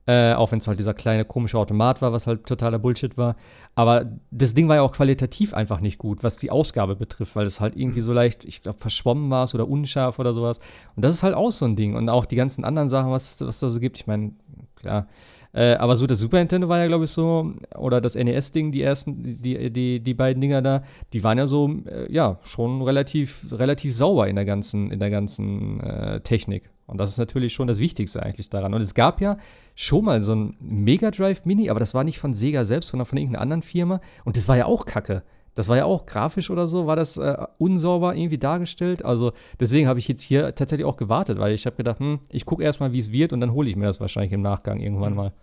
[0.06, 3.36] Äh, auch wenn es halt dieser kleine komische Automat war, was halt totaler Bullshit war.
[3.76, 7.46] Aber das Ding war ja auch qualitativ einfach nicht gut, was die Ausgabe betrifft, weil
[7.46, 10.60] es halt irgendwie so leicht, ich glaube, verschwommen war oder unscharf oder sowas.
[10.96, 11.96] Und das ist halt auch so ein Ding.
[11.96, 14.00] Und auch die ganzen anderen Sachen, was es da so gibt.
[14.00, 14.34] Ich meine,
[14.76, 15.08] klar.
[15.52, 18.84] Äh, aber so das Super Nintendo war ja, glaube ich, so, oder das NES-Ding, die
[18.84, 23.48] ersten, die, die, die beiden Dinger da, die waren ja so, äh, ja, schon relativ,
[23.52, 26.70] relativ sauber in der ganzen, in der ganzen äh, Technik.
[26.86, 28.74] Und das ist natürlich schon das Wichtigste eigentlich daran.
[28.74, 29.38] Und es gab ja
[29.76, 33.06] schon mal so ein Mega Drive Mini, aber das war nicht von Sega selbst, sondern
[33.06, 34.02] von irgendeiner anderen Firma.
[34.26, 35.24] Und das war ja auch kacke.
[35.56, 39.04] Das war ja auch grafisch oder so, war das äh, unsauber irgendwie dargestellt.
[39.04, 42.46] Also deswegen habe ich jetzt hier tatsächlich auch gewartet, weil ich habe gedacht, hm, ich
[42.46, 45.16] gucke erstmal, wie es wird und dann hole ich mir das wahrscheinlich im Nachgang irgendwann
[45.16, 45.34] mal.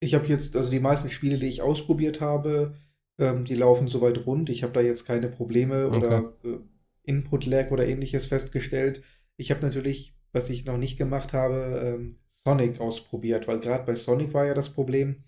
[0.00, 2.74] Ich habe jetzt, also die meisten Spiele, die ich ausprobiert habe,
[3.18, 4.50] ähm, die laufen soweit rund.
[4.50, 5.96] Ich habe da jetzt keine Probleme okay.
[5.96, 6.58] oder äh,
[7.04, 9.02] Input-Lag oder ähnliches festgestellt.
[9.36, 13.94] Ich habe natürlich was ich noch nicht gemacht habe, ähm, Sonic ausprobiert, weil gerade bei
[13.94, 15.24] Sonic war ja das Problem,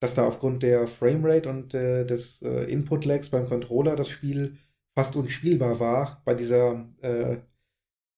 [0.00, 4.58] dass da aufgrund der Framerate und äh, des äh, Input-Lags beim Controller das Spiel
[4.94, 7.38] fast unspielbar war bei dieser äh,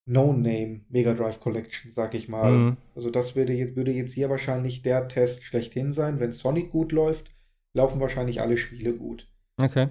[0.07, 2.53] No-Name Mega Drive Collection, sag ich mal.
[2.53, 2.77] Mhm.
[2.95, 6.19] Also das würde jetzt, würde jetzt hier wahrscheinlich der Test schlechthin sein.
[6.19, 7.31] Wenn Sonic gut läuft,
[7.75, 9.29] laufen wahrscheinlich alle Spiele gut.
[9.61, 9.89] Okay.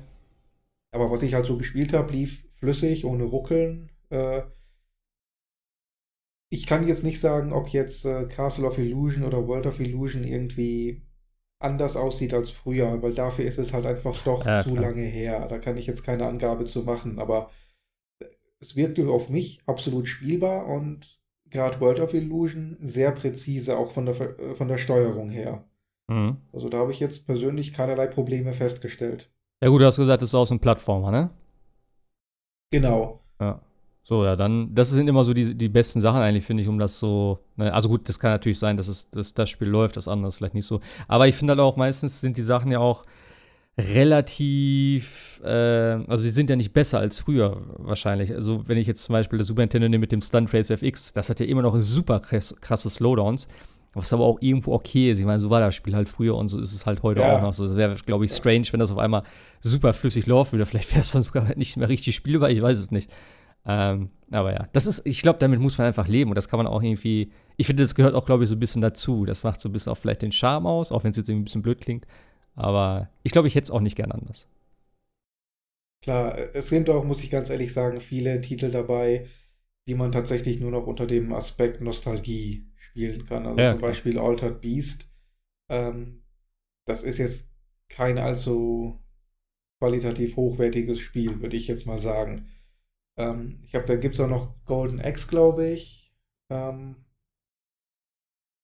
[0.91, 3.91] Aber was ich halt so gespielt habe, lief flüssig, ohne Ruckeln.
[4.09, 4.41] Äh,
[6.49, 10.23] ich kann jetzt nicht sagen, ob jetzt äh, Castle of Illusion oder World of Illusion
[10.23, 11.06] irgendwie
[11.59, 15.47] anders aussieht als früher, weil dafür ist es halt einfach doch ja, zu lange her.
[15.47, 17.49] Da kann ich jetzt keine Angabe zu machen, aber
[18.59, 21.19] es wirkte auf mich absolut spielbar und
[21.49, 25.63] gerade World of Illusion sehr präzise, auch von der, äh, von der Steuerung her.
[26.07, 26.38] Mhm.
[26.53, 29.31] Also da habe ich jetzt persönlich keinerlei Probleme festgestellt.
[29.61, 31.29] Ja gut, du hast gesagt, es ist aus einem Plattformer, ne?
[32.71, 33.21] Genau.
[33.39, 33.61] Ja.
[34.07, 36.79] So, ja, dann, das sind immer so die, die besten Sachen eigentlich, finde ich, um
[36.79, 37.39] das so.
[37.57, 40.29] Ne, also gut, das kann natürlich sein, dass, es, dass das Spiel läuft, das andere
[40.29, 40.79] ist vielleicht nicht so.
[41.09, 43.03] Aber ich finde halt auch, meistens sind die Sachen ja auch
[43.77, 45.49] relativ, äh,
[46.07, 48.34] also die sind ja nicht besser als früher wahrscheinlich.
[48.34, 51.11] Also wenn ich jetzt zum Beispiel das Super Nintendo nehme mit dem Stunt Race FX,
[51.11, 53.49] das hat ja immer noch super krass, krasse Slowdowns,
[53.93, 55.19] was aber auch irgendwo okay ist.
[55.19, 57.35] Ich meine, so war das Spiel halt früher und so ist es halt heute ja.
[57.35, 57.65] auch noch so.
[57.65, 59.23] Es wäre, glaube ich, strange, wenn das auf einmal
[59.59, 60.65] super flüssig laufen würde.
[60.65, 63.11] Vielleicht wäre es dann sogar nicht mehr richtig spielbar, ich weiß es nicht.
[63.68, 66.57] Ähm, aber ja, das ist, ich glaube, damit muss man einfach leben und das kann
[66.57, 69.26] man auch irgendwie, ich finde, das gehört auch, glaube ich, so ein bisschen dazu.
[69.26, 71.44] Das macht so ein bisschen auch vielleicht den Charme aus, auch wenn es jetzt irgendwie
[71.44, 72.06] ein bisschen blöd klingt.
[72.56, 74.48] Aber ich glaube, ich hätte es auch nicht gern anders.
[76.02, 79.27] Klar, es sind auch, muss ich ganz ehrlich sagen, viele Titel dabei,
[79.88, 83.45] die man tatsächlich nur noch unter dem Aspekt Nostalgie spielen kann.
[83.45, 83.81] Also ja, zum.
[83.81, 85.10] Beispiel Altered Beast.
[85.69, 86.23] Ähm,
[86.85, 87.49] das ist jetzt
[87.89, 88.99] kein allzu
[89.80, 92.48] qualitativ hochwertiges Spiel, würde ich jetzt mal sagen.
[93.18, 96.14] Ähm, ich glaube, da gibt es auch noch Golden Axe, glaube ich.
[96.49, 96.95] Ähm,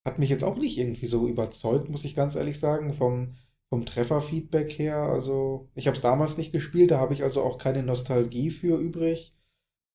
[0.06, 3.36] hat mich jetzt auch nicht irgendwie so überzeugt, muss ich ganz ehrlich sagen, vom,
[3.70, 4.98] vom Trefferfeedback her.
[4.98, 8.78] Also, ich habe es damals nicht gespielt, da habe ich also auch keine Nostalgie für
[8.78, 9.36] übrig.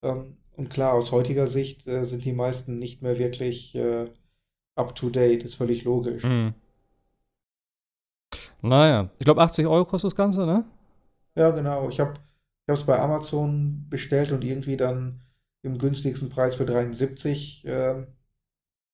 [0.03, 4.11] Ähm, und klar, aus heutiger Sicht äh, sind die meisten nicht mehr wirklich äh,
[4.77, 6.25] up to date, ist völlig logisch.
[6.25, 6.55] Mhm.
[8.61, 10.65] Naja, ich glaube 80 Euro kostet das Ganze, ne?
[11.37, 11.89] Ja, genau.
[11.89, 12.15] Ich habe
[12.69, 15.23] Ich habe es bei Amazon bestellt und irgendwie dann
[15.63, 18.05] im günstigsten Preis für 73 äh,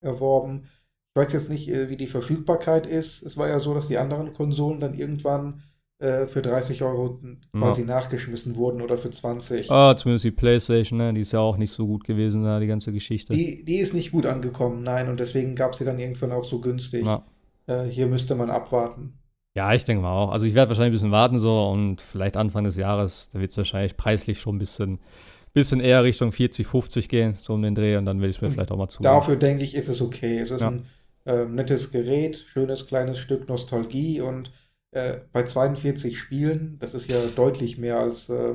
[0.01, 0.69] erworben.
[1.13, 3.25] Ich weiß jetzt nicht, äh, wie die Verfügbarkeit ist.
[3.25, 5.65] Es war ja so, dass die anderen Konsolen dann irgendwann
[5.99, 7.19] äh, für 30 Euro
[7.51, 7.87] quasi ja.
[7.89, 9.69] nachgeschmissen wurden oder für 20.
[9.73, 11.13] Ah, zumindest die PlayStation, ne?
[11.13, 13.33] die ist ja auch nicht so gut gewesen, da, die ganze Geschichte.
[13.35, 16.45] Die, die ist nicht gut angekommen, nein, und deswegen gab es sie dann irgendwann auch
[16.45, 17.05] so günstig.
[17.05, 17.25] Ja.
[17.67, 19.19] Äh, hier müsste man abwarten.
[19.56, 20.32] Ja, ich denke mal auch.
[20.32, 23.52] Also ich werde wahrscheinlich ein bisschen warten so und vielleicht Anfang des Jahres, da wird
[23.52, 24.98] es wahrscheinlich preislich schon ein bisschen,
[25.52, 28.43] bisschen eher Richtung 40, 50 gehen, so um den Dreh und dann will ich es
[28.43, 29.02] mir vielleicht auch mal zu.
[29.02, 30.40] Dafür denke ich, ist es okay.
[30.40, 30.68] Es ist ja.
[30.68, 30.86] ein
[31.24, 34.51] äh, nettes Gerät, schönes kleines Stück Nostalgie und
[34.90, 38.55] äh, bei 42 Spielen, das ist ja deutlich mehr als äh,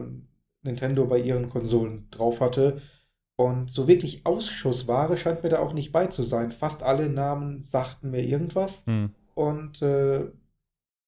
[0.64, 2.82] Nintendo bei ihren Konsolen drauf hatte.
[3.38, 6.52] Und so wirklich Ausschussware scheint mir da auch nicht bei zu sein.
[6.52, 8.86] Fast alle Namen sagten mir irgendwas.
[8.86, 9.12] Hm.
[9.34, 10.26] Und äh,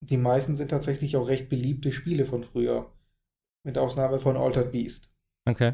[0.01, 2.91] die meisten sind tatsächlich auch recht beliebte Spiele von früher.
[3.63, 5.09] Mit Ausnahme von Altered Beast.
[5.47, 5.73] Okay.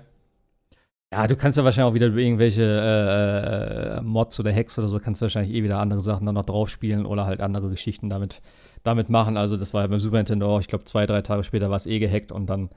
[1.13, 4.99] Ja, du kannst ja wahrscheinlich auch wieder irgendwelche äh, äh, Mods oder Hacks oder so,
[4.99, 8.41] kannst wahrscheinlich eh wieder andere Sachen dann noch drauf spielen oder halt andere Geschichten damit,
[8.83, 9.37] damit machen.
[9.37, 11.77] Also das war ja beim Super Nintendo auch, ich glaube zwei, drei Tage später war
[11.77, 12.69] es eh gehackt und dann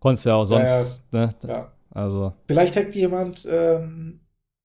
[0.00, 1.26] konntest du ja auch sonst, ja, ja.
[1.26, 1.34] Ne?
[1.46, 1.72] Ja.
[1.90, 2.34] Also.
[2.48, 4.20] Vielleicht hackt jemand ähm,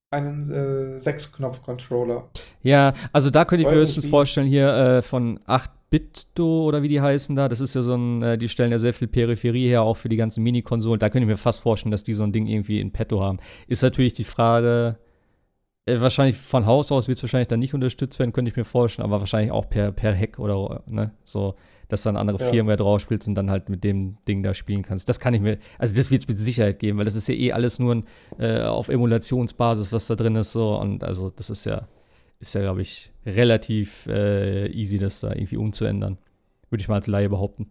[0.10, 2.30] einen äh, Sechs-Knopf-Controller.
[2.64, 6.88] Ja, also da könnte ich mir höchstens vorstellen, hier äh, von 8 Bitdo oder wie
[6.88, 7.48] die heißen da.
[7.48, 10.10] Das ist ja so ein, äh, die stellen ja sehr viel Peripherie her, auch für
[10.10, 10.98] die ganzen Mini-Konsolen.
[10.98, 13.38] Da könnte ich mir fast vorstellen, dass die so ein Ding irgendwie in petto haben.
[13.68, 14.98] Ist natürlich die Frage,
[15.86, 18.64] äh, wahrscheinlich von Haus aus wird es wahrscheinlich dann nicht unterstützt werden, könnte ich mir
[18.64, 21.54] vorstellen, aber wahrscheinlich auch per, per Hack oder ne, so,
[21.90, 22.46] dass dann andere ja.
[22.48, 25.08] Firmware drauf spielst und dann halt mit dem Ding da spielen kannst.
[25.10, 27.36] Das kann ich mir, also das wird es mit Sicherheit geben, weil das ist ja
[27.36, 28.06] eh alles nur ein,
[28.40, 31.88] äh, auf Emulationsbasis, was da drin ist, so und also das ist ja
[32.44, 36.18] ist ja, glaube ich, relativ äh, easy, das da irgendwie umzuändern.
[36.70, 37.70] Würde ich mal als Laie behaupten.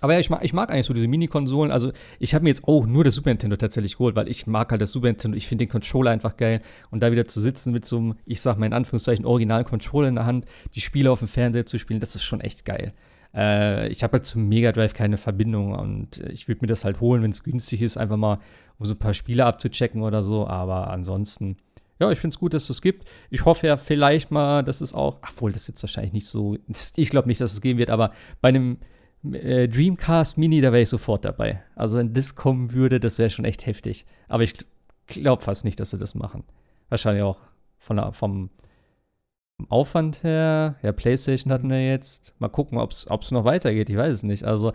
[0.00, 1.70] Aber ja, ich mag, ich mag eigentlich so diese Mini-Konsolen.
[1.70, 4.72] Also, ich habe mir jetzt auch nur das Super Nintendo tatsächlich geholt, weil ich mag
[4.72, 5.36] halt das Super Nintendo.
[5.36, 6.60] Ich finde den Controller einfach geil.
[6.90, 10.08] Und da wieder zu sitzen mit so einem, ich sag mal in Anführungszeichen, originalen Controller
[10.08, 12.94] in der Hand, die Spiele auf dem Fernseher zu spielen, das ist schon echt geil.
[13.32, 17.00] Äh, ich habe halt zum Mega Drive keine Verbindung und ich würde mir das halt
[17.00, 18.40] holen, wenn es günstig ist, einfach mal,
[18.78, 20.48] um so ein paar Spiele abzuchecken oder so.
[20.48, 21.58] Aber ansonsten
[22.02, 23.08] ja, ich finde es gut, dass es das gibt.
[23.30, 26.56] Ich hoffe ja vielleicht mal, dass es auch, obwohl das jetzt wahrscheinlich nicht so,
[26.96, 28.78] ich glaube nicht, dass es gehen wird, aber bei einem
[29.32, 31.62] äh, Dreamcast Mini, da wäre ich sofort dabei.
[31.76, 34.04] Also wenn das kommen würde, das wäre schon echt heftig.
[34.28, 34.54] Aber ich
[35.06, 36.44] glaube fast nicht, dass sie das machen.
[36.88, 37.40] Wahrscheinlich auch
[37.78, 38.50] von der, vom,
[39.56, 40.76] vom Aufwand her.
[40.82, 42.34] Ja, PlayStation hatten wir jetzt.
[42.40, 43.88] Mal gucken, ob es noch weitergeht.
[43.88, 44.44] Ich weiß es nicht.
[44.44, 44.72] Also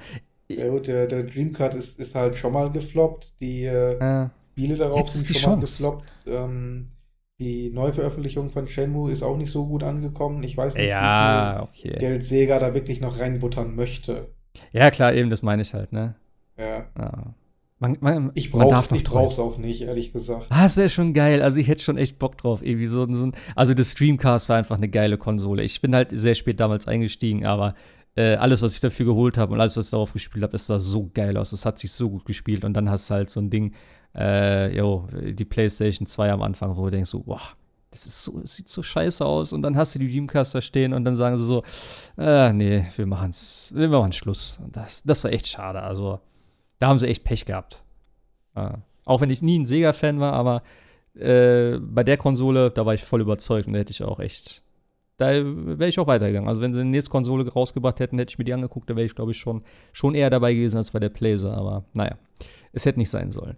[0.49, 3.33] ja gut, der, der Dreamcast ist, ist halt schon mal gefloppt.
[3.41, 5.83] Die äh, Spiele darauf sind schon Chance.
[5.83, 6.09] mal gefloppt.
[6.25, 6.87] Ähm,
[7.39, 10.41] die Neuveröffentlichung von Shenmue ist auch nicht so gut angekommen.
[10.43, 11.99] Ich weiß nicht, ja, wie viel okay.
[11.99, 14.29] Geld Sega da wirklich noch reinbuttern möchte.
[14.71, 16.15] Ja, klar, eben, das meine ich halt, ne?
[16.57, 16.87] Ja.
[16.97, 17.35] ja.
[17.79, 20.47] Man, man, ich brauch's, ich brauch's auch nicht, ehrlich gesagt.
[20.49, 21.43] Ah, das wäre schon geil.
[21.43, 22.63] Also ich hätte schon echt Bock drauf.
[22.63, 25.61] Irgendwie so, so ein, also das Streamcast war einfach eine geile Konsole.
[25.61, 27.75] Ich bin halt sehr spät damals eingestiegen, aber
[28.15, 30.65] äh, alles, was ich dafür geholt habe und alles, was ich darauf gespielt habe, das
[30.65, 31.51] sah so geil aus.
[31.51, 32.65] Das hat sich so gut gespielt.
[32.65, 33.75] Und dann hast du halt so ein Ding,
[34.17, 37.41] äh, yo, die PlayStation 2 am Anfang, wo du denkst so, boah,
[37.91, 39.53] das ist so, sieht so scheiße aus.
[39.53, 41.63] Und dann hast du die Dreamcaster stehen und dann sagen sie so,
[42.17, 44.59] äh, nee, wir machen's, wir machen Schluss.
[44.63, 45.81] Und das, das war echt schade.
[45.81, 46.19] Also,
[46.79, 47.83] da haben sie echt Pech gehabt.
[48.55, 48.71] Äh,
[49.05, 50.63] auch wenn ich nie ein Sega-Fan war, aber
[51.15, 54.63] äh, bei der Konsole, da war ich voll überzeugt und da hätte ich auch echt,
[55.17, 56.49] da wäre ich auch weitergegangen.
[56.49, 59.05] Also wenn sie eine nächste Konsole rausgebracht hätten, hätte ich mir die angeguckt, da wäre
[59.05, 59.63] ich, glaube ich, schon,
[59.93, 61.55] schon eher dabei gewesen als bei der Blazer.
[61.55, 62.17] Aber naja,
[62.73, 63.57] es hätte nicht sein sollen.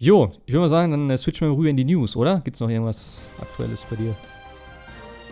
[0.00, 2.38] Jo, ich würde mal sagen, dann äh, switchen wir rüber in die News, oder?
[2.40, 4.14] Gibt es noch irgendwas Aktuelles bei dir?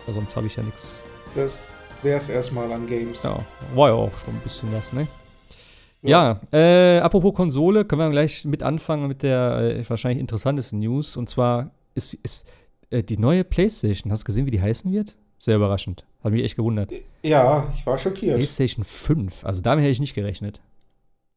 [0.05, 1.01] Weil sonst habe ich ja nichts.
[1.35, 1.57] Das
[2.03, 3.17] wäre es erstmal an Games.
[3.23, 3.39] Ja,
[3.75, 5.07] war ja auch schon ein bisschen was, ne?
[6.01, 10.79] Ja, ja äh, apropos Konsole, können wir gleich mit anfangen mit der äh, wahrscheinlich interessantesten
[10.79, 11.15] News.
[11.15, 12.49] Und zwar ist, ist
[12.89, 15.15] äh, die neue PlayStation, hast du gesehen, wie die heißen wird?
[15.37, 16.03] Sehr überraschend.
[16.21, 16.91] Hat mich echt gewundert.
[17.23, 18.35] Ja, ich war schockiert.
[18.35, 20.59] PlayStation 5, also damit hätte ich nicht gerechnet.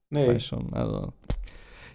[0.09, 0.27] Nee.
[0.27, 1.13] Weiß schon, also.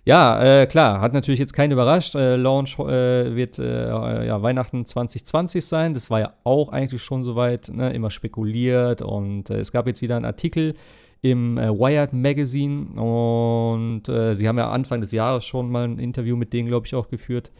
[0.08, 2.14] Ja, äh, klar, hat natürlich jetzt keinen überrascht.
[2.14, 5.96] Äh, Launch äh, wird äh, ja, Weihnachten 2020 sein.
[5.96, 9.02] Das war ja auch eigentlich schon soweit ne, immer spekuliert.
[9.02, 10.76] Und äh, es gab jetzt wieder einen Artikel
[11.24, 12.86] im äh, Wired Magazine.
[13.02, 16.94] Und sie haben ja Anfang des Jahres schon mal ein Interview mit denen, glaube ich,
[16.94, 17.52] auch geführt.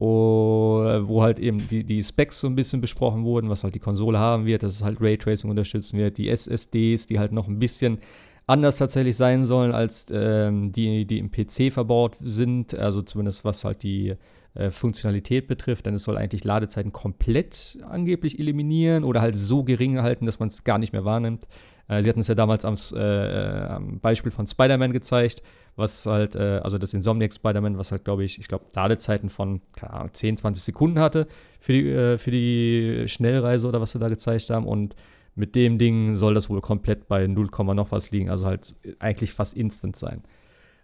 [0.00, 4.18] wo halt eben die, die Specs so ein bisschen besprochen wurden, was halt die Konsole
[4.18, 7.98] haben wird, dass es halt Raytracing unterstützen wird, die SSDs, die halt noch ein bisschen
[8.46, 13.64] anders tatsächlich sein sollen als ähm, die, die im PC verbaut sind, also zumindest was
[13.64, 14.14] halt die
[14.54, 20.00] äh, Funktionalität betrifft, denn es soll eigentlich Ladezeiten komplett angeblich eliminieren oder halt so gering
[20.00, 21.48] halten, dass man es gar nicht mehr wahrnimmt.
[21.88, 25.42] Äh, sie hatten es ja damals am, äh, am Beispiel von Spider-Man gezeigt,
[25.76, 29.60] was halt, äh, also das Insomniac Spider-Man, was halt, glaube ich, ich glaube, Ladezeiten von,
[29.76, 31.26] keine Ahnung, 10, 20 Sekunden hatte
[31.60, 34.66] für die, äh, für die Schnellreise oder was sie da gezeigt haben.
[34.66, 34.94] Und
[35.34, 39.32] mit dem Ding soll das wohl komplett bei 0, noch was liegen, also halt eigentlich
[39.32, 40.22] fast instant sein.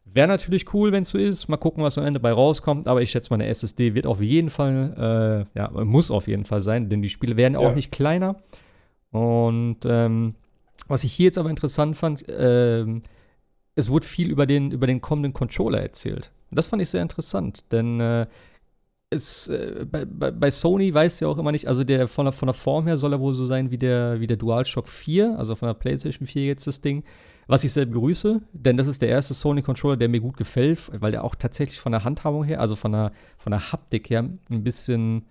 [0.05, 1.49] Wäre natürlich cool, wenn es so ist.
[1.49, 2.89] Mal gucken, was am Ende bei rauskommt.
[2.89, 6.61] Aber ich schätze, meine SSD wird auf jeden Fall, äh, ja, muss auf jeden Fall
[6.61, 7.61] sein, denn die Spiele werden ja.
[7.61, 8.37] auch nicht kleiner.
[9.11, 10.35] Und ähm,
[10.89, 12.85] was ich hier jetzt aber interessant fand, äh,
[13.77, 16.33] es wurde viel über den, über den kommenden Controller erzählt.
[16.51, 18.27] Und das fand ich sehr interessant, denn äh,
[19.11, 22.47] es, äh, bei, bei, Sony weiß ja auch immer nicht, also der von der, von
[22.47, 25.57] der Form her soll er wohl so sein wie der, wie der DualShock 4, also
[25.57, 27.03] von der PlayStation 4 jetzt das Ding.
[27.49, 31.11] Was ich sehr begrüße, denn das ist der erste Sony-Controller, der mir gut gefällt, weil
[31.11, 34.63] der auch tatsächlich von der Handhabung her, also von der, von der Haptik her, ein
[34.63, 35.27] bisschen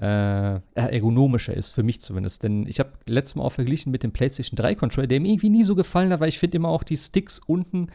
[0.00, 2.44] äh, ergonomischer ist, für mich zumindest.
[2.44, 5.64] Denn ich habe letztes Mal auch verglichen mit dem PlayStation 3-Controller, der mir irgendwie nie
[5.64, 7.88] so gefallen hat, weil ich finde immer auch die Sticks unten,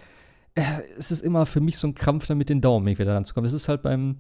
[0.56, 0.64] äh,
[0.98, 3.50] es ist immer für mich so ein Krampf, da mit den Daumen irgendwie da ranzukommen.
[3.50, 4.18] Das ist halt beim,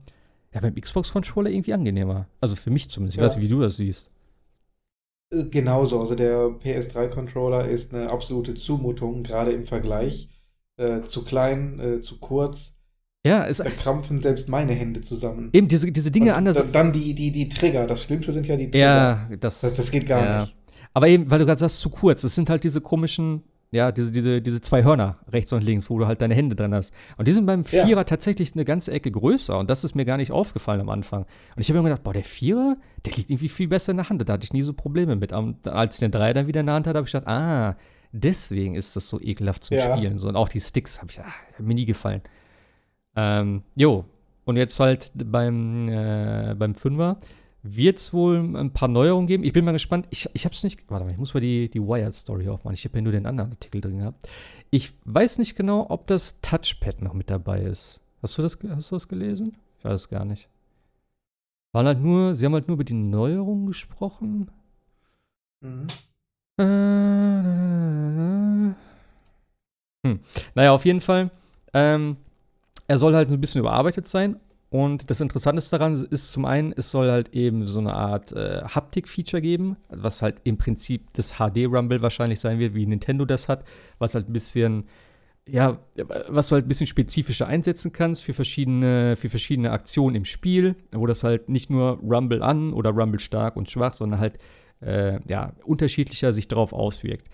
[0.53, 2.27] ja, beim Xbox-Controller irgendwie angenehmer.
[2.41, 3.17] Also für mich zumindest.
[3.17, 3.25] Ich ja.
[3.25, 4.11] weiß nicht, wie du das siehst.
[5.31, 10.29] Äh, genauso, also der PS3-Controller ist eine absolute Zumutung, gerade im Vergleich.
[10.77, 12.73] Äh, zu klein, äh, zu kurz.
[13.25, 15.49] Ja, es da krampfen selbst meine Hände zusammen.
[15.53, 16.63] Eben, diese, diese Dinge Und anders.
[16.71, 17.87] Dann die, die, die Trigger.
[17.87, 18.79] Das Schlimmste sind ja die Trigger.
[18.79, 20.41] Ja, das, das, das geht gar ja.
[20.41, 20.55] nicht.
[20.93, 22.23] Aber eben, weil du gerade sagst, zu kurz.
[22.23, 23.43] Es sind halt diese komischen
[23.73, 26.75] ja, diese, diese, diese zwei Hörner rechts und links, wo du halt deine Hände drin
[26.75, 26.93] hast.
[27.17, 28.03] Und die sind beim Vierer ja.
[28.03, 31.23] tatsächlich eine ganze Ecke größer und das ist mir gar nicht aufgefallen am Anfang.
[31.55, 34.09] Und ich habe mir gedacht, boah, der Vierer, der liegt irgendwie viel besser in der
[34.09, 34.29] Hand.
[34.29, 35.33] Da hatte ich nie so Probleme mit.
[35.33, 37.75] Und als ich den Dreier dann wieder in der Hand hatte, habe ich gedacht, ah,
[38.11, 39.97] deswegen ist das so ekelhaft zum ja.
[39.97, 40.19] Spielen.
[40.19, 42.21] So, und auch die Sticks habe ich ah, mir nie gefallen.
[43.15, 44.05] Ähm, jo,
[44.45, 47.17] und jetzt halt beim, äh, beim Fünfer
[47.63, 49.43] wird es wohl ein paar Neuerungen geben.
[49.45, 50.05] Ich bin mal gespannt.
[50.09, 50.79] Ich, ich habe es nicht.
[50.89, 52.73] Warte mal, ich muss mal die, die Wired-Story aufmachen.
[52.75, 54.27] Ich habe ja nur den anderen Artikel drin gehabt.
[54.69, 58.01] Ich weiß nicht genau, ob das Touchpad noch mit dabei ist.
[58.21, 59.53] Hast du das, hast du das gelesen?
[59.79, 60.49] Ich weiß es gar nicht.
[61.71, 64.51] Waren halt nur, sie haben halt nur über die Neuerungen gesprochen.
[65.61, 65.87] Mhm.
[66.57, 66.63] Äh,
[70.05, 70.19] hm.
[70.53, 71.31] Naja, auf jeden Fall.
[71.73, 72.17] Ähm,
[72.87, 74.39] er soll halt ein bisschen überarbeitet sein
[74.73, 78.63] und das Interessante daran ist zum einen, es soll halt eben so eine Art äh,
[78.63, 83.65] Haptik-Feature geben, was halt im Prinzip das HD-Rumble wahrscheinlich sein wird, wie Nintendo das hat,
[83.99, 84.85] was halt ein bisschen,
[85.47, 85.77] ja,
[86.27, 90.75] was du halt ein bisschen spezifischer einsetzen kannst für verschiedene, für verschiedene Aktionen im Spiel,
[90.91, 94.39] wo das halt nicht nur Rumble an oder Rumble stark und schwach, sondern halt,
[94.81, 97.27] äh, ja, unterschiedlicher sich darauf auswirkt.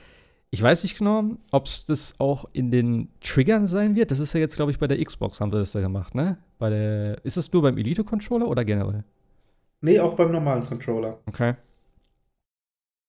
[0.51, 4.09] Ich weiß nicht genau, ob es das auch in den Triggern sein wird.
[4.09, 6.39] Das ist ja jetzt, glaube ich, bei der Xbox haben sie das da gemacht, ne?
[6.57, 9.03] Bei der, ist es nur beim Elite-Controller oder generell?
[9.81, 11.19] Nee, auch beim normalen Controller.
[11.27, 11.55] Okay.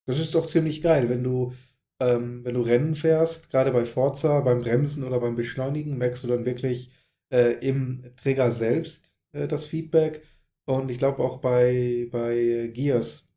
[0.07, 1.53] Das ist doch ziemlich geil, wenn du,
[2.01, 6.29] ähm, wenn du Rennen fährst, gerade bei Forza, beim Bremsen oder beim Beschleunigen, merkst du
[6.29, 6.93] dann wirklich
[7.33, 10.23] äh, im Trigger selbst äh, das Feedback.
[10.67, 13.29] Und ich glaube auch bei, bei Gears,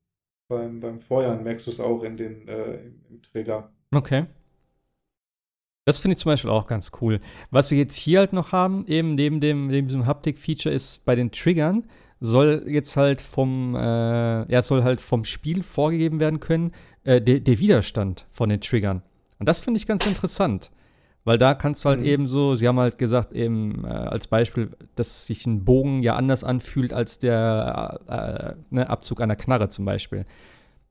[0.47, 2.75] beim, beim Feuern, merkst du es auch in den, äh,
[3.09, 3.72] im Trigger.
[3.95, 4.25] Okay.
[5.85, 7.19] Das finde ich zum Beispiel auch ganz cool.
[7.51, 11.15] Was sie jetzt hier halt noch haben, eben neben dem, neben diesem Haptik-Feature, ist bei
[11.15, 11.83] den Triggern
[12.21, 16.71] soll jetzt halt vom, äh, ja, soll halt vom Spiel vorgegeben werden können,
[17.03, 19.01] äh, der, der Widerstand von den Triggern.
[19.39, 20.71] Und das finde ich ganz interessant.
[21.25, 22.05] Weil da kannst du halt mhm.
[22.05, 26.15] eben so, sie haben halt gesagt, eben äh, als Beispiel, dass sich ein Bogen ja
[26.15, 30.25] anders anfühlt als der äh, äh ne, Abzug einer Knarre zum Beispiel.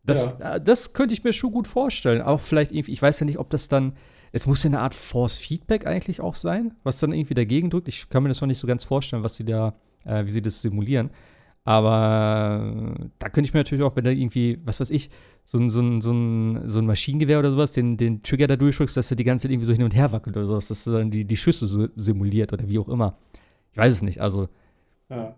[0.04, 0.56] Das, ja.
[0.56, 2.22] Äh, das könnte ich mir schon gut vorstellen.
[2.22, 3.94] Auch vielleicht irgendwie, ich weiß ja nicht, ob das dann,
[4.32, 7.88] es muss ja eine Art Force-Feedback eigentlich auch sein, was dann irgendwie dagegen drückt.
[7.88, 9.74] Ich kann mir das noch nicht so ganz vorstellen, was sie da,
[10.04, 11.10] äh, wie sie das simulieren.
[11.64, 15.10] Aber äh, da könnte ich mir natürlich auch, wenn da irgendwie, was weiß ich,
[15.44, 18.56] so ein, so ein, so ein, so ein Maschinengewehr oder sowas, den, den Trigger da
[18.56, 20.86] durchdrückst, dass er die ganze Zeit irgendwie so hin und her wackelt oder sowas, dass
[20.86, 23.16] er dann die, die Schüsse so simuliert oder wie auch immer.
[23.70, 24.20] Ich weiß es nicht.
[24.20, 24.48] Also.
[25.08, 25.36] Ja.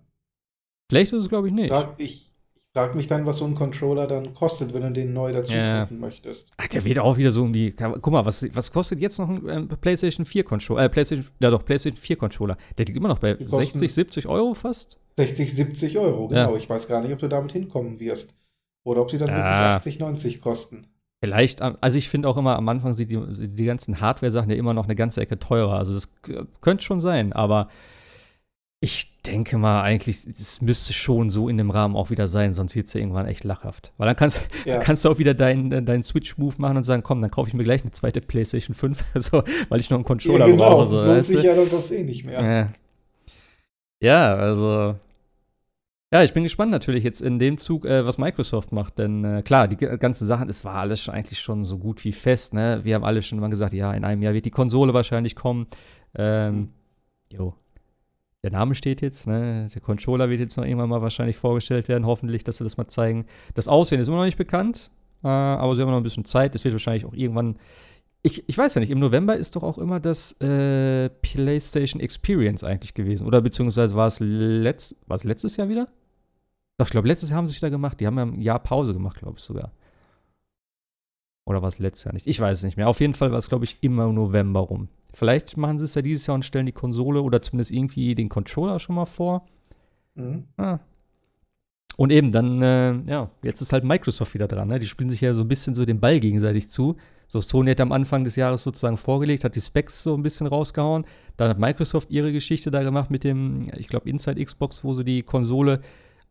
[0.91, 1.75] Vielleicht ist es, glaube ich, nicht.
[1.99, 2.31] Ich,
[2.77, 5.81] Frag mich dann, was so ein Controller dann kostet, wenn du den neu dazu ja.
[5.81, 6.51] kaufen möchtest.
[6.57, 7.71] Ach, der wird auch wieder so um die.
[7.71, 10.83] Guck mal, was, was kostet jetzt noch ein ähm, PlayStation 4 Controller?
[10.83, 12.57] Äh, PlayStation, ja doch, PlayStation 4 Controller.
[12.77, 14.99] Der liegt immer noch bei 60, 70 Euro fast?
[15.17, 16.51] 60, 70 Euro, genau.
[16.51, 16.57] Ja.
[16.57, 18.35] Ich weiß gar nicht, ob du damit hinkommen wirst.
[18.83, 19.37] Oder ob sie dann ja.
[19.37, 20.87] wirklich 80, 90 kosten.
[21.23, 24.75] Vielleicht, also ich finde auch immer, am Anfang sind die, die ganzen Hardware-Sachen ja immer
[24.75, 25.79] noch eine ganze Ecke teurer.
[25.79, 26.17] Also das
[26.61, 27.69] könnte schon sein, aber
[28.81, 32.77] ich denke mal, eigentlich, es müsste schon so in dem Rahmen auch wieder sein, sonst
[32.77, 33.93] wird es ja irgendwann echt lachhaft.
[33.97, 34.79] Weil dann kannst, ja.
[34.79, 37.65] kannst du auch wieder deinen dein Switch-Move machen und sagen, komm, dann kaufe ich mir
[37.65, 40.69] gleich eine zweite PlayStation 5, so, weil ich noch einen Controller ja, genau.
[40.69, 40.87] brauche.
[40.87, 42.43] So, Lohnt sich ja das sonst eh nicht mehr.
[42.43, 42.73] Ja.
[44.01, 44.97] ja, also
[46.13, 49.43] Ja, ich bin gespannt natürlich jetzt in dem Zug, äh, was Microsoft macht, denn äh,
[49.43, 52.81] klar, die ganzen Sachen, es war alles schon eigentlich schon so gut wie fest, ne?
[52.83, 55.67] Wir haben alle schon mal gesagt, ja, in einem Jahr wird die Konsole wahrscheinlich kommen.
[56.15, 56.69] Ähm,
[57.31, 57.55] jo.
[58.45, 59.67] Der Name steht jetzt, ne?
[59.75, 62.87] Der Controller wird jetzt noch irgendwann mal wahrscheinlich vorgestellt werden, hoffentlich, dass sie das mal
[62.89, 63.25] zeigen.
[63.55, 64.91] Das Aussehen ist immer noch nicht bekannt,
[65.25, 66.55] äh, aber sie haben noch ein bisschen Zeit.
[66.55, 67.57] Es wird wahrscheinlich auch irgendwann
[68.27, 72.65] ich, ich weiß ja nicht, im November ist doch auch immer das äh, PlayStation Experience
[72.65, 73.27] eigentlich gewesen.
[73.27, 75.89] Oder beziehungsweise war es, letzt, war es letztes Jahr wieder?
[76.79, 78.01] Doch, ich glaube, letztes Jahr haben sie es wieder gemacht.
[78.01, 79.73] Die haben ja ein Jahr Pause gemacht, glaube ich sogar.
[81.47, 82.27] Oder war es letztes Jahr nicht?
[82.27, 82.89] Ich weiß es nicht mehr.
[82.89, 84.89] Auf jeden Fall war es, glaube ich, immer im November rum.
[85.13, 88.29] Vielleicht machen sie es ja dieses Jahr und stellen die Konsole oder zumindest irgendwie den
[88.29, 89.47] Controller schon mal vor.
[90.15, 90.45] Mhm.
[90.57, 90.79] Ah.
[91.97, 94.69] Und eben, dann, äh, ja, jetzt ist halt Microsoft wieder dran.
[94.69, 94.79] Ne?
[94.79, 96.97] Die spielen sich ja so ein bisschen so den Ball gegenseitig zu.
[97.29, 100.47] So, Sony hat am Anfang des Jahres sozusagen vorgelegt, hat die Specs so ein bisschen
[100.47, 101.05] rausgehauen.
[101.37, 105.05] Dann hat Microsoft ihre Geschichte da gemacht mit dem, ich glaube, Inside Xbox, wo sie
[105.05, 105.81] die Konsole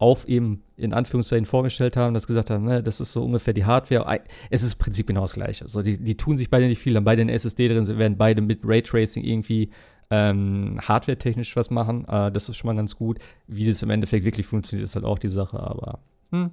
[0.04, 3.64] auf eben in Anführungszeichen vorgestellt haben, dass gesagt haben, ne, das ist so ungefähr die
[3.64, 4.22] Hardware.
[4.50, 5.64] Es ist im Prinzip genau das Gleiche.
[5.64, 8.18] Also die, die tun sich beide nicht viel, haben beide eine SSD drin, sie werden
[8.18, 9.70] beide mit Raytracing irgendwie
[10.12, 12.06] ähm, hardware-technisch was machen.
[12.10, 13.20] Äh, das ist schon mal ganz gut.
[13.48, 16.00] Wie das im Endeffekt wirklich funktioniert, ist halt auch die Sache, aber
[16.32, 16.52] hm,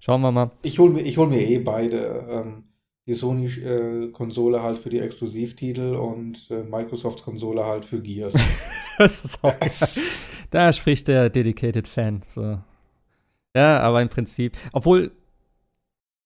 [0.00, 0.50] schauen wir mal.
[0.62, 2.26] Ich hole mir, hol mir eh beide.
[2.28, 2.64] Ähm
[3.06, 8.34] die Sony-Konsole äh, halt für die Exklusivtitel und äh, Microsofts Konsole halt für Gears.
[8.98, 9.54] das ist auch
[10.50, 12.20] Da spricht der Dedicated Fan.
[12.26, 12.58] So.
[13.56, 15.10] Ja, aber im Prinzip, obwohl,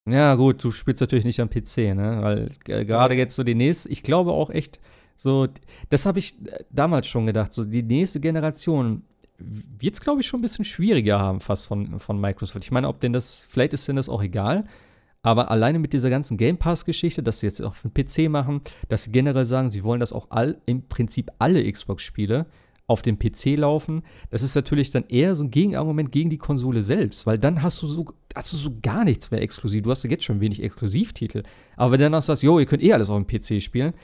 [0.08, 2.18] ja gut, du spielst natürlich nicht am PC, ne?
[2.20, 4.78] Weil äh, gerade jetzt so die nächste, ich glaube auch echt,
[5.16, 5.48] so,
[5.88, 9.04] das habe ich äh, damals schon gedacht, so die nächste Generation
[9.38, 12.64] wird es, glaube ich, schon ein bisschen schwieriger haben, fast von, von Microsoft.
[12.64, 14.64] Ich meine, ob denn das, vielleicht ist denn das auch egal,
[15.22, 18.60] aber alleine mit dieser ganzen Game Pass-Geschichte, dass sie jetzt auch für den PC machen,
[18.88, 22.46] dass sie generell sagen, sie wollen, dass auch all, im Prinzip alle Xbox-Spiele
[22.86, 26.82] auf dem PC laufen, das ist natürlich dann eher so ein Gegenargument gegen die Konsole
[26.82, 28.04] selbst, weil dann hast du so,
[28.34, 29.82] hast du so gar nichts mehr exklusiv.
[29.82, 31.44] Du hast ja jetzt schon wenig Exklusivtitel.
[31.76, 33.94] Aber wenn du dann sagst, jo, ihr könnt eh alles auf dem PC spielen,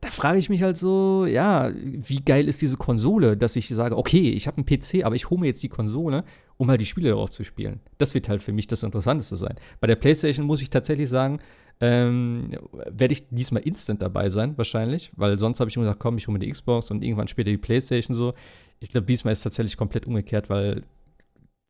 [0.00, 3.96] da frage ich mich halt so, ja, wie geil ist diese Konsole, dass ich sage,
[3.96, 6.24] okay, ich habe einen PC, aber ich hole mir jetzt die Konsole,
[6.58, 7.80] um halt die Spiele darauf zu spielen.
[7.98, 9.56] Das wird halt für mich das Interessanteste sein.
[9.80, 11.40] Bei der PlayStation muss ich tatsächlich sagen,
[11.80, 16.16] ähm, werde ich diesmal instant dabei sein, wahrscheinlich, weil sonst habe ich immer gesagt, komm,
[16.16, 18.34] ich hole mir die Xbox und irgendwann später die PlayStation so.
[18.80, 20.84] Ich glaube, diesmal ist es tatsächlich komplett umgekehrt, weil,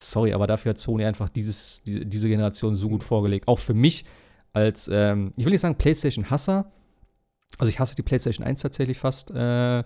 [0.01, 3.49] sorry, aber dafür hat Sony einfach dieses, die, diese Generation so gut vorgelegt.
[3.49, 4.05] Auch für mich
[4.53, 6.73] als, ähm, ich will nicht sagen PlayStation-Hasser,
[7.59, 9.31] also ich hasse die PlayStation 1 tatsächlich fast.
[9.31, 9.85] Äh,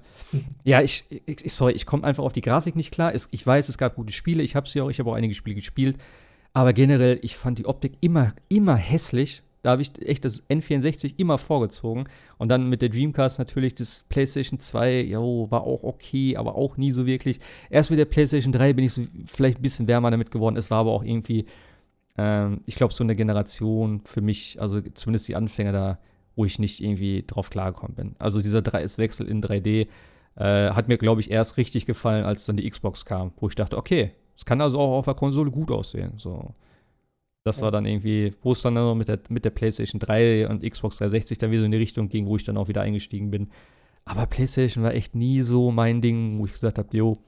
[0.65, 3.15] ja, ich, ich, sorry, ich komme einfach auf die Grafik nicht klar.
[3.15, 5.35] Es, ich weiß, es gab gute Spiele, ich habe sie auch, ich habe auch einige
[5.35, 5.97] Spiele gespielt.
[6.53, 9.45] Aber generell, ich fand die Optik immer, immer hässlich.
[9.63, 12.05] Da habe ich echt das N64 immer vorgezogen.
[12.39, 16.77] Und dann mit der Dreamcast natürlich das PlayStation 2, jo, war auch okay, aber auch
[16.77, 17.41] nie so wirklich.
[17.69, 20.57] Erst mit der PlayStation 3 bin ich so vielleicht ein bisschen wärmer damit geworden.
[20.57, 21.47] Es war aber auch irgendwie,
[22.17, 25.99] ähm, ich glaube, so eine Generation für mich, also zumindest die Anfänger da,
[26.37, 28.17] wo ich nicht irgendwie drauf klargekommen bin.
[28.19, 29.89] Also dieser 3S-Wechsel in 3D
[30.37, 33.57] äh, hat mir, glaube ich, erst richtig gefallen, als dann die Xbox kam, wo ich
[33.57, 36.15] dachte, okay, es kann also auch auf der Konsole gut aussehen.
[36.17, 36.55] So.
[37.45, 37.65] Das ja.
[37.65, 40.99] war dann irgendwie, wo es dann noch mit der, mit der PlayStation 3 und Xbox
[40.99, 43.49] 360 dann wieder so in die Richtung ging, wo ich dann auch wieder eingestiegen bin.
[44.05, 47.19] Aber PlayStation war echt nie so mein Ding, wo ich gesagt habe, jo,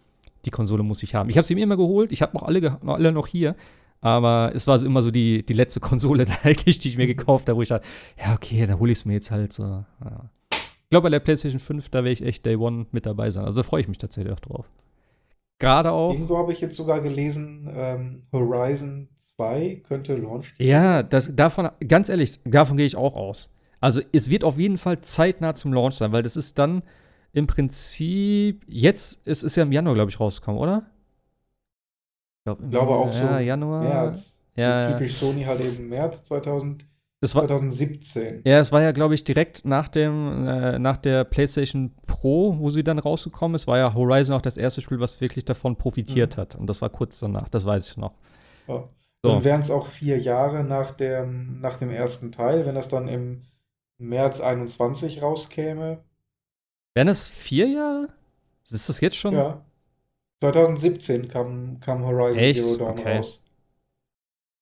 [0.45, 1.31] die Konsole muss ich haben.
[1.31, 3.57] Ich habe sie mir immer geholt, ich habe noch alle, alle noch hier,
[4.01, 7.49] aber es war so immer so die, die letzte Konsole eigentlich, die ich mir gekauft
[7.49, 7.87] habe, wo ich dachte,
[8.19, 9.63] ja, okay, dann hole ich es mir jetzt halt so.
[9.65, 10.31] Ja.
[10.53, 13.47] Ich glaube, bei der PlayStation 5, da werde ich echt Day One mit dabei sein.
[13.47, 14.69] Also da freue ich mich tatsächlich auch drauf.
[15.59, 16.13] Gerade auch.
[16.13, 19.09] Irgendwo habe ich jetzt sogar gelesen, ähm, Horizon
[19.43, 20.55] 2 könnte Launch.
[20.59, 23.53] Ja, das, davon, ganz ehrlich, davon gehe ich auch aus.
[23.81, 26.83] Also es wird auf jeden Fall zeitnah zum Launch sein, weil das ist dann
[27.33, 30.87] im Prinzip, jetzt, es ist ja im Januar, glaube ich, rausgekommen, oder?
[32.45, 33.83] glaub, ich glaube auch ja, so Januar.
[33.83, 34.37] März.
[34.55, 36.85] Ja, typisch Sony halt eben März 2000,
[37.21, 38.43] es war, 2017.
[38.45, 42.69] Ja, es war ja, glaube ich, direkt nach dem, äh, nach der PlayStation Pro, wo
[42.71, 46.37] sie dann rausgekommen ist, war ja Horizon auch das erste Spiel, was wirklich davon profitiert
[46.37, 46.41] mhm.
[46.41, 46.55] hat.
[46.57, 48.15] Und das war kurz danach, das weiß ich noch.
[48.69, 48.89] Ja.
[49.25, 49.31] So.
[49.31, 53.09] Dann wären es auch vier Jahre nach dem, nach dem ersten Teil, wenn das dann
[53.09, 53.43] im
[53.99, 56.03] März 21 rauskäme.
[56.95, 58.09] Wären das vier Jahre?
[58.69, 59.35] Ist das jetzt schon?
[59.35, 59.65] Ja.
[60.41, 62.61] 2017 kam, kam Horizon Echt?
[62.61, 63.19] Zero Dawn okay.
[63.19, 63.41] raus.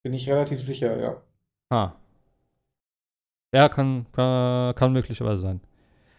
[0.03, 1.23] Bin ich relativ sicher, ja.
[1.71, 1.93] Ah.
[3.55, 5.61] Ja, kann, kann, kann möglicherweise sein.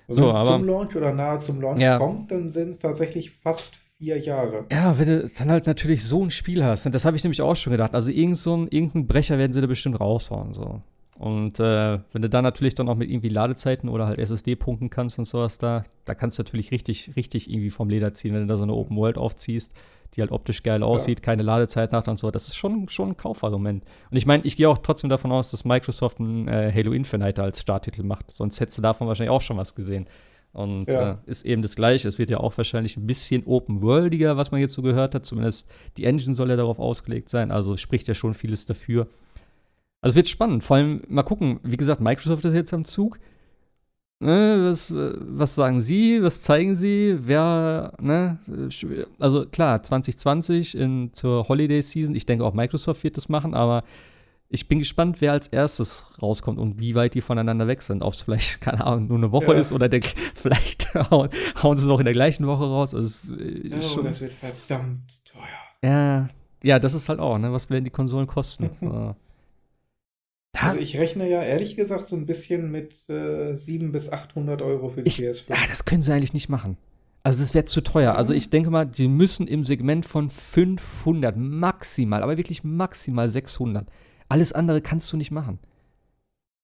[0.07, 1.97] Also so, wenn es zum Launch oder nahe zum Launch ja.
[1.97, 4.65] kommt, dann sind es tatsächlich fast vier Jahre.
[4.72, 7.41] Ja, wenn du dann halt natürlich so ein Spiel hast, und das habe ich nämlich
[7.41, 7.94] auch schon gedacht.
[7.94, 10.53] Also irgend so ein, irgendeinen Brecher werden sie da bestimmt raushauen.
[10.53, 10.82] So.
[11.19, 14.90] Und äh, wenn du da natürlich dann auch mit irgendwie Ladezeiten oder halt SSD punkten
[14.90, 18.41] kannst und sowas da, da kannst du natürlich richtig, richtig irgendwie vom Leder ziehen, wenn
[18.41, 19.76] du da so eine Open World aufziehst.
[20.15, 21.23] die halt optisch geil aussieht, ja.
[21.23, 22.32] keine Ladezeit nach und so.
[22.32, 23.84] Das ist schon, schon ein Kaufargument.
[24.10, 27.44] Und ich meine, ich gehe auch trotzdem davon aus, dass Microsoft ein äh, Halo Infinite
[27.44, 28.34] als Starttitel macht.
[28.34, 30.07] Sonst hättest du davon wahrscheinlich auch schon was gesehen.
[30.53, 31.11] Und ja.
[31.11, 32.07] äh, ist eben das Gleiche.
[32.07, 35.26] Es wird ja auch wahrscheinlich ein bisschen open-worldiger, was man jetzt so gehört hat.
[35.26, 37.52] Zumindest die Engine soll ja darauf ausgelegt sein.
[37.52, 39.07] Also spricht ja schon vieles dafür.
[40.02, 40.64] Also wird spannend.
[40.64, 41.60] Vor allem mal gucken.
[41.64, 43.19] Wie gesagt, Microsoft ist jetzt am Zug.
[44.19, 46.22] Ne, was, was sagen Sie?
[46.22, 47.18] Was zeigen Sie?
[47.22, 48.38] Wer, ne?
[49.18, 52.14] Also klar, 2020 in, zur Holiday Season.
[52.14, 53.84] Ich denke auch Microsoft wird das machen, aber
[54.53, 58.03] ich bin gespannt, wer als erstes rauskommt und wie weit die voneinander weg sind.
[58.03, 59.60] Ob es vielleicht, keine Ahnung, nur eine Woche ja.
[59.60, 60.02] ist oder der,
[60.34, 61.30] vielleicht hauen,
[61.64, 62.94] hauen sie es auch in der gleichen Woche raus.
[62.94, 65.44] Also, äh, oh, schon, das wird verdammt teuer.
[65.84, 66.28] Ja,
[66.64, 67.52] ja, das ist halt auch, ne?
[67.53, 68.69] Was werden die Konsolen kosten?
[70.53, 74.90] Also ich rechne ja ehrlich gesagt so ein bisschen mit äh, 700 bis 800 Euro
[74.90, 75.49] für die ich, PS5.
[75.49, 76.78] Ja, das können sie eigentlich nicht machen.
[77.23, 78.15] Also das wäre zu teuer.
[78.15, 83.88] Also ich denke mal, sie müssen im Segment von 500 maximal, aber wirklich maximal 600
[84.31, 85.59] alles andere kannst du nicht machen.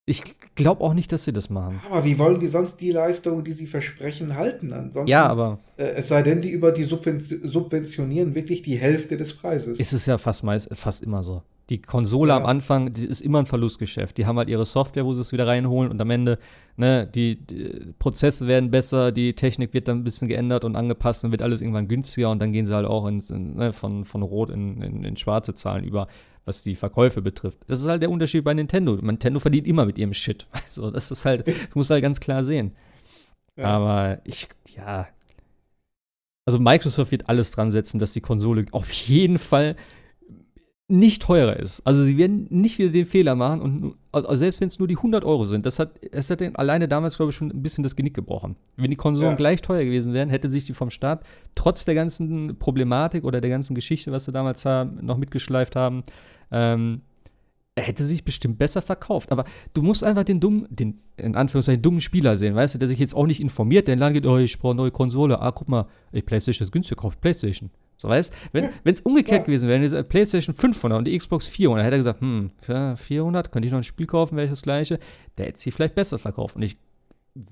[0.10, 0.24] Ich
[0.56, 1.82] glaube auch nicht, dass sie das machen.
[1.90, 4.72] Aber wie wollen die sonst die Leistung, die sie versprechen, halten?
[4.72, 5.60] Ansonsten, ja, aber.
[5.76, 9.78] Äh, es sei denn, die über die subventionieren wirklich die Hälfte des Preises.
[9.78, 11.42] Ist es ja fast, meist, fast immer so.
[11.70, 12.38] Die Konsole ja.
[12.38, 14.18] am Anfang, ist immer ein Verlustgeschäft.
[14.18, 16.40] Die haben halt ihre Software, wo sie es wieder reinholen und am Ende,
[16.78, 21.26] ne, die, die, Prozesse werden besser, die Technik wird dann ein bisschen geändert und angepasst
[21.26, 24.06] und wird alles irgendwann günstiger und dann gehen sie halt auch ins, in, ne, von,
[24.06, 26.08] von rot in, in, in schwarze Zahlen über
[26.48, 27.60] was die Verkäufe betrifft.
[27.68, 28.96] Das ist halt der Unterschied bei Nintendo.
[28.96, 30.48] Nintendo verdient immer mit ihrem Shit.
[30.54, 32.72] Also, das ist halt, das muss halt ganz klar sehen.
[33.56, 33.66] Ja.
[33.66, 35.08] Aber ich, ja.
[36.46, 39.76] Also, Microsoft wird alles dran setzen, dass die Konsole auf jeden Fall
[40.88, 41.86] nicht teurer ist.
[41.86, 44.98] Also, sie werden nicht wieder den Fehler machen und also selbst wenn es nur die
[44.98, 47.96] 100 Euro sind, das hat, das hat alleine damals, glaube ich, schon ein bisschen das
[47.96, 48.56] Genick gebrochen.
[48.76, 49.36] Wenn die Konsolen ja.
[49.36, 53.50] gleich teuer gewesen wären, hätte sich die vom Start trotz der ganzen Problematik oder der
[53.50, 56.04] ganzen Geschichte, was sie damals haben, noch mitgeschleift haben,
[56.52, 57.02] ähm,
[57.78, 59.32] er hätte sich bestimmt besser verkauft.
[59.32, 62.88] Aber du musst einfach den dummen, den in Anführungszeichen dummen Spieler sehen, weißt du, der
[62.88, 65.40] sich jetzt auch nicht informiert, der in geht, oh, ich brauche eine neue Konsole.
[65.40, 67.70] Ah, guck mal, ey, PlayStation ist günstig, kauft PlayStation.
[67.98, 69.46] So weißt wenn es umgekehrt ja.
[69.46, 73.52] gewesen wäre, diese PlayStation 500 und die Xbox 400, hätte er gesagt, hm, für 400
[73.52, 75.00] könnte ich noch ein Spiel kaufen, wäre ich das gleiche,
[75.38, 76.56] der hätte sie vielleicht besser verkauft.
[76.56, 76.78] Und ich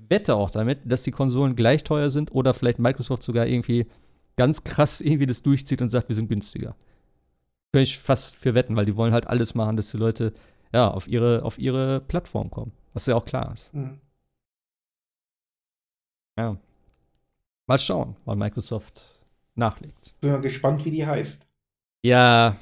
[0.08, 3.86] wette auch damit, dass die Konsolen gleich teuer sind oder vielleicht Microsoft sogar irgendwie
[4.36, 6.76] ganz krass irgendwie das durchzieht und sagt, wir sind günstiger.
[7.76, 10.32] Könnte ich fast für wetten, weil die wollen halt alles machen, dass die Leute
[10.72, 12.72] ja auf ihre, auf ihre Plattform kommen.
[12.94, 13.74] Was ja auch klar ist.
[13.74, 14.00] Mhm.
[16.38, 16.56] Ja.
[17.66, 19.22] Mal schauen, wann Microsoft
[19.56, 20.14] nachlegt.
[20.22, 21.46] Bin mal gespannt, wie die heißt.
[22.02, 22.56] Ja,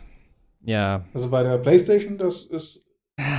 [0.62, 1.04] ja.
[1.14, 2.82] Also bei der PlayStation, das ist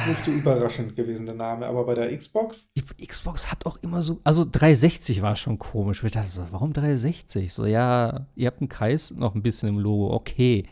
[0.08, 2.70] nicht so überraschend gewesen, der Name, aber bei der Xbox?
[2.78, 6.02] Die Xbox hat auch immer so, also 360 war schon komisch.
[6.06, 7.54] Ich dachte so, warum 360?
[7.54, 10.64] So, ja, ihr habt einen Kreis noch ein bisschen im Logo, okay.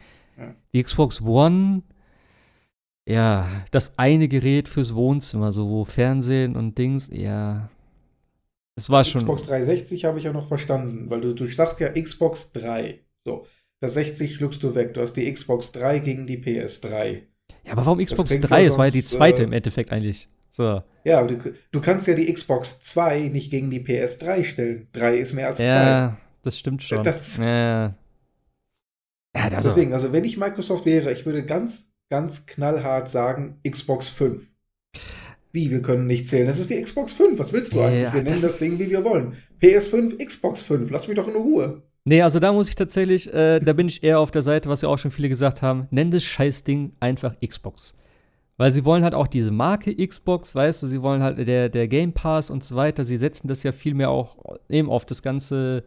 [0.74, 1.84] Die Xbox One,
[3.08, 7.70] ja, das eine Gerät fürs Wohnzimmer, so Fernsehen und Dings, ja.
[8.76, 9.22] Es war schon.
[9.22, 13.00] Xbox 360 habe ich ja noch verstanden, weil du, du sagst ja Xbox 3.
[13.26, 13.46] So,
[13.80, 14.94] das 60 schluckst du weg.
[14.94, 17.22] Du hast die Xbox 3 gegen die PS3.
[17.66, 18.66] Ja, aber warum Xbox 3?
[18.66, 20.28] Das war ja die zweite äh, im Endeffekt eigentlich.
[20.50, 20.82] So.
[21.04, 24.88] Ja, aber du, du kannst ja die Xbox 2 nicht gegen die PS3 stellen.
[24.94, 25.66] 3 ist mehr als 2.
[25.66, 27.04] Ja, das stimmt schon.
[27.04, 27.96] Das, ja.
[29.36, 34.48] Ja, Deswegen, also wenn ich Microsoft wäre, ich würde ganz, ganz knallhart sagen, Xbox 5.
[35.52, 36.48] Wie, wir können nicht zählen.
[36.48, 37.38] Das ist die Xbox 5.
[37.40, 38.14] Was willst du ja, eigentlich?
[38.14, 39.34] Wir nennen das, das Ding, wie wir wollen.
[39.62, 40.90] PS5, Xbox 5.
[40.90, 41.84] Lass mich doch in Ruhe.
[42.06, 44.82] Nee, also da muss ich tatsächlich, äh, da bin ich eher auf der Seite, was
[44.82, 47.96] ja auch schon viele gesagt haben, nenn das Scheißding einfach Xbox.
[48.58, 51.88] Weil sie wollen halt auch diese Marke Xbox, weißt du, sie wollen halt der, der
[51.88, 54.38] Game Pass und so weiter, sie setzen das ja viel mehr auch
[54.70, 55.86] eben auf das ganze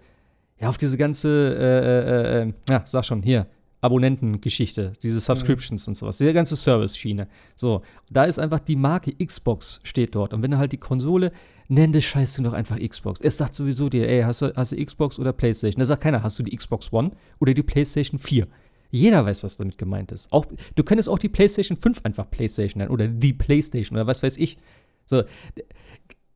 [0.61, 3.47] ja, auf diese ganze, äh, äh, äh, ja, sag schon, hier,
[3.83, 5.91] Abonnentengeschichte, diese Subscriptions mhm.
[5.91, 7.29] und sowas, diese ganze Service-Schiene.
[7.57, 10.33] So, da ist einfach die Marke Xbox steht dort.
[10.33, 11.31] Und wenn du halt die Konsole,
[11.69, 13.21] nenn das Scheißding doch einfach Xbox.
[13.21, 15.81] Es sagt sowieso dir, ey, hast du, hast du Xbox oder Playstation?
[15.81, 18.47] Da sagt keiner, hast du die Xbox One oder die Playstation 4?
[18.91, 20.33] Jeder weiß, was damit gemeint ist.
[20.33, 24.23] Auch, du könntest auch die PlayStation 5 einfach PlayStation nennen oder die PlayStation oder was
[24.23, 24.59] weiß ich.
[25.07, 25.25] So,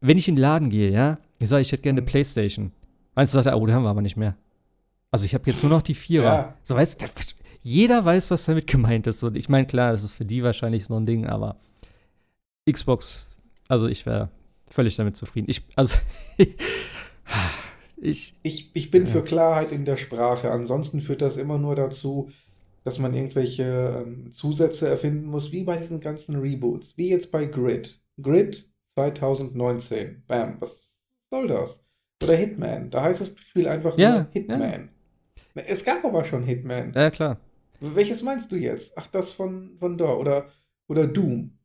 [0.01, 2.11] wenn ich in den Laden gehe, ja, ich sage, ich hätte gerne eine mhm.
[2.11, 2.73] PlayStation.
[3.15, 4.37] Meinst du, sagt er, oh, die haben wir aber nicht mehr.
[5.11, 6.25] Also ich habe jetzt nur noch die Vierer.
[6.25, 6.55] Ja.
[6.63, 7.05] So weißt
[7.63, 9.23] jeder weiß, was damit gemeint ist.
[9.23, 11.57] Und ich meine, klar, das ist für die wahrscheinlich so ein Ding, aber
[12.71, 13.31] Xbox,
[13.69, 14.31] also ich wäre
[14.71, 15.51] völlig damit zufrieden.
[15.51, 15.99] Ich, also
[17.97, 19.13] ich, ich, ich bin ja.
[19.13, 20.51] für Klarheit in der Sprache.
[20.51, 22.31] Ansonsten führt das immer nur dazu,
[22.85, 26.97] dass man irgendwelche ähm, Zusätze erfinden muss, wie bei diesen ganzen Reboots.
[26.97, 28.01] Wie jetzt bei Grid.
[28.23, 30.25] Grid 2019.
[30.27, 30.97] Bam, was
[31.31, 31.85] soll das?
[32.23, 32.91] Oder Hitman.
[32.91, 34.91] Da heißt das Spiel einfach ja, nur Hitman.
[35.55, 35.63] Ja.
[35.67, 36.93] Es gab aber schon Hitman.
[36.95, 37.39] Ja, klar.
[37.81, 38.93] Welches meinst du jetzt?
[38.97, 40.13] Ach, das von, von da.
[40.15, 40.49] Oder,
[40.89, 41.57] oder Doom.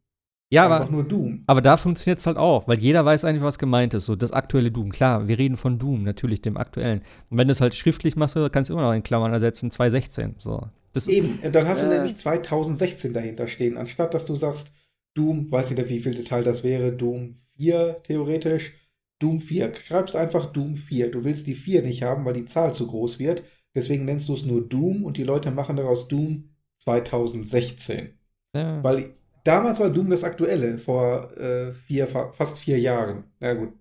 [0.49, 1.43] Ja, Einfach aber, nur Doom.
[1.47, 4.05] aber da funktioniert es halt auch, weil jeder weiß eigentlich, was gemeint ist.
[4.05, 4.91] So das aktuelle Doom.
[4.91, 7.01] Klar, wir reden von Doom, natürlich dem aktuellen.
[7.29, 10.35] Und wenn du es halt schriftlich machst, kannst du immer noch in Klammern ersetzen, 2016.
[10.37, 10.69] So.
[10.93, 11.95] Das ist, Eben, und dann hast du Äh.
[11.95, 14.71] nämlich 2016 dahinter stehen, anstatt dass du sagst,
[15.15, 18.73] Doom, weiß nicht, wie viel Detail das wäre, Doom 4 theoretisch,
[19.19, 19.73] Doom 4.
[19.75, 21.11] Schreibst einfach Doom 4.
[21.11, 23.43] Du willst die 4 nicht haben, weil die Zahl zu groß wird.
[23.73, 28.17] Deswegen nennst du es nur Doom und die Leute machen daraus Doom 2016.
[28.55, 28.83] ja.
[28.83, 33.25] Weil damals war Doom das aktuelle, vor äh, vier, fa fast vier Jahren.
[33.39, 33.73] Na gut,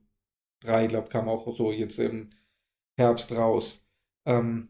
[0.61, 2.31] drei, glaube kam auch so jetzt im
[2.97, 3.87] Herbst raus.
[4.27, 4.69] Ähm,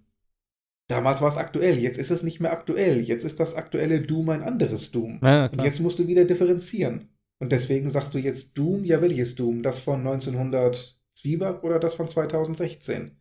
[0.88, 3.00] damals war es aktuell, jetzt ist es nicht mehr aktuell.
[3.00, 5.20] Jetzt ist das aktuelle Doom ein anderes Doom.
[5.22, 7.08] ja, Und jetzt musst du wieder differenzieren.
[7.38, 9.62] Und deswegen sagst du jetzt Doom, ja welches Doom?
[9.62, 13.16] Das von 1900 Zwieback oder das von 2016?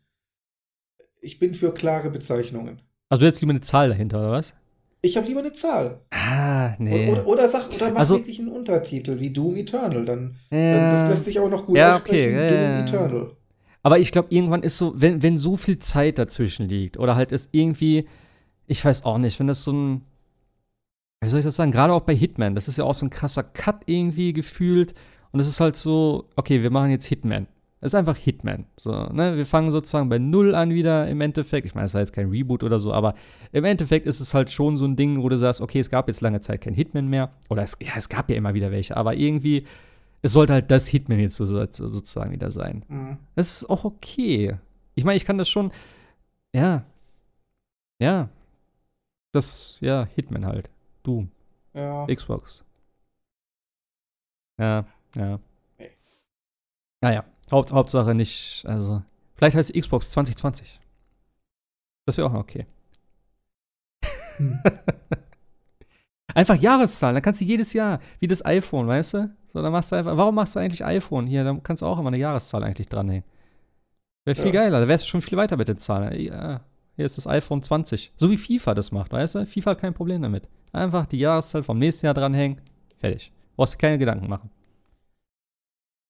[1.21, 2.81] Ich bin für klare Bezeichnungen.
[3.09, 4.53] Also du hättest lieber eine Zahl dahinter, oder was?
[5.01, 5.99] Ich habe lieber eine Zahl.
[6.11, 7.11] Ah, nee.
[7.11, 10.05] Oder, oder sag, oder mach Also- wirklich einen Untertitel wie Doom Eternal.
[10.05, 10.73] Dann, Ja.
[10.73, 12.33] dann das lässt sich auch noch gut Ja, aussprechen.
[12.35, 12.87] okay, ja, Doom.
[12.87, 13.31] Eternal.
[13.81, 17.33] Aber ich glaube, irgendwann ist so, wenn, wenn so viel Zeit dazwischen liegt oder halt
[17.33, 18.07] ist irgendwie,
[18.65, 20.01] ich weiß auch nicht, wenn das so ein,
[21.23, 23.09] wie soll ich das sagen, gerade auch bei Hitman, das ist ja auch so ein
[23.09, 24.93] krasser Cut irgendwie gefühlt
[25.31, 27.47] und es ist halt so, okay, wir machen jetzt Hitman.
[27.83, 28.65] Es ist einfach Hitman.
[28.77, 29.35] So, ne?
[29.35, 31.65] Wir fangen sozusagen bei Null an wieder im Endeffekt.
[31.65, 33.13] Ich meine, es war jetzt kein Reboot oder so, aber
[33.51, 36.07] im Endeffekt ist es halt schon so ein Ding, wo du sagst, okay, es gab
[36.07, 37.33] jetzt lange Zeit kein Hitman mehr.
[37.49, 39.65] Oder es, ja, es gab ja immer wieder welche, aber irgendwie,
[40.21, 42.85] es sollte halt das Hitman jetzt so, so, sozusagen wieder sein.
[42.87, 43.17] Mhm.
[43.35, 44.55] Das ist auch okay.
[44.95, 45.71] Ich meine, ich kann das schon.
[46.55, 46.85] Ja.
[47.99, 48.29] Ja.
[49.33, 50.69] Das, ja, Hitman halt.
[51.03, 51.31] Doom.
[51.73, 52.05] Ja.
[52.07, 52.63] Xbox.
[54.59, 54.85] Ja,
[55.15, 55.39] ja.
[55.77, 55.91] Nee.
[57.01, 59.03] Naja, Haupt, Hauptsache nicht, also.
[59.35, 60.79] Vielleicht heißt Xbox 2020.
[62.05, 62.65] Das wäre auch okay.
[64.37, 64.59] Hm.
[66.35, 69.35] Einfach Jahreszahlen, dann kannst du jedes Jahr, wie das iPhone, weißt du?
[69.53, 71.27] So, dann machst du einfach, warum machst du eigentlich iPhone?
[71.27, 73.23] Hier, dann kannst du auch immer eine Jahreszahl eigentlich dranhängen.
[74.25, 74.61] Wäre viel Ja.
[74.63, 76.19] geiler, da wärst du schon viel weiter mit den Zahlen.
[76.19, 76.61] Ja,
[76.95, 78.13] hier ist das iPhone 20.
[78.17, 79.45] So wie FIFA das macht, weißt du?
[79.45, 80.47] FIFA hat kein Problem damit.
[80.71, 82.61] Einfach die Jahreszahl vom nächsten Jahr dranhängen,
[82.97, 83.31] fertig.
[83.55, 84.49] Brauchst dir keine Gedanken machen.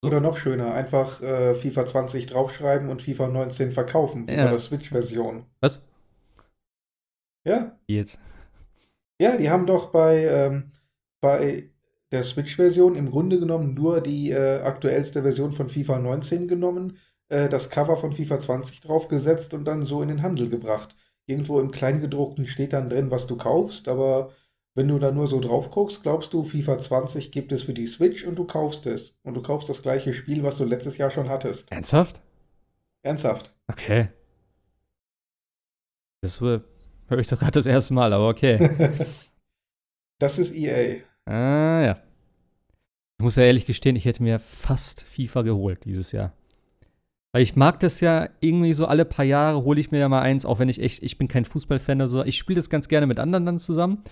[0.04, 4.26] Oder noch schöner, einfach äh, FIFA 20 draufschreiben und FIFA 19 verkaufen.
[4.28, 4.42] Ja.
[4.42, 5.46] Über der Switch-Version.
[5.60, 5.82] Was?
[7.46, 7.78] Ja.
[7.86, 8.18] Wie jetzt?
[9.20, 10.72] Ja, die haben doch bei, ähm,
[11.22, 11.70] bei
[12.12, 16.98] der Switch-Version im Grunde genommen nur die äh, aktuellste Version von FIFA 19 genommen,
[17.34, 20.94] äh, das Cover von FIFA 20 draufgesetzt und dann so in den Handel gebracht.
[21.26, 24.32] Irgendwo im Kleingedruckten steht dann drin, was du kaufst, aber
[24.74, 27.86] wenn du da nur so drauf guckst, glaubst du, FIFA 20 gibt es für die
[27.86, 29.14] Switch und du kaufst es.
[29.22, 31.70] Und du kaufst das gleiche Spiel, was du letztes Jahr schon hattest.
[31.72, 32.20] Ernsthaft?
[33.02, 33.54] Ernsthaft.
[33.68, 34.08] Okay.
[36.22, 36.62] Das höre
[37.18, 38.70] ich doch gerade das erste Mal, aber okay.
[40.18, 41.02] das ist EA.
[41.26, 42.02] ah, ja.
[43.18, 46.32] Ich muss ja ehrlich gestehen, ich hätte mir fast FIFA geholt dieses Jahr.
[47.34, 50.22] Weil ich mag das ja irgendwie so alle paar Jahre hole ich mir ja mal
[50.22, 52.24] eins, auch wenn ich echt, ich bin kein Fußballfan oder so.
[52.24, 54.02] Ich spiele das ganz gerne mit anderen dann zusammen.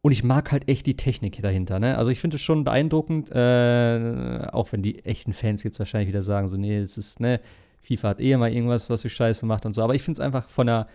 [0.00, 1.98] Und ich mag halt echt die Technik dahinter, ne?
[1.98, 6.22] Also ich finde es schon beeindruckend, äh, auch wenn die echten Fans jetzt wahrscheinlich wieder
[6.22, 7.40] sagen, so, nee, es ist, ne,
[7.80, 9.82] FIFA hat eh mal irgendwas, was sich scheiße macht und so.
[9.82, 10.86] Aber ich finde es einfach von der,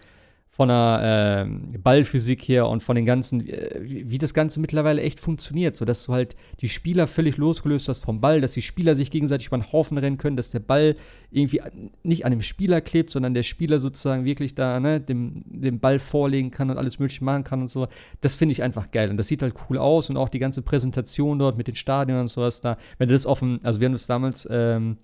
[0.58, 5.20] von der ähm, Ballphysik her und von den ganzen, äh, wie, das Ganze mittlerweile echt
[5.20, 8.96] funktioniert, so dass du halt die Spieler völlig losgelöst hast vom Ball, dass die Spieler
[8.96, 10.96] sich gegenseitig über den Haufen rennen können, dass der Ball
[11.30, 11.62] irgendwie
[12.02, 16.00] nicht an dem Spieler klebt, sondern der Spieler sozusagen wirklich da, ne, dem, dem Ball
[16.00, 17.88] vorlegen kann und alles Mögliche machen kann und so.
[18.22, 19.12] Das finde ich einfach geil.
[19.12, 22.20] Und das sieht halt cool aus und auch die ganze Präsentation dort mit den Stadien
[22.20, 22.78] und sowas da.
[22.98, 24.98] Wenn du das dem, also wir haben das damals, ähm,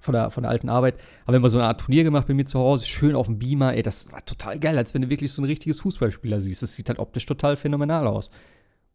[0.00, 0.94] von der, von der alten Arbeit,
[1.26, 3.38] haben wir mal so eine Art Turnier gemacht bei mir zu Hause, schön auf dem
[3.38, 6.62] Beamer, ey, das war total geil, als wenn du wirklich so ein richtiges Fußballspieler siehst.
[6.62, 8.30] Das sieht halt optisch total phänomenal aus.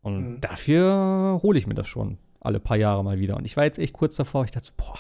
[0.02, 0.42] Und Mhm.
[0.42, 3.38] dafür hole ich mir das schon alle paar Jahre mal wieder.
[3.38, 5.00] Und ich war jetzt echt kurz davor, ich dachte so, boah,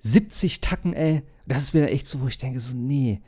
[0.00, 3.20] 70 Tacken, ey, das ist wieder echt so, wo ich denke so, nee,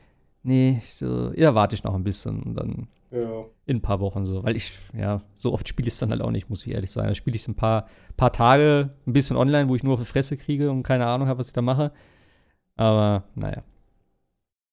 [0.43, 3.45] nee, so, ja, warte ich noch ein bisschen und dann Ja.
[3.67, 6.21] in ein paar Wochen so, weil ich, ja, so oft spiele ich es dann halt
[6.23, 7.09] auch nicht, muss ich ehrlich sagen.
[7.09, 10.07] Da spiele ich ein paar, paar Tage ein bisschen online, wo ich nur auf die
[10.07, 11.93] Fresse kriege und keine Ahnung habe, was ich da mache.
[12.77, 13.65] Aber, naja.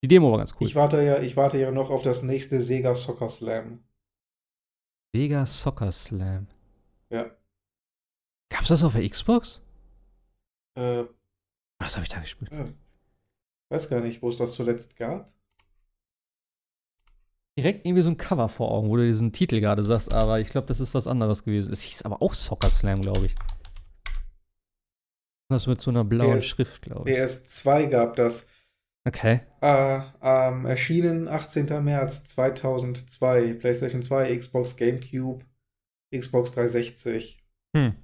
[0.03, 0.67] Die Demo war ganz cool.
[0.67, 3.79] Ich warte ja, ich warte ja noch auf das nächste Sega Soccer Slam.
[5.15, 6.47] Sega Soccer Slam.
[7.09, 7.31] Ja.
[8.49, 9.63] Gab's das auf der Xbox?
[10.75, 11.05] Äh,
[11.79, 12.51] Was habe ich da gespielt?
[12.51, 12.67] ja.
[13.69, 15.33] Weiß gar nicht, wo es das zuletzt gab.
[17.57, 20.49] Direkt irgendwie so ein Cover vor Augen, wo du diesen Titel gerade sagst, aber ich
[20.49, 21.73] glaube, das ist was anderes gewesen.
[21.73, 23.35] Es hieß aber auch Soccer Slam, glaube ich.
[25.49, 27.17] Was mit so einer blauen PS Schrift, glaube ich.
[27.17, 28.47] PS2 gab das.
[29.07, 29.39] Okay.
[29.61, 31.83] Äh, ähm, erschienen 18.
[31.83, 33.53] März 2002.
[33.53, 35.45] PlayStation 2, Xbox, GameCube,
[36.13, 37.41] Xbox 360.
[37.75, 37.95] Hm.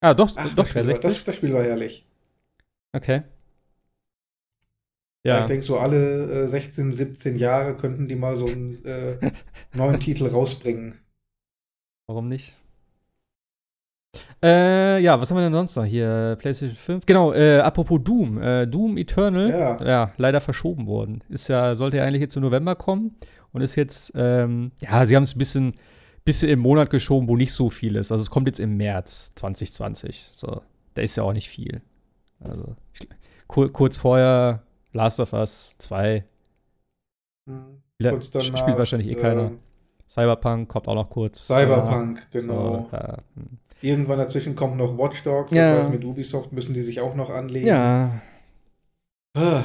[0.00, 1.02] Ah, doch, Ach, doch das, Spiel war, 360.
[1.02, 2.06] das, das Spiel war herrlich.
[2.92, 3.22] Okay.
[5.24, 5.36] Ja.
[5.36, 5.40] Ja.
[5.40, 9.16] Ich denke, so alle äh, 16, 17 Jahre könnten die mal so einen äh,
[9.72, 10.94] neuen Titel rausbringen.
[12.06, 12.54] Warum nicht?
[14.42, 16.36] Äh, ja, was haben wir denn sonst noch hier?
[16.38, 17.06] PlayStation 5.
[17.06, 18.40] Genau, äh, apropos Doom.
[18.40, 19.78] Äh, Doom Eternal.
[19.82, 20.12] Ja.
[20.18, 21.24] leider verschoben worden.
[21.30, 23.16] Ist ja, sollte ja eigentlich jetzt im November kommen
[23.52, 25.74] und ist jetzt, ähm, ja, sie haben es ein bisschen,
[26.24, 28.12] bisschen im Monat geschoben, wo nicht so viel ist.
[28.12, 30.28] Also es kommt jetzt im März 2020.
[30.30, 30.60] So,
[30.92, 31.80] da ist ja auch nicht viel.
[32.40, 33.08] Also, ich,
[33.46, 34.62] kur kurz vorher
[34.94, 36.24] Last of Us 2.
[37.48, 37.82] Hm.
[38.00, 39.42] Ja, Kurz spielt wahrscheinlich eh keiner.
[39.48, 39.58] ähm,
[40.08, 41.46] Cyberpunk kommt auch noch kurz.
[41.46, 42.82] Cyberpunk, äh, genau.
[42.82, 43.58] So, da, hm.
[43.82, 45.50] Irgendwann dazwischen kommt noch Watch Dogs.
[45.50, 45.76] Das Ja.
[45.78, 47.66] heißt, mit Ubisoft müssen die sich auch noch anlegen.
[47.66, 48.20] ja.
[49.36, 49.62] Ah,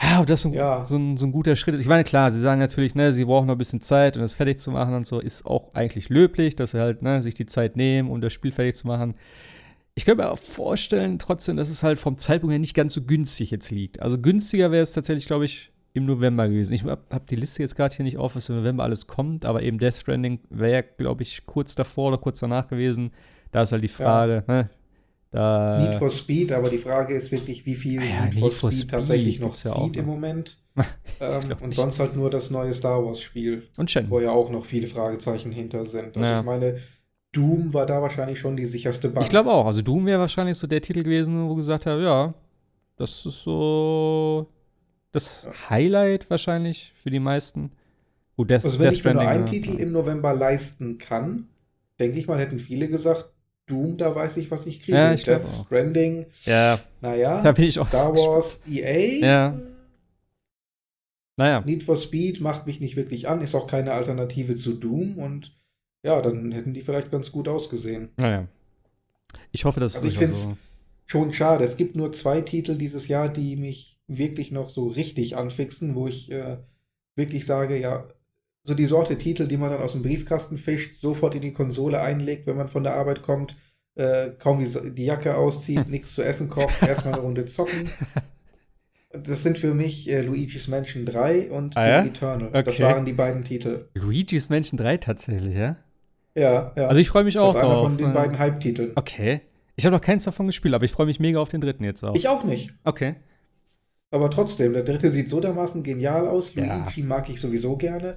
[0.00, 0.84] Ja, und das so, Ja.
[0.84, 1.80] so, ein, so ein guter Schritt ist.
[1.80, 4.32] Ich meine, klar, sie sagen natürlich, ne, sie brauchen noch ein bisschen Zeit, um das
[4.34, 5.18] fertig zu machen und so.
[5.18, 8.52] Ist auch eigentlich löblich, dass sie halt ne, sich die Zeit nehmen, um das Spiel
[8.52, 9.14] fertig zu machen.
[9.98, 13.02] Ich könnte mir auch vorstellen, trotzdem, dass es halt vom Zeitpunkt her nicht ganz so
[13.02, 14.00] günstig jetzt liegt.
[14.00, 16.72] Also günstiger wäre es tatsächlich, glaube ich, im November gewesen.
[16.72, 19.44] Ich habe hab die Liste jetzt gerade hier nicht auf, was im November alles kommt,
[19.44, 23.10] aber eben Death Stranding wäre, glaube ich, kurz davor oder kurz danach gewesen.
[23.50, 24.70] Da ist halt die Frage, ne?
[25.32, 28.70] Da, Need for Speed, aber die Frage ist wirklich, wie viel Ah ja, Need, for
[28.70, 30.06] Speed, Speed tatsächlich noch gibt's ja auch zieht im.
[30.06, 30.58] Moment.
[31.20, 31.74] ähm, und nicht.
[31.80, 34.08] sonst halt nur das neue Star Wars-Spiel, und Shen.
[34.10, 36.16] wo ja auch noch viele Fragezeichen hinter sind.
[36.16, 36.38] Also Ja.
[36.38, 36.76] ich meine,
[37.32, 39.24] Doom war da wahrscheinlich schon die sicherste Bank.
[39.24, 39.66] Ich glaube auch.
[39.66, 42.34] Also Doom wäre wahrscheinlich so der Titel gewesen, wo gesagt habe, ja,
[42.96, 44.46] das ist so
[45.12, 47.72] das Highlight wahrscheinlich für die meisten.
[48.36, 49.50] Gut, Death, Also wenn Death ich mir nur einen ja.
[49.52, 51.48] Titel im November leisten kann,
[51.98, 53.30] denke ich mal, hätten viele gesagt,
[53.66, 54.96] Doom, da weiß ich, was ich kriege.
[54.96, 55.66] Ja, ich Death auch.
[55.66, 57.42] Stranding, Ja, naja.
[57.42, 59.24] da bin ich auch Star Wars, EA.
[59.26, 59.58] Ja.
[61.36, 65.18] Naja, Need for Speed macht mich nicht wirklich an, ist auch keine Alternative zu Doom
[65.18, 65.52] und
[66.02, 68.10] ja, dann hätten die vielleicht ganz gut ausgesehen.
[68.16, 68.46] naja.
[69.52, 70.58] Ich hoffe, dass Also ich durchaus find's-
[71.06, 75.36] Schon schade, es gibt nur zwei Titel dieses Jahr, die mich wirklich noch so richtig
[75.38, 76.58] anfixen, wo ich äh,
[77.16, 78.06] wirklich sage, ja,
[78.64, 82.00] so die Sorte Titel, die man dann aus dem Briefkasten fischt, sofort in die Konsole
[82.02, 83.56] einlegt, wenn man von der Arbeit kommt,
[83.94, 87.88] äh, kaum die, die Jacke auszieht, nichts zu essen kocht, erstmal eine Runde zocken.
[89.10, 92.04] Das sind für mich äh, Luigi's Mansion 3 und Ah, ja?
[92.04, 92.50] Eternal.
[92.52, 92.82] Das Okay.
[92.82, 93.88] waren die beiden Titel.
[93.94, 95.76] Luigi's Mansion 3 tatsächlich, ja?
[96.38, 96.86] Ja, ja.
[96.88, 97.82] Also ich freue mich das auch ist einer drauf.
[97.88, 98.92] von den äh, beiden Hype-Titeln.
[98.94, 99.40] Okay.
[99.76, 102.02] Ich habe noch keins davon gespielt, aber ich freue mich mega auf den dritten jetzt
[102.04, 102.14] auch.
[102.16, 102.74] Ich auch nicht.
[102.84, 103.16] okay.
[104.10, 106.54] Aber trotzdem, der dritte sieht so dermaßen genial aus.
[106.54, 106.78] Ja.
[106.78, 108.16] Luigi mag ich sowieso gerne.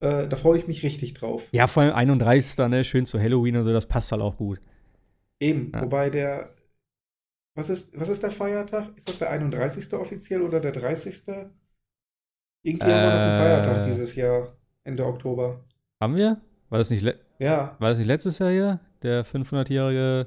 [0.00, 1.44] Äh, da freue ich mich richtig drauf.
[1.52, 2.58] Ja, vor allem 31.
[2.68, 4.60] Ne, schön zu Halloween und so, das passt halt auch gut.
[5.40, 5.82] Eben, Ja.
[5.82, 6.54] wobei der.
[7.54, 8.88] Was ist, was ist der Feiertag?
[8.96, 9.92] Ist das der 31.
[9.94, 11.22] offiziell oder der 30.?
[12.62, 13.38] Irgendwie haben wir noch einen Äh.
[13.64, 15.64] Feiertag dieses Jahr, Ende Oktober.
[16.00, 16.40] Haben wir?
[16.68, 17.04] War das nicht,
[17.38, 18.80] Ja, war das nicht letztes Jahr hier?
[19.02, 20.26] Der 500-jährige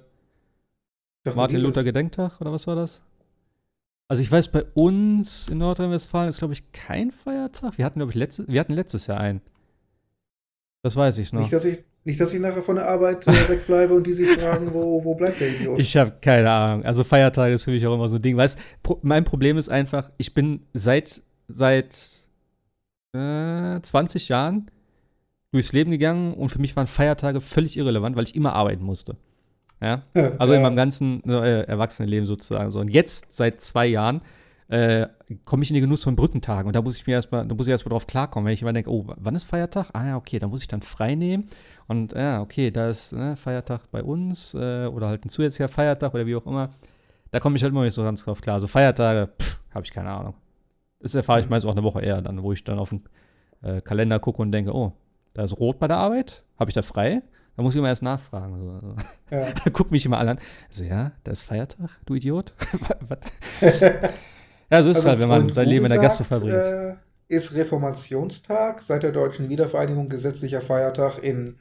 [1.19, 3.03] ich dachte, Martin Luther Gedenktag oder was war das?
[4.07, 7.77] Also ich weiß, bei uns in Nordrhein-Westfalen ist, glaube ich, kein Feiertag.
[7.77, 9.41] Wir hatten, glaube ich, letztes, wir hatten letztes Jahr einen.
[10.83, 11.41] Das weiß ich noch.
[11.41, 14.27] Nicht, dass ich, nicht, dass ich nachher von der Arbeit äh, wegbleibe und die sich
[14.29, 15.79] fragen, wo, wo bleibt der Idiot?
[15.79, 16.85] Ich habe keine Ahnung.
[16.85, 18.35] Also Feiertage ist für mich auch immer so ein Ding.
[18.35, 21.21] Weißt, pro, mein Problem ist einfach, ich bin seit
[21.53, 21.95] seit
[23.13, 24.71] äh, 20 Jahren
[25.51, 29.17] durchs Leben gegangen und für mich waren Feiertage völlig irrelevant, weil ich immer arbeiten musste.
[29.81, 30.03] Ja.
[30.37, 30.67] Also in Ja.
[30.67, 32.79] meinem ganzen äh, Erwachsenenleben sozusagen so.
[32.79, 34.21] Und jetzt, seit zwei Jahren,
[34.67, 35.07] äh,
[35.43, 36.67] komme ich in den Genuss von Brückentagen.
[36.67, 38.71] Und da muss ich mir erstmal, da muss ich erstmal drauf klarkommen, wenn ich immer
[38.73, 39.89] denke, oh, wann ist Feiertag?
[39.93, 41.49] Ah ja, okay, da muss ich dann frei nehmen.
[41.87, 46.13] Und ja, okay, da ist ne, Feiertag bei uns äh, oder halt ein zusätzlicher Feiertag
[46.13, 46.69] oder wie auch immer.
[47.31, 48.55] Da komme ich halt immer nicht so ganz drauf klar.
[48.55, 49.29] Also Feiertage,
[49.73, 50.35] habe ich keine Ahnung.
[50.99, 51.49] Das erfahre ich Mhm.
[51.51, 53.01] meist auch eine Woche eher dann, wo ich dann auf den
[53.63, 54.93] äh, Kalender gucke und denke, oh,
[55.33, 57.21] da ist rot bei der Arbeit, habe ich da frei?
[57.55, 58.59] Da muss ich immer erst nachfragen.
[58.81, 59.35] So.
[59.35, 59.47] Ja.
[59.73, 60.39] Guck mich immer alle an.
[60.69, 62.53] Also, ja, da ist Feiertag, du Idiot.
[64.71, 66.53] Ja, so ist es Also halt, wenn man sein Leben in der Gasse verbringt.
[66.53, 66.95] Äh,
[67.27, 71.57] ist Reformationstag seit der deutschen Wiedervereinigung gesetzlicher Feiertag in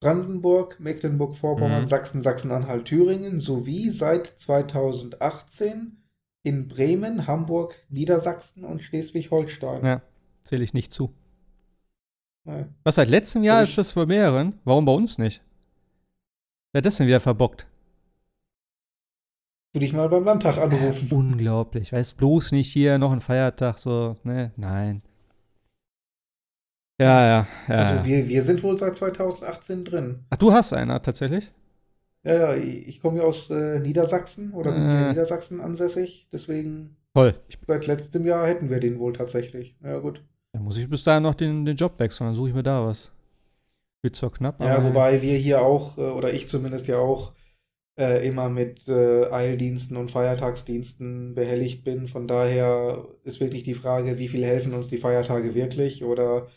[0.00, 1.86] Brandenburg, Mecklenburg-Vorpommern, Mhm.
[1.86, 6.02] Sachsen, Sachsen-Anhalt, Thüringen sowie seit 2018
[6.42, 9.84] in Bremen, Hamburg, Niedersachsen und Schleswig-Holstein.
[9.86, 10.02] Ja.
[10.42, 11.14] Zähle ich nicht zu.
[12.44, 12.64] Nee.
[12.84, 14.58] Was seit letztem Jahr Also ist das bei mehreren?
[14.64, 15.40] Warum bei uns nicht?
[16.72, 17.66] Wer hat das denn wieder verbockt?
[19.74, 21.08] Du dich mal beim Landtag anrufen.
[21.12, 21.92] Unglaublich.
[21.92, 24.52] Weiß bloß nicht hier noch ein Feiertag, so, ne?
[24.56, 25.02] Nein.
[27.00, 27.74] Ja, ja, ja.
[27.74, 30.24] Also wir, wir sind wohl seit 2018 drin.
[30.30, 31.52] Ach, du hast einer tatsächlich?
[32.22, 35.02] Ja, ja, ich komme ja aus äh, Niedersachsen oder bin hier Äh.
[35.02, 37.34] in Niedersachsen ansässig, deswegen Toll.
[37.66, 39.76] Seit letztem Jahr hätten wir den wohl tatsächlich.
[39.82, 40.22] Ja, gut.
[40.52, 42.86] Dann muss ich bis dahin noch den, den Job wechseln, dann suche ich mir da
[42.86, 43.10] was.
[44.02, 44.68] Wird zwar knapp, aber.
[44.68, 47.32] Ja, wobei wir hier auch, äh, oder ich zumindest ja auch,
[47.98, 52.08] äh, immer mit äh, Eildiensten und Feiertagsdiensten behelligt bin.
[52.08, 56.48] Von daher ist wirklich die Frage, wie viel helfen uns die Feiertage wirklich oder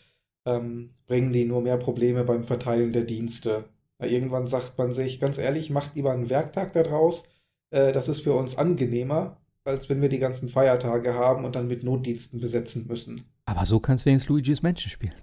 [0.46, 3.64] ähm, bringen die nur mehr Probleme beim Verteilen der Dienste?
[3.98, 7.24] Na, irgendwann sagt man sich, ganz ehrlich, macht lieber einen Werktag daraus.
[7.70, 11.68] Äh, das ist für uns angenehmer, als wenn wir die ganzen Feiertage haben und dann
[11.68, 13.24] mit Notdiensten besetzen müssen.
[13.46, 15.14] Aber so kannst du wenigstens Luigi's Menschen spielen.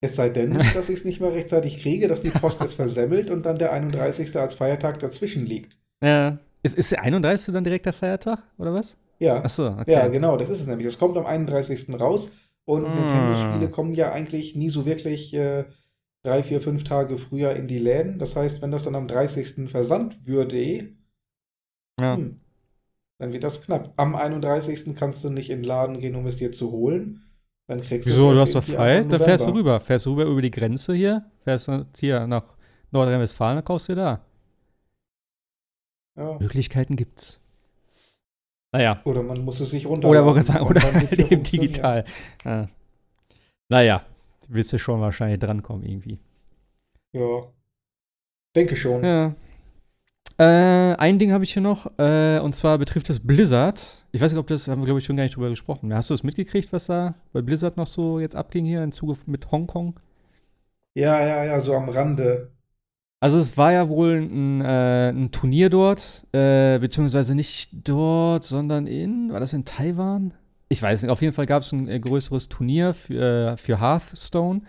[0.00, 3.30] Es sei denn, dass ich es nicht mehr rechtzeitig kriege, dass die Post es versemmelt
[3.30, 4.36] und dann der 31.
[4.36, 5.78] als Feiertag dazwischen liegt.
[6.02, 6.38] Ja.
[6.62, 7.52] Ist, ist der 31.
[7.52, 8.96] dann direkt der Feiertag, oder was?
[9.18, 9.42] Ja.
[9.42, 9.92] Achso, okay.
[9.92, 10.86] Ja, genau, das ist es nämlich.
[10.86, 11.88] Es kommt am 31.
[11.98, 12.30] raus
[12.64, 12.94] und mm.
[12.94, 15.64] Nintendo-Spiele kommen ja eigentlich nie so wirklich äh,
[16.22, 18.18] drei, vier, fünf Tage früher in die Läden.
[18.18, 19.70] Das heißt, wenn das dann am 30.
[19.70, 20.90] versandt würde,
[22.00, 22.16] ja.
[22.16, 22.40] hm,
[23.18, 23.92] dann wird das knapp.
[23.96, 24.94] Am 31.
[24.96, 27.24] kannst du nicht in den Laden gehen, um es dir zu holen.
[27.66, 29.02] Dann kriegst Wieso, du hast doch frei?
[29.02, 29.80] Da fährst du rüber.
[29.80, 32.56] Fährst du rüber über die Grenze hier, fährst du hier nach
[32.92, 34.24] Nordrhein-Westfalen, dann kaufst du dir da.
[36.16, 36.38] Ja.
[36.38, 37.44] Möglichkeiten gibt's.
[38.72, 39.00] Naja.
[39.04, 40.28] Oder man muss es sich runterladen.
[40.28, 42.04] Oder, sagen, oder eben digital.
[42.44, 42.68] Ja.
[43.68, 44.02] Naja,
[44.48, 46.18] willst du schon wahrscheinlich drankommen irgendwie.
[47.12, 47.52] Ja.
[48.56, 49.04] Denke schon.
[49.04, 49.34] Ja.
[50.40, 54.04] Äh, ein Ding habe ich hier noch, äh, und zwar betrifft das Blizzard.
[54.12, 55.92] Ich weiß nicht, ob das, haben wir glaube ich schon gar nicht drüber gesprochen.
[55.92, 59.16] Hast du das mitgekriegt, was da bei Blizzard noch so jetzt abging hier im Zuge
[59.26, 59.98] mit Hongkong?
[60.94, 62.52] Ja, ja, ja, so am Rande.
[63.20, 68.86] Also es war ja wohl ein, äh, ein Turnier dort, äh, beziehungsweise nicht dort, sondern
[68.86, 70.34] in, war das in Taiwan?
[70.68, 73.80] Ich weiß nicht, auf jeden Fall gab es ein äh, größeres Turnier für, äh, für
[73.80, 74.60] Hearthstone.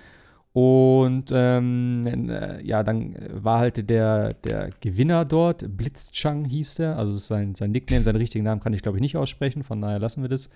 [0.52, 7.18] Und ähm, äh, ja, dann war halt der, der Gewinner dort, Blitzchang hieß der, also
[7.18, 10.24] sein, sein Nickname, seinen richtigen Namen kann ich glaube ich nicht aussprechen, von daher lassen
[10.24, 10.50] wir das.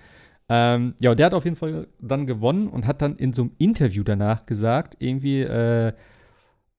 [0.49, 3.43] Ähm, ja, und der hat auf jeden Fall dann gewonnen und hat dann in so
[3.43, 5.93] einem Interview danach gesagt, irgendwie äh,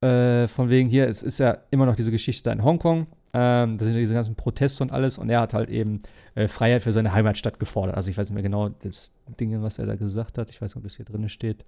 [0.01, 3.79] äh, von wegen hier, es ist ja immer noch diese Geschichte da in Hongkong, ähm,
[3.79, 6.01] da sind ja diese ganzen Proteste und alles und er hat halt eben
[6.35, 7.97] äh, Freiheit für seine Heimatstadt gefordert.
[7.97, 10.75] Also ich weiß nicht mehr genau das Ding, was er da gesagt hat, ich weiß
[10.75, 11.65] nicht, ob das hier drin steht.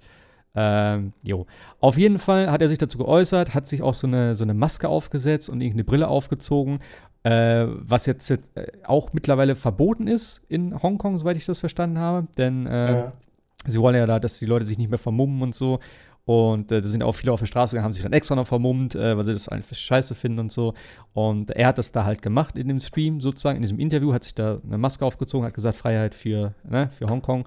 [0.58, 1.46] Ähm, jo.
[1.80, 4.54] Auf jeden Fall hat er sich dazu geäußert, hat sich auch so eine, so eine
[4.54, 6.80] Maske aufgesetzt und irgendeine Brille aufgezogen,
[7.24, 11.98] äh, was jetzt, jetzt äh, auch mittlerweile verboten ist in Hongkong, soweit ich das verstanden
[11.98, 12.26] habe.
[12.38, 13.12] Denn äh, ja.
[13.66, 15.78] sie wollen ja da, dass die Leute sich nicht mehr vermummen und so.
[16.24, 18.96] Und äh, da sind auch viele auf der Straße, haben sich dann extra noch vermummt,
[18.96, 20.74] äh, weil sie das einfach scheiße finden und so.
[21.12, 24.24] Und er hat das da halt gemacht in dem Stream sozusagen, in diesem Interview, hat
[24.24, 27.46] sich da eine Maske aufgezogen, hat gesagt, Freiheit für, ne, für Hongkong.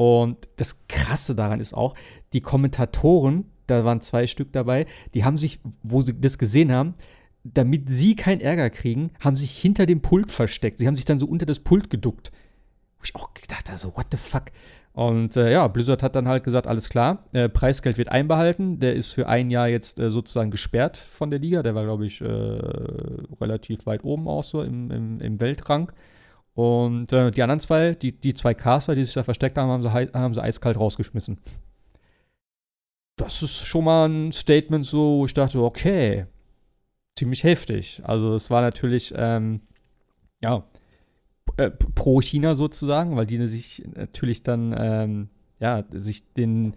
[0.00, 1.94] Und das Krasse daran ist auch,
[2.32, 6.94] die Kommentatoren, da waren zwei Stück dabei, die haben sich, wo sie das gesehen haben,
[7.44, 10.78] damit sie keinen Ärger kriegen, haben sich hinter dem Pult versteckt.
[10.78, 12.32] Sie haben sich dann so unter das Pult geduckt.
[12.96, 14.44] Wo ich auch gedacht habe, so, what the fuck?
[14.94, 18.80] Und äh, ja, Blizzard hat dann halt gesagt, alles klar, äh, Preisgeld wird einbehalten.
[18.80, 21.62] Der ist für ein Jahr jetzt äh, sozusagen gesperrt von der Liga.
[21.62, 25.92] Der war, glaube ich, äh, relativ weit oben auch so im, im, im Weltrang.
[26.60, 29.82] Und äh, die anderen zwei, die, die zwei Caster, die sich da versteckt haben, haben
[29.82, 31.38] sie, haben sie eiskalt rausgeschmissen.
[33.16, 36.26] Das ist schon mal ein Statement so, ich dachte, okay,
[37.16, 38.02] ziemlich heftig.
[38.04, 39.62] Also es war natürlich, ähm,
[40.42, 40.64] ja,
[41.56, 45.30] äh, pro China sozusagen, weil die sich natürlich dann, ähm,
[45.60, 46.74] ja, sich den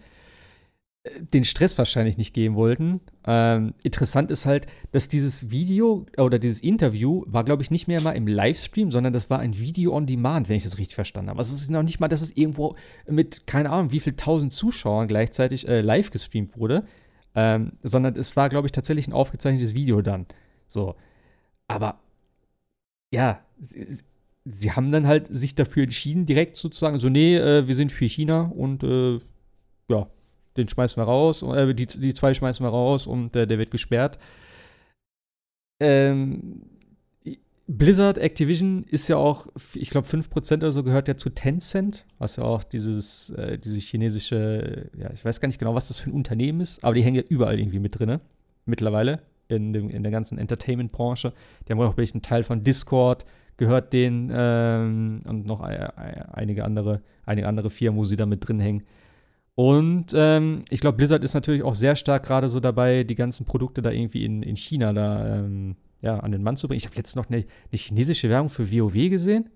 [1.20, 3.02] den Stress wahrscheinlich nicht geben wollten.
[3.26, 8.02] Ähm, interessant ist halt, dass dieses Video oder dieses Interview war, glaube ich, nicht mehr
[8.02, 11.30] mal im Livestream, sondern das war ein Video on Demand, wenn ich das richtig verstanden
[11.30, 11.40] habe.
[11.40, 14.54] Also es ist noch nicht mal, dass es irgendwo mit, keine Ahnung, wie viel tausend
[14.54, 16.86] Zuschauern gleichzeitig äh, live gestreamt wurde,
[17.36, 20.26] ähm, sondern es war, glaube ich, tatsächlich ein aufgezeichnetes Video dann.
[20.70, 20.96] So.
[21.68, 22.00] Aber
[23.12, 23.88] ja, sie,
[24.46, 28.06] sie haben dann halt sich dafür entschieden, direkt sozusagen, so, nee, äh, wir sind für
[28.06, 29.20] China und äh,
[29.90, 30.08] ja,
[30.58, 33.72] den schmeißen wir raus, äh, die, die zwei schmeißen wir raus und äh, der wird
[33.72, 34.18] gesperrt.
[35.82, 36.64] Ähm,
[37.68, 42.36] Blizzard Activision ist ja auch, ich glaube, 5% oder so gehört ja zu Tencent, was
[42.36, 46.10] ja auch dieses, äh, diese chinesische, ja, ich weiß gar nicht genau, was das für
[46.10, 48.20] ein Unternehmen ist, aber die hängen ja überall irgendwie mit drin,
[48.66, 51.34] mittlerweile, in, dem, in der ganzen Entertainment-Branche.
[51.68, 53.26] Die haben auch einen Teil von Discord,
[53.56, 58.60] gehört denen ähm, und noch einige andere, einige andere Firmen, wo sie da mit drin
[58.60, 58.84] hängen.
[59.56, 63.46] Und ähm, ich glaube, Blizzard ist natürlich auch sehr stark gerade so dabei, die ganzen
[63.46, 66.80] Produkte da irgendwie in, in China da ähm, ja, an den Mann zu bringen.
[66.80, 69.50] Ich habe letztens noch eine, eine, chinesische Werbung für WoW gesehen.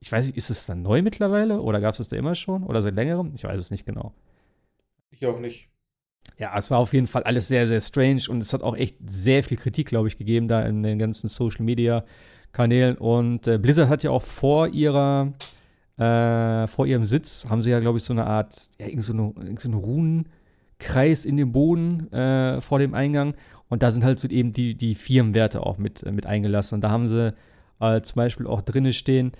[0.00, 2.64] Ich weiß nicht, ist es dann neu mittlerweile oder gab es das da immer schon
[2.64, 3.32] oder seit längerem?
[3.34, 4.12] Ich weiß es nicht genau.
[5.10, 5.68] Ich auch nicht.
[6.36, 8.96] Ja, es war auf jeden Fall alles sehr, sehr strange und es hat auch echt
[9.06, 12.04] sehr viel Kritik, glaube ich, gegeben da in den ganzen Social Media
[12.52, 12.96] Kanälen.
[12.96, 15.32] Und äh, Blizzard hat ja auch vor ihrer,
[15.96, 19.12] äh, vor ihrem Sitz, haben sie ja, glaube ich, so eine Art, ja, irgend so
[19.12, 23.34] irgend so Runenkreis in dem Boden äh, vor dem Eingang.
[23.68, 26.76] Und da sind halt so eben die, die Firmenwerte auch mit, äh, mit eingelassen.
[26.76, 27.34] Und da haben sie
[27.80, 29.32] äh, zum Beispiel auch drinne stehen,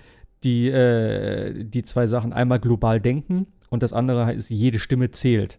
[0.44, 5.58] die, äh, die zwei Sachen, einmal global denken und das andere ist, jede Stimme zählt.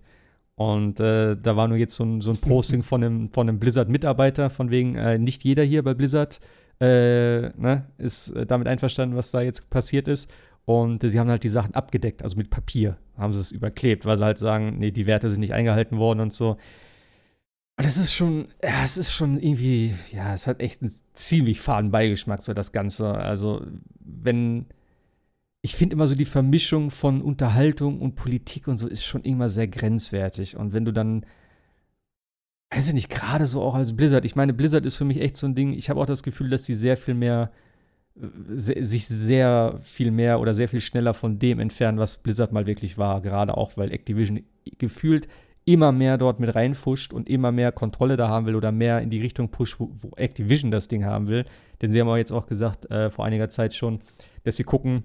[0.56, 3.60] Und äh, da war nur jetzt so ein, so ein Posting von einem, von einem
[3.60, 6.40] Blizzard-Mitarbeiter, von wegen, äh, nicht jeder hier bei Blizzard
[6.80, 10.32] äh, ne, ist äh, damit einverstanden, was da jetzt passiert ist.
[10.66, 14.18] Und sie haben halt die Sachen abgedeckt, also mit Papier haben sie es überklebt, weil
[14.18, 16.58] sie halt sagen, nee, die Werte sind nicht eingehalten worden und so.
[17.78, 21.60] Aber das ist schon, ja, es ist schon irgendwie, ja, es hat echt einen ziemlich
[21.60, 23.10] faden Beigeschmack, so das Ganze.
[23.14, 23.66] Also,
[24.00, 24.66] wenn,
[25.62, 29.50] ich finde immer so die Vermischung von Unterhaltung und Politik und so ist schon immer
[29.50, 30.56] sehr grenzwertig.
[30.56, 31.26] Und wenn du dann,
[32.74, 35.36] weiß ich nicht, gerade so auch als Blizzard, ich meine, Blizzard ist für mich echt
[35.36, 37.52] so ein Ding, ich habe auch das Gefühl, dass sie sehr viel mehr,
[38.18, 42.98] sich sehr viel mehr oder sehr viel schneller von dem entfernen, was Blizzard mal wirklich
[42.98, 43.22] war.
[43.22, 44.44] Gerade auch, weil Activision
[44.78, 45.28] gefühlt
[45.66, 49.10] immer mehr dort mit reinfuscht und immer mehr Kontrolle da haben will oder mehr in
[49.10, 51.46] die Richtung pusht, wo, wo Activision das Ding haben will.
[51.82, 54.00] Denn sie haben auch jetzt auch gesagt, äh, vor einiger Zeit schon,
[54.44, 55.04] dass sie gucken,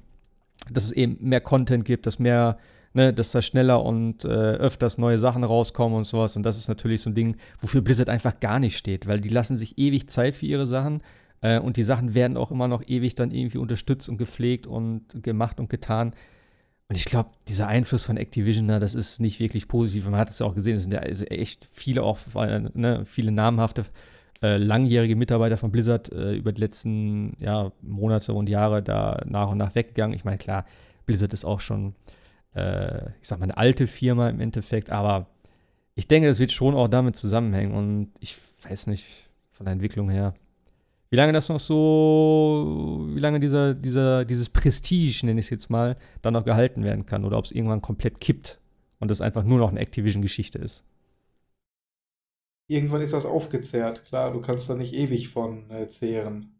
[0.71, 2.59] dass es eben mehr Content gibt, dass mehr,
[2.93, 6.37] ne, dass da schneller und äh, öfters neue Sachen rauskommen und sowas.
[6.37, 9.31] Und das ist natürlich so ein Ding, wofür Blizzard einfach gar nicht steht, weil die
[9.31, 11.03] lassen sich ewig Zeit für ihre Sachen.
[11.41, 15.23] Äh, und die Sachen werden auch immer noch ewig dann irgendwie unterstützt und gepflegt und
[15.23, 16.15] gemacht und getan.
[16.89, 20.07] Und ich glaube, dieser Einfluss von Activision, na, das ist nicht wirklich positiv.
[20.07, 23.31] Man hat es ja auch gesehen, es sind ja echt viele auch, äh, ne, viele
[23.31, 23.85] namhafte
[24.43, 29.51] äh, langjährige Mitarbeiter von Blizzard äh, über die letzten ja, Monate und Jahre da nach
[29.51, 30.17] und nach weggegangen.
[30.17, 30.65] Ich meine, klar,
[31.07, 31.95] Blizzard ist auch schon,
[32.55, 35.27] äh, ich sag mal, eine alte Firma im Endeffekt, aber
[35.95, 38.37] ich denke, das wird schon auch damit zusammenhängen und ich
[38.69, 39.07] weiß nicht,
[39.51, 40.35] von der Entwicklung her,
[41.11, 45.71] wie lange das noch so, wie lange dieser, dieser, dieses Prestige, nenne ich es jetzt
[45.71, 48.61] mal, dann noch gehalten werden kann oder ob es irgendwann komplett kippt
[49.01, 50.85] und das einfach nur noch eine Activision-Geschichte ist
[52.71, 54.05] irgendwann ist das aufgezehrt.
[54.05, 56.55] Klar, du kannst da nicht ewig von äh, zehren.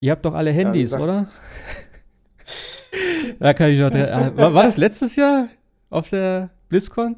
[0.00, 1.28] Ihr habt doch alle Handys, ja, oder?
[3.38, 3.92] da kann ich noch.
[3.92, 5.48] War, war, das letztes Jahr
[5.90, 7.16] auf der BlizzCon?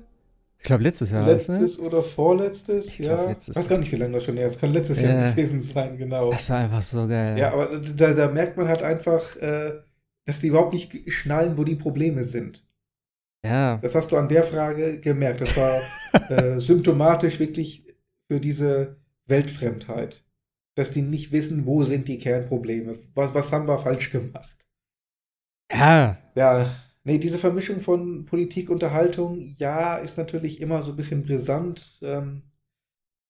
[0.64, 1.26] Ich glaube, letztes Jahr.
[1.26, 1.84] Letztes ne?
[1.84, 2.86] oder vorletztes?
[2.86, 3.26] Ich ja.
[3.26, 4.58] Letztes ich weiß gar nicht, wie lange das schon her ist.
[4.58, 5.10] Kann letztes ja.
[5.10, 6.30] Jahr gewesen sein, genau.
[6.30, 7.38] Das war einfach so geil.
[7.38, 9.74] Ja, aber da, da merkt man halt einfach, äh,
[10.24, 12.66] dass die überhaupt nicht schnallen, wo die Probleme sind.
[13.44, 13.76] Ja.
[13.76, 15.42] Das hast du an der Frage gemerkt.
[15.42, 15.82] Das war
[16.30, 17.84] äh, symptomatisch wirklich
[18.26, 18.96] für diese
[19.26, 20.24] Weltfremdheit.
[20.76, 23.00] Dass die nicht wissen, wo sind die Kernprobleme.
[23.14, 24.64] Was, was haben wir falsch gemacht?
[25.70, 26.16] Ja.
[26.34, 26.74] Ja.
[27.06, 31.98] Nee, diese Vermischung von Politik, Unterhaltung, ja, ist natürlich immer so ein bisschen brisant.
[32.02, 32.42] Ähm,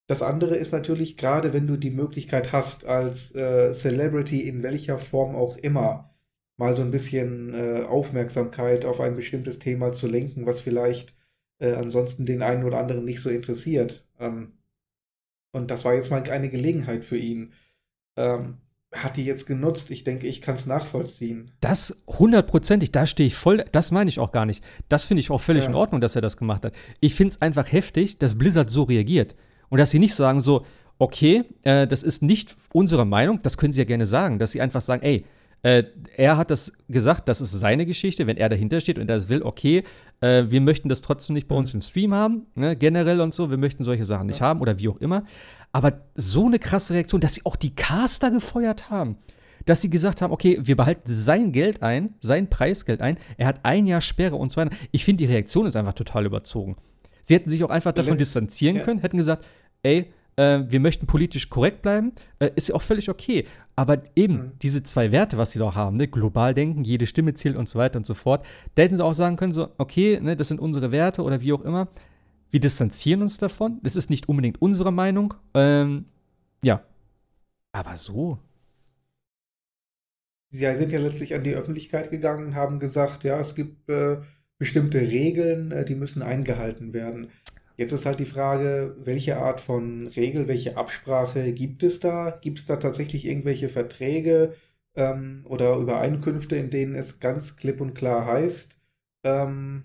[0.07, 4.99] das andere ist natürlich, gerade wenn du die Möglichkeit hast, als äh, Celebrity in welcher
[4.99, 6.15] Form auch immer,
[6.57, 11.17] mal so ein bisschen äh, Aufmerksamkeit auf ein bestimmtes Thema zu lenken, was vielleicht
[11.59, 14.07] äh, ansonsten den einen oder anderen nicht so interessiert.
[14.21, 14.53] Ähm,
[15.53, 17.53] und das war jetzt mal eine Gelegenheit für ihn.
[18.17, 18.59] Ähm,
[18.95, 19.91] hat die jetzt genutzt.
[19.91, 21.51] Ich denke, ich kann es nachvollziehen.
[21.61, 24.65] Das hundertprozentig, da stehe ich voll, das meine ich auch gar nicht.
[24.89, 25.71] Das finde ich auch völlig ja.
[25.71, 26.75] in Ordnung, dass er das gemacht hat.
[27.01, 29.35] Ich finde es einfach heftig, dass Blizzard so reagiert.
[29.69, 30.65] Und dass sie nicht sagen so,
[30.99, 34.61] okay, äh, das ist nicht unsere Meinung, das können sie ja gerne sagen, dass sie
[34.61, 35.25] einfach sagen, ey,
[35.63, 35.85] äh,
[36.17, 39.29] er hat das gesagt, das ist seine Geschichte, wenn er dahinter steht und er das
[39.29, 39.83] will, okay,
[40.21, 43.51] äh, wir möchten das trotzdem nicht bei uns im Stream haben, ne, generell und so,
[43.51, 44.47] wir möchten solche Sachen nicht ja.
[44.47, 45.25] haben oder wie auch immer.
[45.73, 49.17] Aber so eine krasse Reaktion, dass sie auch die Caster gefeuert haben,
[49.65, 53.61] dass sie gesagt haben, okay, wir behalten sein Geld ein, sein Preisgeld ein, er hat
[53.65, 54.75] ein Jahr Sperre und so weiter.
[54.93, 56.77] Ich finde, die Reaktion ist einfach total überzogen.
[57.23, 59.47] Sie hätten sich auch einfach davon distanzieren können, hätten gesagt,
[59.83, 63.47] ey, äh, wir möchten politisch korrekt bleiben, äh, ist ja auch völlig okay.
[63.77, 64.53] Aber eben mhm.
[64.63, 67.79] diese zwei Werte, was sie doch haben, ne, global denken, jede Stimme zählt und so
[67.79, 68.45] weiter und so fort,
[68.75, 71.53] da hätten sie auch sagen können, so, okay, ne, das sind unsere Werte oder wie
[71.53, 71.89] auch immer.
[72.51, 73.81] Wir distanzieren uns davon.
[73.83, 75.35] Das ist nicht unbedingt unsere Meinung.
[75.55, 76.07] Ähm,
[76.63, 76.85] ja.
[77.73, 78.39] Aber so.
[80.51, 84.19] Sie sind ja letztlich an die Öffentlichkeit gegangen und haben gesagt, ja, es gibt äh,
[84.57, 87.29] bestimmte Regeln, äh, die müssen eingehalten werden.
[87.77, 92.31] Jetzt ist halt die Frage, welche Art von Regel, welche Absprache gibt es da?
[92.41, 94.55] Gibt es da tatsächlich irgendwelche Verträge
[94.95, 98.79] ähm, oder Übereinkünfte, in denen es ganz klipp und klar heißt,
[99.25, 99.85] ähm,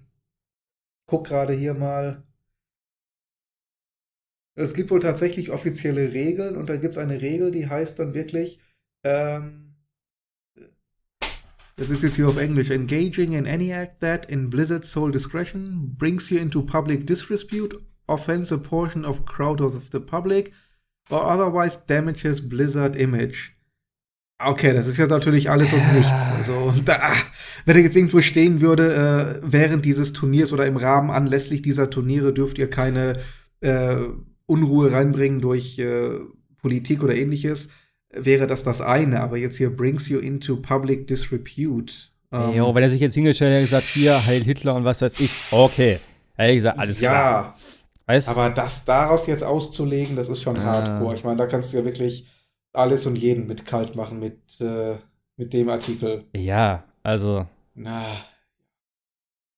[1.07, 2.23] guck gerade hier mal,
[4.55, 8.13] es gibt wohl tatsächlich offizielle Regeln und da gibt es eine Regel, die heißt dann
[8.13, 8.59] wirklich,
[9.03, 9.68] ähm,
[11.79, 12.69] das ist jetzt hier auf Englisch.
[12.69, 18.51] Engaging in any act that, in Blizzard's sole discretion, brings you into public disrepute, offends
[18.51, 20.51] a portion of crowd of the public,
[21.09, 23.55] or otherwise damages Blizzard image.
[24.41, 26.29] Okay, das ist ja natürlich alles und nichts.
[26.37, 27.13] Also, da,
[27.65, 31.89] wenn er jetzt irgendwo stehen würde, äh, während dieses Turniers oder im Rahmen anlässlich dieser
[31.89, 33.17] Turniere dürft ihr keine
[33.61, 33.95] äh,
[34.45, 36.11] Unruhe reinbringen durch äh,
[36.61, 37.69] Politik oder ähnliches,
[38.11, 39.21] wäre das das eine.
[39.21, 41.93] Aber jetzt hier brings you into public disrepute.
[42.31, 45.01] Ähm, jo, wenn er sich jetzt hingestellt hätte und gesagt, hier, Heil Hitler und was
[45.01, 45.99] weiß ich, okay.
[46.35, 47.57] Hätte ich gesagt, alles ja, klar.
[48.05, 48.29] Weißt?
[48.29, 50.63] Aber das daraus jetzt auszulegen, das ist schon ah.
[50.63, 51.15] hardcore.
[51.15, 52.27] Ich meine, da kannst du ja wirklich
[52.73, 54.95] alles und jeden mit kalt machen mit, äh,
[55.37, 56.25] mit dem Artikel.
[56.35, 57.45] Ja, also.
[57.75, 58.05] Na.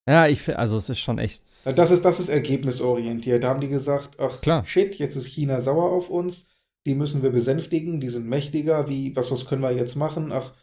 [0.08, 1.44] Ja, ich finde, also es ist schon echt.
[1.78, 3.44] Das ist, das ist ergebnisorientiert.
[3.44, 4.66] Da haben die gesagt, ach Klar.
[4.66, 6.48] shit, jetzt ist China sauer auf uns,
[6.86, 10.32] die müssen wir besänftigen, die sind mächtiger, wie, was, was können wir jetzt machen?
[10.32, 10.54] Ach,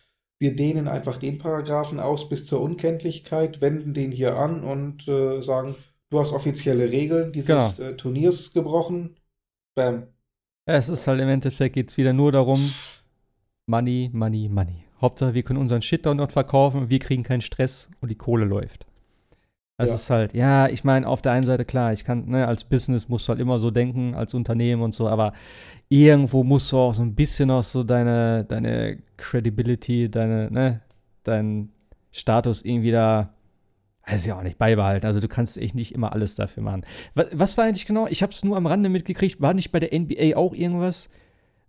[0.40, 5.42] wir dehnen einfach den Paragraphen aus bis zur Unkenntlichkeit, wenden den hier an und äh,
[5.42, 5.74] sagen,
[6.10, 7.90] du hast offizielle Regeln dieses genau.
[7.90, 9.16] äh, Turniers gebrochen.
[9.74, 10.08] Bam.
[10.66, 12.72] Es ist halt im Endeffekt geht es wieder nur darum,
[13.66, 14.84] Money, Money, Money.
[15.00, 18.87] Hauptsache, wir können unseren Shit dort verkaufen, wir kriegen keinen Stress und die Kohle läuft.
[19.78, 19.94] Das ja.
[19.94, 23.08] ist halt, ja, ich meine, auf der einen Seite klar, ich kann, ne, als Business
[23.08, 25.32] musst du halt immer so denken, als Unternehmen und so, aber
[25.88, 30.80] irgendwo musst du auch so ein bisschen auch so deine, deine Credibility, deine, ne,
[31.22, 31.72] deinen
[32.10, 33.30] Status irgendwie da
[34.10, 35.06] weiß ich auch nicht, beibehalten.
[35.06, 36.84] Also du kannst echt nicht immer alles dafür machen.
[37.14, 38.06] Was, was war eigentlich genau?
[38.06, 39.40] Ich habe es nur am Rande mitgekriegt.
[39.40, 41.10] War nicht bei der NBA auch irgendwas,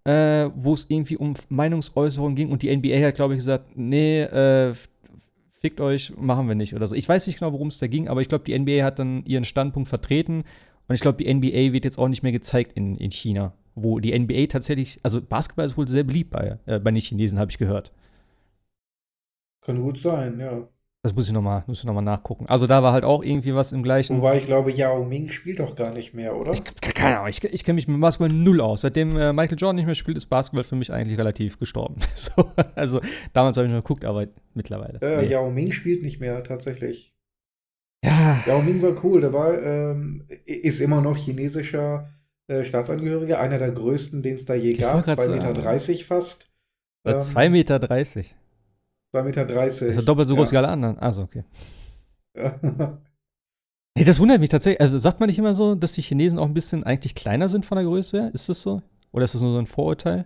[0.06, 4.22] äh, wo es irgendwie um Meinungsäußerung ging und die NBA hat, glaube ich, gesagt, nee,
[4.22, 4.73] äh,
[5.60, 6.95] fickt euch, machen wir nicht oder so.
[6.95, 9.23] Ich weiß nicht genau, worum es da ging, aber ich glaube, die NBA hat dann
[9.26, 10.44] ihren Standpunkt vertreten
[10.88, 13.99] und ich glaube, die NBA wird jetzt auch nicht mehr gezeigt in, in China, wo
[13.99, 17.52] die NBA tatsächlich, also Basketball ist wohl sehr beliebt bei, äh, bei den Chinesen, habe
[17.52, 17.91] ich gehört.
[19.61, 20.68] Kann gut sein, ja.
[21.02, 22.46] Das muss ich nochmal noch, nachgucken.
[22.48, 24.18] Also da war halt auch irgendwie was im gleichen.
[24.18, 26.52] Wobei ich glaube, Yao Ming spielt doch gar nicht mehr, oder?
[26.52, 26.62] Ich,
[26.94, 28.82] keine Ahnung, ich, ich kenne mich mit Basketball null aus.
[28.82, 31.96] Seitdem äh, Michael Jordan nicht mehr spielt, ist Basketball für mich eigentlich relativ gestorben.
[32.16, 33.00] so, also
[33.32, 35.00] damals habe ich noch geguckt, aber mittlerweile.
[35.02, 35.32] Äh, nee.
[35.32, 37.16] Yao Ming spielt nicht mehr, tatsächlich.
[38.04, 38.44] Ja.
[38.46, 39.22] Yao Ming war cool.
[39.22, 42.10] Der war, ähm, ist immer noch chinesischer
[42.48, 45.08] äh, Staatsangehöriger, einer der größten, den es da je gab.
[45.08, 46.52] 2,30 Meter 30 fast.
[47.04, 47.80] Was, ähm, 2,30 Meter?
[47.80, 48.36] 30?
[49.14, 49.45] 2,30 Meter.
[49.45, 49.88] 30.
[49.90, 50.53] Ist doppelt so groß ja.
[50.53, 50.99] wie alle anderen?
[50.99, 51.44] Also, okay.
[52.36, 52.60] Ja.
[53.98, 54.81] hey, das wundert mich tatsächlich.
[54.81, 57.65] Also, sagt man nicht immer so, dass die Chinesen auch ein bisschen eigentlich kleiner sind
[57.65, 58.31] von der Größe her?
[58.34, 58.81] Ist das so?
[59.11, 60.26] Oder ist das nur so ein Vorurteil?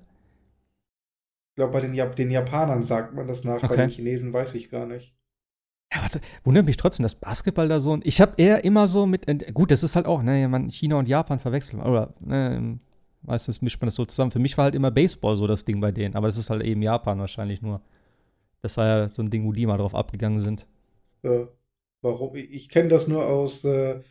[1.52, 3.68] Ich glaube, bei den, Jap den, Japanern sagt man das nach, okay.
[3.68, 5.16] bei den Chinesen weiß ich gar nicht.
[5.94, 8.00] Ja, warte, wundert mich trotzdem, dass Basketball da so.
[8.04, 9.28] Ich habe eher immer so mit.
[9.54, 11.82] Gut, das ist halt auch, ne, man China und Japan verwechseln.
[11.82, 12.80] Oder, ne,
[13.22, 14.32] meistens mischt man das so zusammen.
[14.32, 16.16] Für mich war halt immer Baseball so das Ding bei denen.
[16.16, 17.82] Aber das ist halt eben Japan wahrscheinlich nur.
[18.64, 20.66] Das war ja so ein Ding, wo die mal drauf abgegangen sind.
[21.22, 21.48] Ja,
[22.02, 22.36] warum?
[22.36, 24.02] Ich kenne das nur aus äh,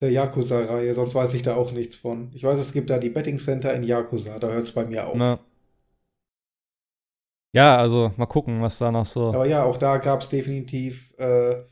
[0.00, 2.30] der Yakuza-Reihe, sonst weiß ich da auch nichts von.
[2.34, 5.06] Ich weiß, es gibt da die Betting Center in Yakuza, da hört es bei mir
[5.06, 5.14] auf.
[5.16, 5.38] Na.
[7.54, 9.28] Ja, also mal gucken, was da noch so.
[9.28, 11.62] Aber ja, auch da gab es definitiv äh,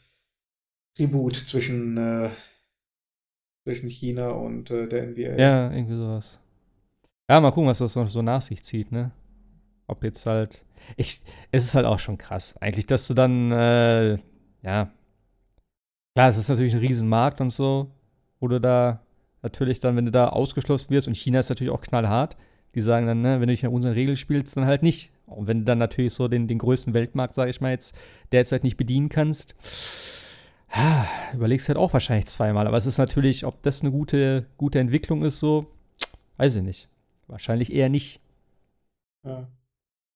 [0.96, 2.30] Tribut zwischen, äh,
[3.64, 5.40] zwischen China und äh, der NBA.
[5.40, 6.40] Ja, irgendwie sowas.
[7.28, 9.10] Ja, mal gucken, was das noch so nach sich zieht, ne?
[9.86, 10.64] Ob jetzt halt
[10.96, 11.20] ich,
[11.50, 14.18] es ist halt auch schon krass, eigentlich, dass du dann, äh,
[14.62, 14.90] ja,
[16.14, 17.90] klar, es ist natürlich ein Riesenmarkt und so,
[18.40, 19.00] wo du da
[19.42, 22.36] natürlich dann, wenn du da ausgeschlossen wirst, und China ist natürlich auch knallhart,
[22.74, 25.10] die sagen dann, ne, wenn du nicht nach unseren Regeln spielst, dann halt nicht.
[25.26, 27.96] Und wenn du dann natürlich so den, den größten Weltmarkt, sage ich mal jetzt,
[28.32, 29.54] derzeit nicht bedienen kannst,
[31.34, 32.66] überlegst halt auch wahrscheinlich zweimal.
[32.66, 35.66] Aber es ist natürlich, ob das eine gute, gute Entwicklung ist, so,
[36.36, 36.88] weiß ich nicht.
[37.26, 38.20] Wahrscheinlich eher nicht.
[39.24, 39.48] Ja.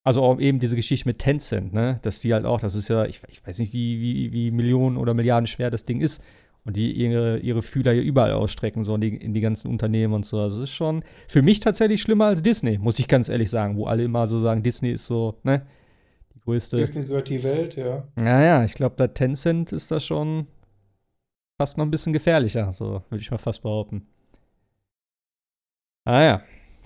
[0.04, 2.00] Also auch eben diese Geschichte mit Tencent, ne?
[2.02, 4.96] Dass die halt auch, das ist ja, ich, ich weiß nicht, wie, wie, wie Millionen
[4.96, 6.22] oder Milliarden schwer das Ding ist.
[6.64, 10.14] Und die ihre, ihre Fühler hier überall ausstrecken, so in die, in die ganzen Unternehmen
[10.14, 10.38] und so.
[10.42, 13.86] Das ist schon für mich tatsächlich schlimmer als Disney, muss ich ganz ehrlich sagen, wo
[13.86, 15.66] alle immer so sagen, Disney ist so, ne?
[16.34, 16.76] Die größte.
[16.76, 18.06] Disney gehört die Welt, ja.
[18.14, 20.46] Naja, ich glaube, bei Tencent ist das schon
[21.58, 24.06] fast noch ein bisschen gefährlicher, so würde ich mal fast behaupten.
[26.04, 26.42] Ah ja,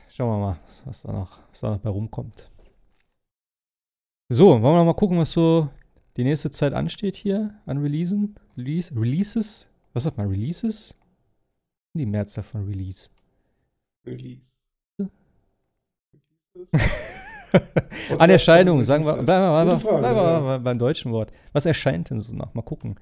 [0.09, 2.51] schauen wir mal, was da noch, was da noch bei rumkommt.
[4.29, 5.69] So, wollen wir noch mal gucken, was so
[6.17, 8.35] die nächste Zeit ansteht hier an Releasen?
[8.57, 9.67] Release, Releases?
[9.93, 10.29] Was sagt man?
[10.29, 10.95] Releases?
[11.95, 13.11] Die Mehrzahl von Release.
[14.05, 14.41] Release.
[18.19, 20.59] An Erscheinung, sagen wir, bleiben wir, bleiben wir ja.
[20.59, 21.31] beim deutschen Wort.
[21.53, 22.53] Was erscheint denn so noch?
[22.55, 22.99] Mal gucken.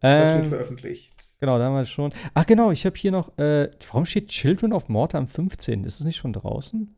[0.00, 1.12] Das ähm, wird veröffentlicht.
[1.38, 2.12] Genau, damals schon.
[2.34, 5.84] Ach genau, ich habe hier noch, äh, warum steht Children of Mortar am 15.?
[5.84, 6.94] Ist es nicht schon draußen?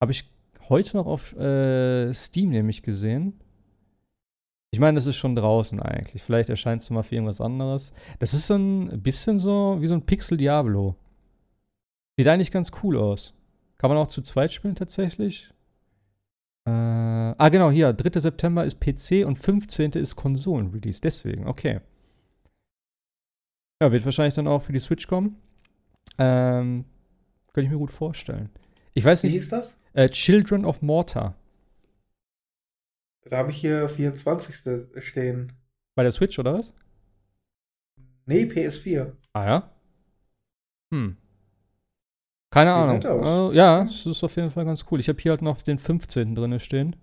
[0.00, 0.30] Habe ich
[0.68, 3.40] heute noch auf äh, Steam nämlich gesehen.
[4.70, 6.22] Ich meine, das ist schon draußen eigentlich.
[6.22, 7.94] Vielleicht erscheint es mal für irgendwas anderes.
[8.18, 10.94] Das ist so ein bisschen so wie so ein Pixel Diablo.
[12.18, 13.32] Sieht eigentlich ganz cool aus.
[13.78, 15.50] Kann man auch zu zweit spielen tatsächlich.
[16.66, 17.92] Äh, ah, genau, hier.
[17.92, 18.20] 3.
[18.20, 19.92] September ist PC und 15.
[19.92, 21.00] ist Konsolen-Release.
[21.00, 21.80] Deswegen, okay.
[23.80, 25.36] Ja, wird wahrscheinlich dann auch für die Switch kommen.
[26.18, 26.84] Ähm,
[27.54, 28.50] könnte ich mir gut vorstellen.
[28.94, 29.32] Ich weiß nicht.
[29.32, 29.78] Wie hieß das?
[29.98, 31.34] Äh, Children of Mortar.
[33.28, 35.02] Da habe ich hier 24.
[35.02, 35.54] stehen.
[35.96, 36.72] Bei der Switch, oder was?
[38.24, 39.10] Nee, PS4.
[39.32, 39.70] Ah ja?
[40.92, 41.16] Hm.
[42.50, 43.50] Keine Sieht Ahnung.
[43.52, 45.00] Äh, ja, es ist auf jeden Fall ganz cool.
[45.00, 46.36] Ich habe hier halt noch den 15.
[46.36, 46.94] drin stehen.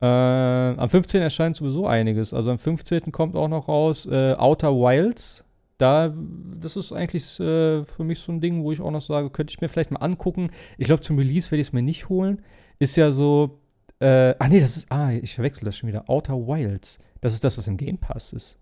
[0.00, 1.22] Äh, am 15.
[1.22, 2.34] erscheint sowieso einiges.
[2.34, 3.12] Also am 15.
[3.12, 5.44] kommt auch noch raus äh, Outer Wilds.
[5.78, 6.14] Da,
[6.56, 9.52] das ist eigentlich äh, für mich so ein Ding, wo ich auch noch sage, könnte
[9.52, 10.50] ich mir vielleicht mal angucken.
[10.78, 12.42] Ich glaube, zum Release werde ich es mir nicht holen.
[12.78, 13.60] Ist ja so,
[14.00, 16.08] äh, ah nee, das ist, ah, ich verwechsel das schon wieder.
[16.08, 17.00] Outer Wilds.
[17.20, 18.58] Das ist das, was im Game Pass ist.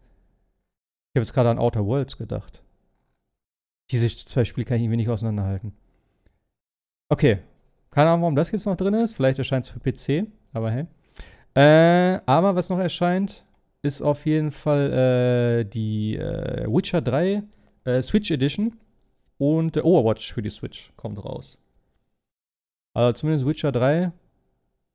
[1.13, 2.63] Ich habe jetzt gerade an Outer Worlds gedacht.
[3.91, 5.75] Diese zwei Spiele kann ich irgendwie nicht auseinanderhalten.
[7.11, 7.39] Okay.
[7.91, 9.15] Keine Ahnung, warum das jetzt noch drin ist.
[9.15, 10.87] Vielleicht erscheint es für PC, aber hey.
[11.55, 13.45] Äh, aber was noch erscheint,
[13.83, 17.43] ist auf jeden Fall äh, die äh, Witcher 3
[17.85, 18.79] äh, Switch Edition
[19.39, 21.59] und Overwatch für die Switch kommt raus.
[22.95, 24.13] Also zumindest Witcher 3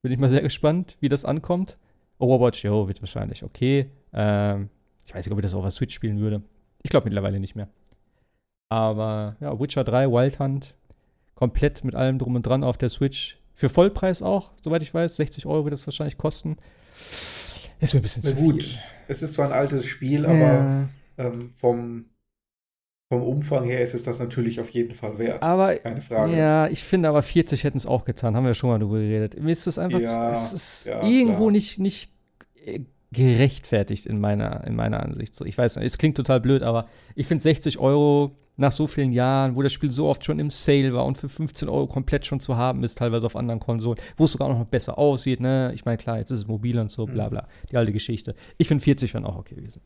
[0.01, 1.77] bin ich mal sehr gespannt, wie das ankommt.
[2.17, 3.91] Overwatch, jo, wird wahrscheinlich okay.
[4.13, 4.69] Ähm,
[5.05, 6.41] ich weiß nicht, ob ich das auf der Switch spielen würde.
[6.81, 7.67] Ich glaube mittlerweile nicht mehr.
[8.69, 10.75] Aber ja, Witcher 3, Wild Hunt,
[11.35, 13.37] komplett mit allem drum und dran auf der Switch.
[13.53, 15.15] Für Vollpreis auch, soweit ich weiß.
[15.15, 16.57] 60 Euro wird das wahrscheinlich kosten.
[17.79, 18.63] Ist mir ein bisschen Na zu gut.
[18.63, 18.79] Viel.
[19.07, 20.29] Es ist zwar ein altes Spiel, ja.
[20.29, 22.05] aber ähm, vom,
[23.11, 25.41] vom Umfang her ist es das natürlich auf jeden Fall wert.
[25.41, 26.35] Aber, Keine Frage.
[26.35, 28.35] Ja, ich finde aber 40 hätten es auch getan.
[28.35, 29.39] Haben wir schon mal darüber geredet.
[29.41, 32.11] Mir ist das einfach, ja, es ist ja, irgendwo nicht, nicht
[32.65, 32.81] äh,
[33.11, 35.35] gerechtfertigt in meiner, in meiner Ansicht.
[35.35, 38.87] So, ich weiß nicht, es klingt total blöd, aber ich finde 60 Euro nach so
[38.87, 41.87] vielen Jahren, wo das Spiel so oft schon im Sale war und für 15 Euro
[41.87, 45.39] komplett schon zu haben ist, teilweise auf anderen Konsolen, wo es sogar noch besser aussieht,
[45.39, 45.71] ne?
[45.75, 47.29] Ich meine, klar, jetzt ist es mobil und so, bla mhm.
[47.29, 47.47] bla.
[47.71, 48.35] Die alte Geschichte.
[48.57, 49.81] Ich finde 40 wären auch okay gewesen.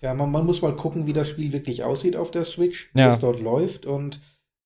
[0.00, 3.00] Ja, man, man, muss mal gucken, wie das Spiel wirklich aussieht auf der Switch, wie
[3.00, 3.14] ja.
[3.14, 4.20] es dort läuft und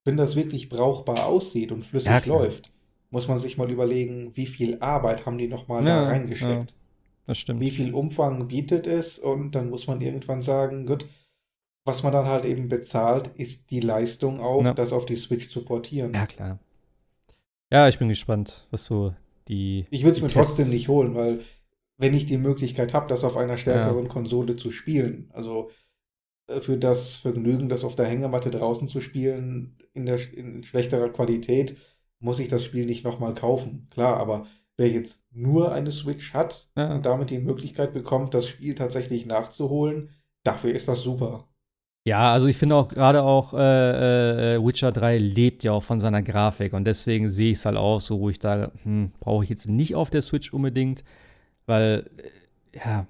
[0.05, 2.73] wenn das wirklich brauchbar aussieht und flüssig ja, läuft,
[3.11, 6.75] muss man sich mal überlegen, wie viel Arbeit haben die nochmal ja, da reingesteckt.
[7.27, 7.61] Das stimmt.
[7.61, 9.19] Wie viel Umfang bietet es?
[9.19, 11.07] Und dann muss man irgendwann sagen, gut,
[11.89, 14.75] was man dann halt eben bezahlt, ist die Leistung auch, ja.
[14.75, 16.13] das auf die Switch zu portieren.
[16.13, 16.59] Ja, klar.
[17.73, 19.15] Ja, ich bin gespannt, was so
[19.49, 19.87] die.
[19.91, 21.41] Ich würde es mir Tests trotzdem nicht holen, weil
[21.97, 24.09] wenn ich die Möglichkeit habe, das auf einer stärkeren ja.
[24.09, 25.71] Konsole zu spielen, also
[26.47, 31.09] äh, für das Vergnügen, das auf der Hängematte draußen zu spielen, in, der, in schlechterer
[31.09, 31.77] Qualität,
[32.21, 33.89] muss ich das Spiel nicht nochmal kaufen.
[33.91, 34.47] Klar, aber
[34.77, 36.95] wer jetzt nur eine Switch hat ja.
[36.95, 40.11] und damit die Möglichkeit bekommt, das Spiel tatsächlich nachzuholen,
[40.45, 41.48] dafür ist das super.
[42.09, 46.01] Ja, also ich finde auch gerade auch äh, äh, Witcher 3 lebt ja auch von
[46.01, 49.45] seiner Grafik und deswegen sehe ich es halt auch so, wo ich da, hm, brauche
[49.45, 51.05] ich jetzt nicht auf der Switch unbedingt,
[51.67, 52.09] weil,
[52.73, 53.07] äh, ja,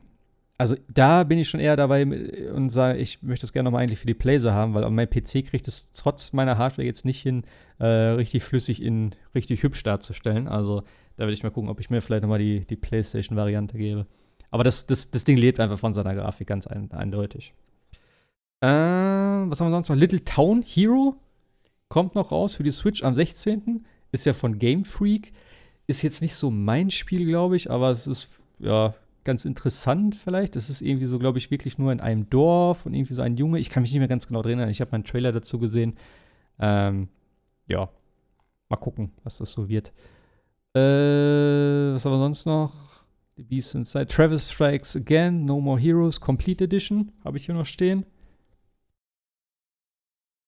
[0.59, 2.05] also da bin ich schon eher dabei
[2.53, 5.47] und sage, ich möchte das gerne nochmal eigentlich für die Playser haben, weil mein PC
[5.47, 7.45] kriegt es trotz meiner Hardware jetzt nicht hin,
[7.79, 10.49] äh, richtig flüssig in richtig hübsch darzustellen.
[10.49, 10.83] Also
[11.16, 14.07] da werde ich mal gucken, ob ich mir vielleicht nochmal die, die PlayStation-Variante gebe.
[14.51, 17.55] Aber das, das, das Ding lebt einfach von seiner Grafik ganz ein, eindeutig.
[18.61, 19.97] Äh, was haben wir sonst noch?
[19.97, 21.17] Little Town Hero
[21.89, 23.85] kommt noch raus für die Switch am 16.
[24.13, 25.33] Ist ja von Game Freak.
[25.87, 28.95] Ist jetzt nicht so mein Spiel, glaube ich, aber es ist ja
[29.25, 30.57] ganz interessant vielleicht.
[30.57, 33.37] Es ist irgendwie so, glaube ich, wirklich nur in einem Dorf und irgendwie so ein
[33.37, 33.59] Junge.
[33.59, 34.71] Ich kann mich nicht mehr ganz genau erinnern.
[34.71, 35.97] Ich habe meinen Trailer dazu gesehen.
[36.59, 37.09] Ähm,
[37.67, 37.91] ja,
[38.69, 39.93] mal gucken, was das so wird.
[40.75, 42.73] Äh, was haben wir sonst noch?
[43.37, 44.09] The Beast Inside.
[44.09, 47.13] Travis Strikes Again, No More Heroes, Complete Edition.
[47.25, 48.05] Habe ich hier noch stehen.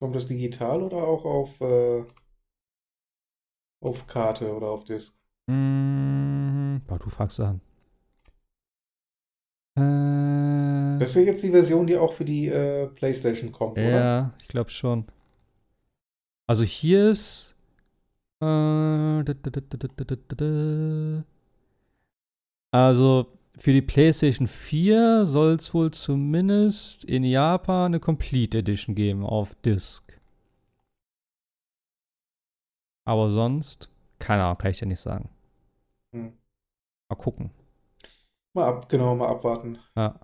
[0.01, 2.05] Kommt das digital oder auch auf, äh,
[3.83, 5.15] auf Karte oder auf Disk?
[5.47, 7.61] Mm, boah, du fragst Sachen.
[9.77, 13.85] Äh, das ist ja jetzt die Version, die auch für die äh, PlayStation kommt, ja,
[13.85, 14.01] oder?
[14.01, 15.05] Ja, ich glaube schon.
[16.47, 17.55] Also hier ist
[18.41, 19.25] äh,
[22.73, 23.27] also
[23.61, 29.55] für die PlayStation 4 soll es wohl zumindest in Japan eine Complete Edition geben auf
[29.57, 30.19] Disc.
[33.07, 35.29] Aber sonst, keine Ahnung, kann ich dir nicht sagen.
[36.15, 36.33] Hm.
[37.11, 37.51] Mal gucken.
[38.55, 39.79] Mal ab, genau, mal abwarten.
[39.95, 40.19] Ja.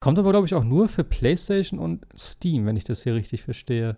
[0.00, 3.42] Kommt aber, glaube ich, auch nur für PlayStation und Steam, wenn ich das hier richtig
[3.42, 3.96] verstehe.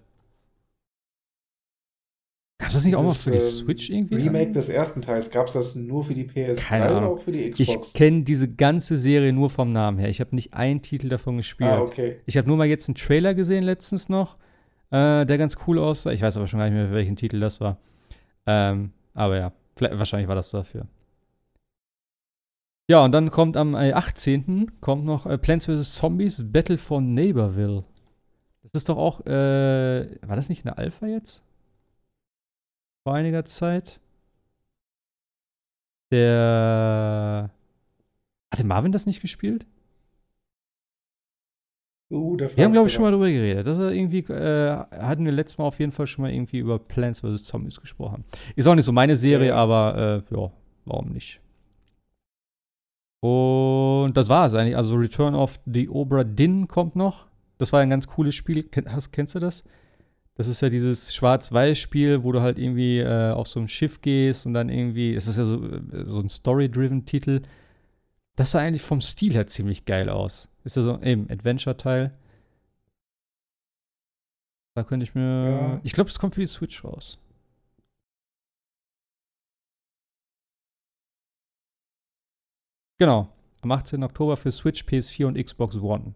[2.61, 4.15] Gab es das nicht Dieses, auch mal für die ähm, Switch irgendwie?
[4.17, 7.51] Remake des ersten Teils, gab es das nur für die PS3 oder auch für die
[7.51, 7.89] Xbox?
[7.89, 10.11] Ich kenne diese ganze Serie nur vom Namen her.
[10.11, 11.71] Ich habe nicht einen Titel davon gespielt.
[11.71, 12.19] Ah, okay.
[12.27, 14.37] Ich habe nur mal jetzt einen Trailer gesehen letztens noch,
[14.91, 16.13] äh, der ganz cool aussah.
[16.13, 17.79] Ich weiß aber schon gar nicht mehr, welchen Titel das war.
[18.45, 20.87] Ähm, aber ja, wahrscheinlich war das dafür.
[22.91, 24.81] Ja, und dann kommt am äh, 18.
[24.83, 25.95] kommt noch äh, Plants vs.
[25.95, 27.85] Zombies Battle for Neighborville.
[28.65, 31.43] Das ist doch auch, äh, war das nicht eine Alpha jetzt?
[33.05, 34.01] Vor einiger Zeit.
[36.11, 37.51] Der.
[38.53, 39.65] Hatte Marvin das nicht gespielt?
[42.13, 43.69] Uh, wir haben, glaube ich, schon mal drüber geredet.
[43.69, 47.21] Das irgendwie, äh, hatten wir letztes Mal auf jeden Fall schon mal irgendwie über Plants
[47.21, 47.45] vs.
[47.45, 48.25] Zombies gesprochen.
[48.57, 49.55] Ist auch nicht so meine Serie, ja.
[49.55, 50.51] aber äh, ja,
[50.87, 51.41] warum nicht?
[53.21, 54.77] Und das war es eigentlich.
[54.77, 57.27] Also Return of the Obra Dinn kommt noch.
[57.59, 58.65] Das war ein ganz cooles Spiel.
[58.65, 59.63] Ken, hast, kennst du das?
[60.41, 64.47] Das ist ja dieses Schwarz-Weiß-Spiel, wo du halt irgendwie äh, auf so ein Schiff gehst
[64.47, 67.43] und dann irgendwie, es ist ja so, äh, so ein Story-driven-Titel.
[68.37, 70.49] Das sah eigentlich vom Stil her ziemlich geil aus.
[70.65, 72.17] Ist ja so eben Adventure-Teil.
[74.77, 75.51] Da könnte ich mir.
[75.51, 75.81] Ja.
[75.83, 77.19] Ich glaube, es kommt für die Switch raus.
[82.97, 83.29] Genau.
[83.61, 84.03] Am 18.
[84.05, 86.15] Oktober für Switch, PS4 und Xbox One.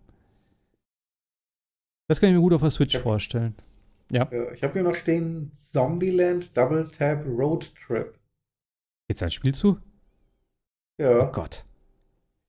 [2.08, 3.00] Das kann ich mir gut auf der Switch ja.
[3.00, 3.54] vorstellen.
[4.10, 4.30] Ja.
[4.52, 8.18] Ich habe hier noch stehen Zombieland Double Tap Road Trip.
[9.08, 9.78] Jetzt ein Spiel zu?
[10.98, 11.28] Ja.
[11.28, 11.64] Oh Gott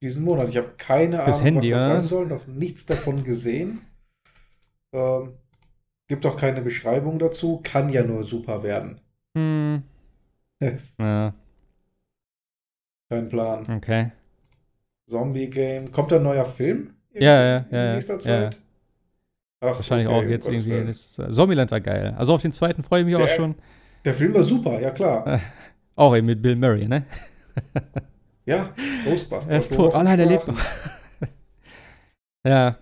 [0.05, 0.49] diesen Monat.
[0.49, 3.81] Ich habe keine Fürs Ahnung, Handy, was das sein soll, noch nichts davon gesehen.
[4.93, 5.33] Ähm,
[6.07, 7.61] gibt auch keine Beschreibung dazu.
[7.63, 9.01] Kann ja nur super werden.
[9.35, 9.83] Hm.
[10.61, 10.95] Yes.
[10.99, 11.33] Ja.
[13.09, 13.69] Kein Plan.
[13.69, 14.11] Okay.
[15.07, 15.91] Zombie-Game.
[15.91, 16.95] Kommt da ein neuer Film?
[17.13, 17.89] Ja, ja, ja.
[17.89, 18.61] In nächster Zeit?
[19.61, 20.81] Ach, Wahrscheinlich okay, auch jetzt irgendwie.
[20.81, 22.13] Nächstes, Zombieland war geil.
[22.17, 23.55] Also auf den zweiten freue ich mich der, auch schon.
[24.03, 25.39] Der Film war super, ja klar.
[25.95, 27.05] auch eben mit Bill Murray, ne?
[28.45, 28.69] Ja,
[29.05, 29.47] Ghostbusters.
[29.51, 29.93] Er ist tot.
[29.95, 30.59] Oh nein, er lebt noch.
[32.45, 32.77] ja.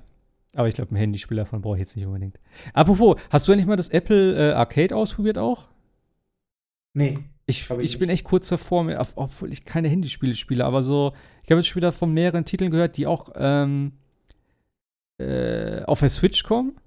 [0.56, 2.38] Aber ich glaube, ein Handyspiel davon brauche ich jetzt nicht unbedingt.
[2.74, 5.68] Apropos, hast du eigentlich mal das Apple äh, Arcade ausprobiert auch?
[6.94, 7.18] Nee.
[7.46, 8.86] Ich, ich, ich bin echt kurz davor,
[9.16, 11.14] obwohl ich keine Handyspiele spiele, aber so,
[11.44, 13.94] ich habe jetzt schon wieder von mehreren Titeln gehört, die auch ähm,
[15.20, 16.78] äh, auf der Switch kommen.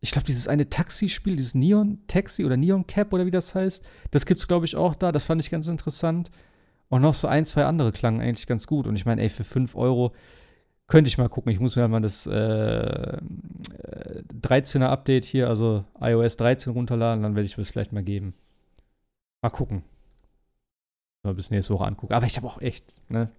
[0.00, 3.84] Ich glaube, dieses eine Taxi-Spiel, dieses Neon Taxi oder Neon Cap oder wie das heißt,
[4.10, 5.12] das gibt es, glaube ich, auch da.
[5.12, 6.30] Das fand ich ganz interessant.
[6.88, 8.86] Und noch so ein, zwei andere klangen eigentlich ganz gut.
[8.86, 10.12] Und ich meine, ey, für 5 Euro
[10.90, 11.52] könnte ich mal gucken.
[11.52, 13.18] Ich muss mir mal das äh,
[14.42, 18.34] 13er Update hier, also iOS 13 runterladen, dann werde ich das vielleicht mal geben.
[19.40, 19.82] Mal gucken.
[21.22, 22.12] Mal bis nächste Woche angucken.
[22.12, 23.30] Aber ich habe auch echt, ne,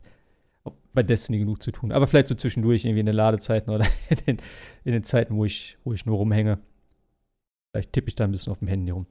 [0.93, 1.91] bei Destiny genug zu tun.
[1.91, 4.37] Aber vielleicht so zwischendurch irgendwie in den Ladezeiten oder in den,
[4.83, 6.59] in den Zeiten, wo ich, wo ich nur rumhänge.
[7.71, 9.05] Vielleicht tippe ich da ein bisschen auf dem Handy rum.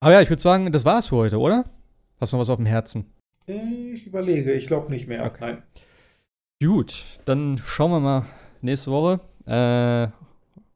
[0.00, 1.64] Aber ja, ich würde sagen, das war's für heute, oder?
[2.20, 3.06] Hast du noch was auf dem Herzen?
[3.46, 5.24] Ich überlege, ich glaube nicht mehr.
[5.24, 5.40] Okay.
[5.40, 5.62] Nein.
[6.62, 8.26] Gut, dann schauen wir mal
[8.62, 9.20] nächste Woche.
[9.46, 10.08] Äh,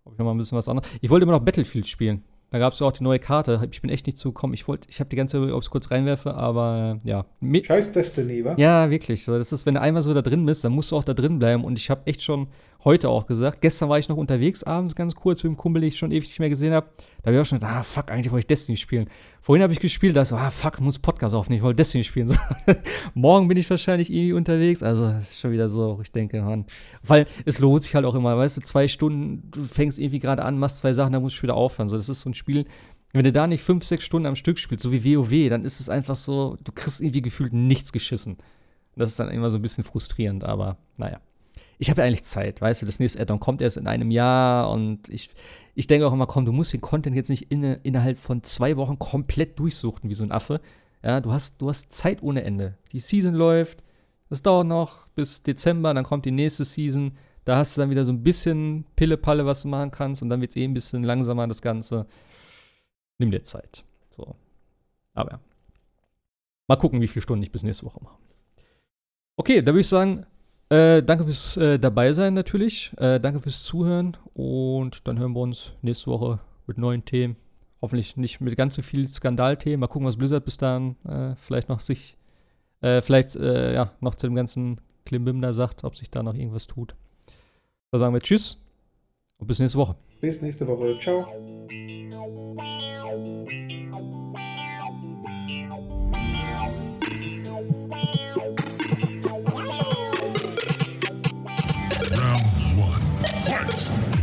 [0.05, 0.91] ob ich noch mal ein bisschen was anderes.
[1.01, 2.25] Ich wollte immer noch Battlefield spielen.
[2.51, 3.69] Da gab es auch die neue Karte.
[3.71, 4.55] Ich bin echt nicht zugekommen.
[4.55, 7.27] Ich wollte, ich habe die ganze Zeit, ob ich es kurz reinwerfe, aber ja.
[7.63, 8.55] Scheiß Destiny, wa?
[8.57, 9.25] Ja, wirklich.
[9.25, 11.13] So, das ist, wenn du einmal so da drin bist, dann musst du auch da
[11.13, 11.65] drin bleiben.
[11.65, 12.49] Und ich habe echt schon
[12.85, 15.89] heute auch gesagt, gestern war ich noch unterwegs abends ganz kurz mit dem Kumpel, den
[15.89, 16.91] ich schon ewig nicht mehr gesehen habe.
[17.23, 19.11] Da habe ich auch schon gedacht, ah, fuck, eigentlich wollte ich Destiny spielen.
[19.41, 22.05] Vorhin habe ich gespielt, da ist so, ah, fuck, muss Podcast aufnehmen, ich wollte Destiny
[22.05, 22.37] spielen.
[23.15, 24.83] Morgen bin ich wahrscheinlich irgendwie unterwegs.
[24.83, 26.67] Also, das ist schon wieder so, ich denke, Mann.
[27.03, 30.45] Weil es lohnt sich halt auch immer, weißt du, zwei Stunden, du fängst irgendwie gerade
[30.45, 31.89] an, machst zwei Sachen, dann musst du wieder aufhören.
[31.89, 32.67] So, das ist so ein Spiel,
[33.13, 35.81] wenn du da nicht fünf, sechs Stunden am Stück spielst, so wie WoW, dann ist
[35.81, 38.37] es einfach so, du kriegst irgendwie gefühlt nichts geschissen.
[38.97, 41.21] Das ist dann immer so ein bisschen frustrierend, aber naja.
[41.79, 44.71] Ich habe ja eigentlich Zeit, weißt du, das nächste Addon kommt erst in einem Jahr
[44.71, 45.31] und ich,
[45.75, 48.77] ich denke auch immer, komm, du musst den Content jetzt nicht in, innerhalb von zwei
[48.77, 50.61] Wochen komplett durchsuchten wie so ein Affe.
[51.05, 52.77] Ja, du hast, du hast Zeit ohne Ende.
[52.91, 53.85] Die Season läuft,
[54.29, 57.17] das dauert noch bis Dezember, dann kommt die nächste Season.
[57.45, 60.41] Da hast du dann wieder so ein bisschen Pille-Palle, was du machen kannst und dann
[60.41, 62.07] wird es eh ein bisschen langsamer, das Ganze
[63.19, 63.85] nimm dir Zeit.
[64.11, 64.35] So.
[65.15, 65.41] Aber ja.
[66.69, 68.19] Mal gucken, wie viele Stunden ich bis nächste Woche mache.
[69.37, 70.27] Okay, da würde ich sagen,
[70.71, 72.93] äh, danke fürs äh, Dabeisein natürlich.
[72.99, 74.17] Äh, danke fürs Zuhören.
[74.35, 77.37] Und dann hören wir uns nächste Woche mit neuen Themen.
[77.81, 79.81] Hoffentlich nicht mit ganz so viel Skandalthemen.
[79.81, 82.17] Mal gucken, was Blizzard bis dahin äh, vielleicht noch sich,
[82.81, 86.67] äh, vielleicht ja, noch zu dem ganzen Klimbim da sagt, ob sich da noch irgendwas
[86.67, 86.95] tut.
[87.91, 88.63] Da sagen wir Tschüss
[89.39, 89.97] und bis nächste Woche.
[90.21, 90.99] Bis nächste Woche.
[90.99, 91.27] Ciao.
[103.49, 104.18] Fight!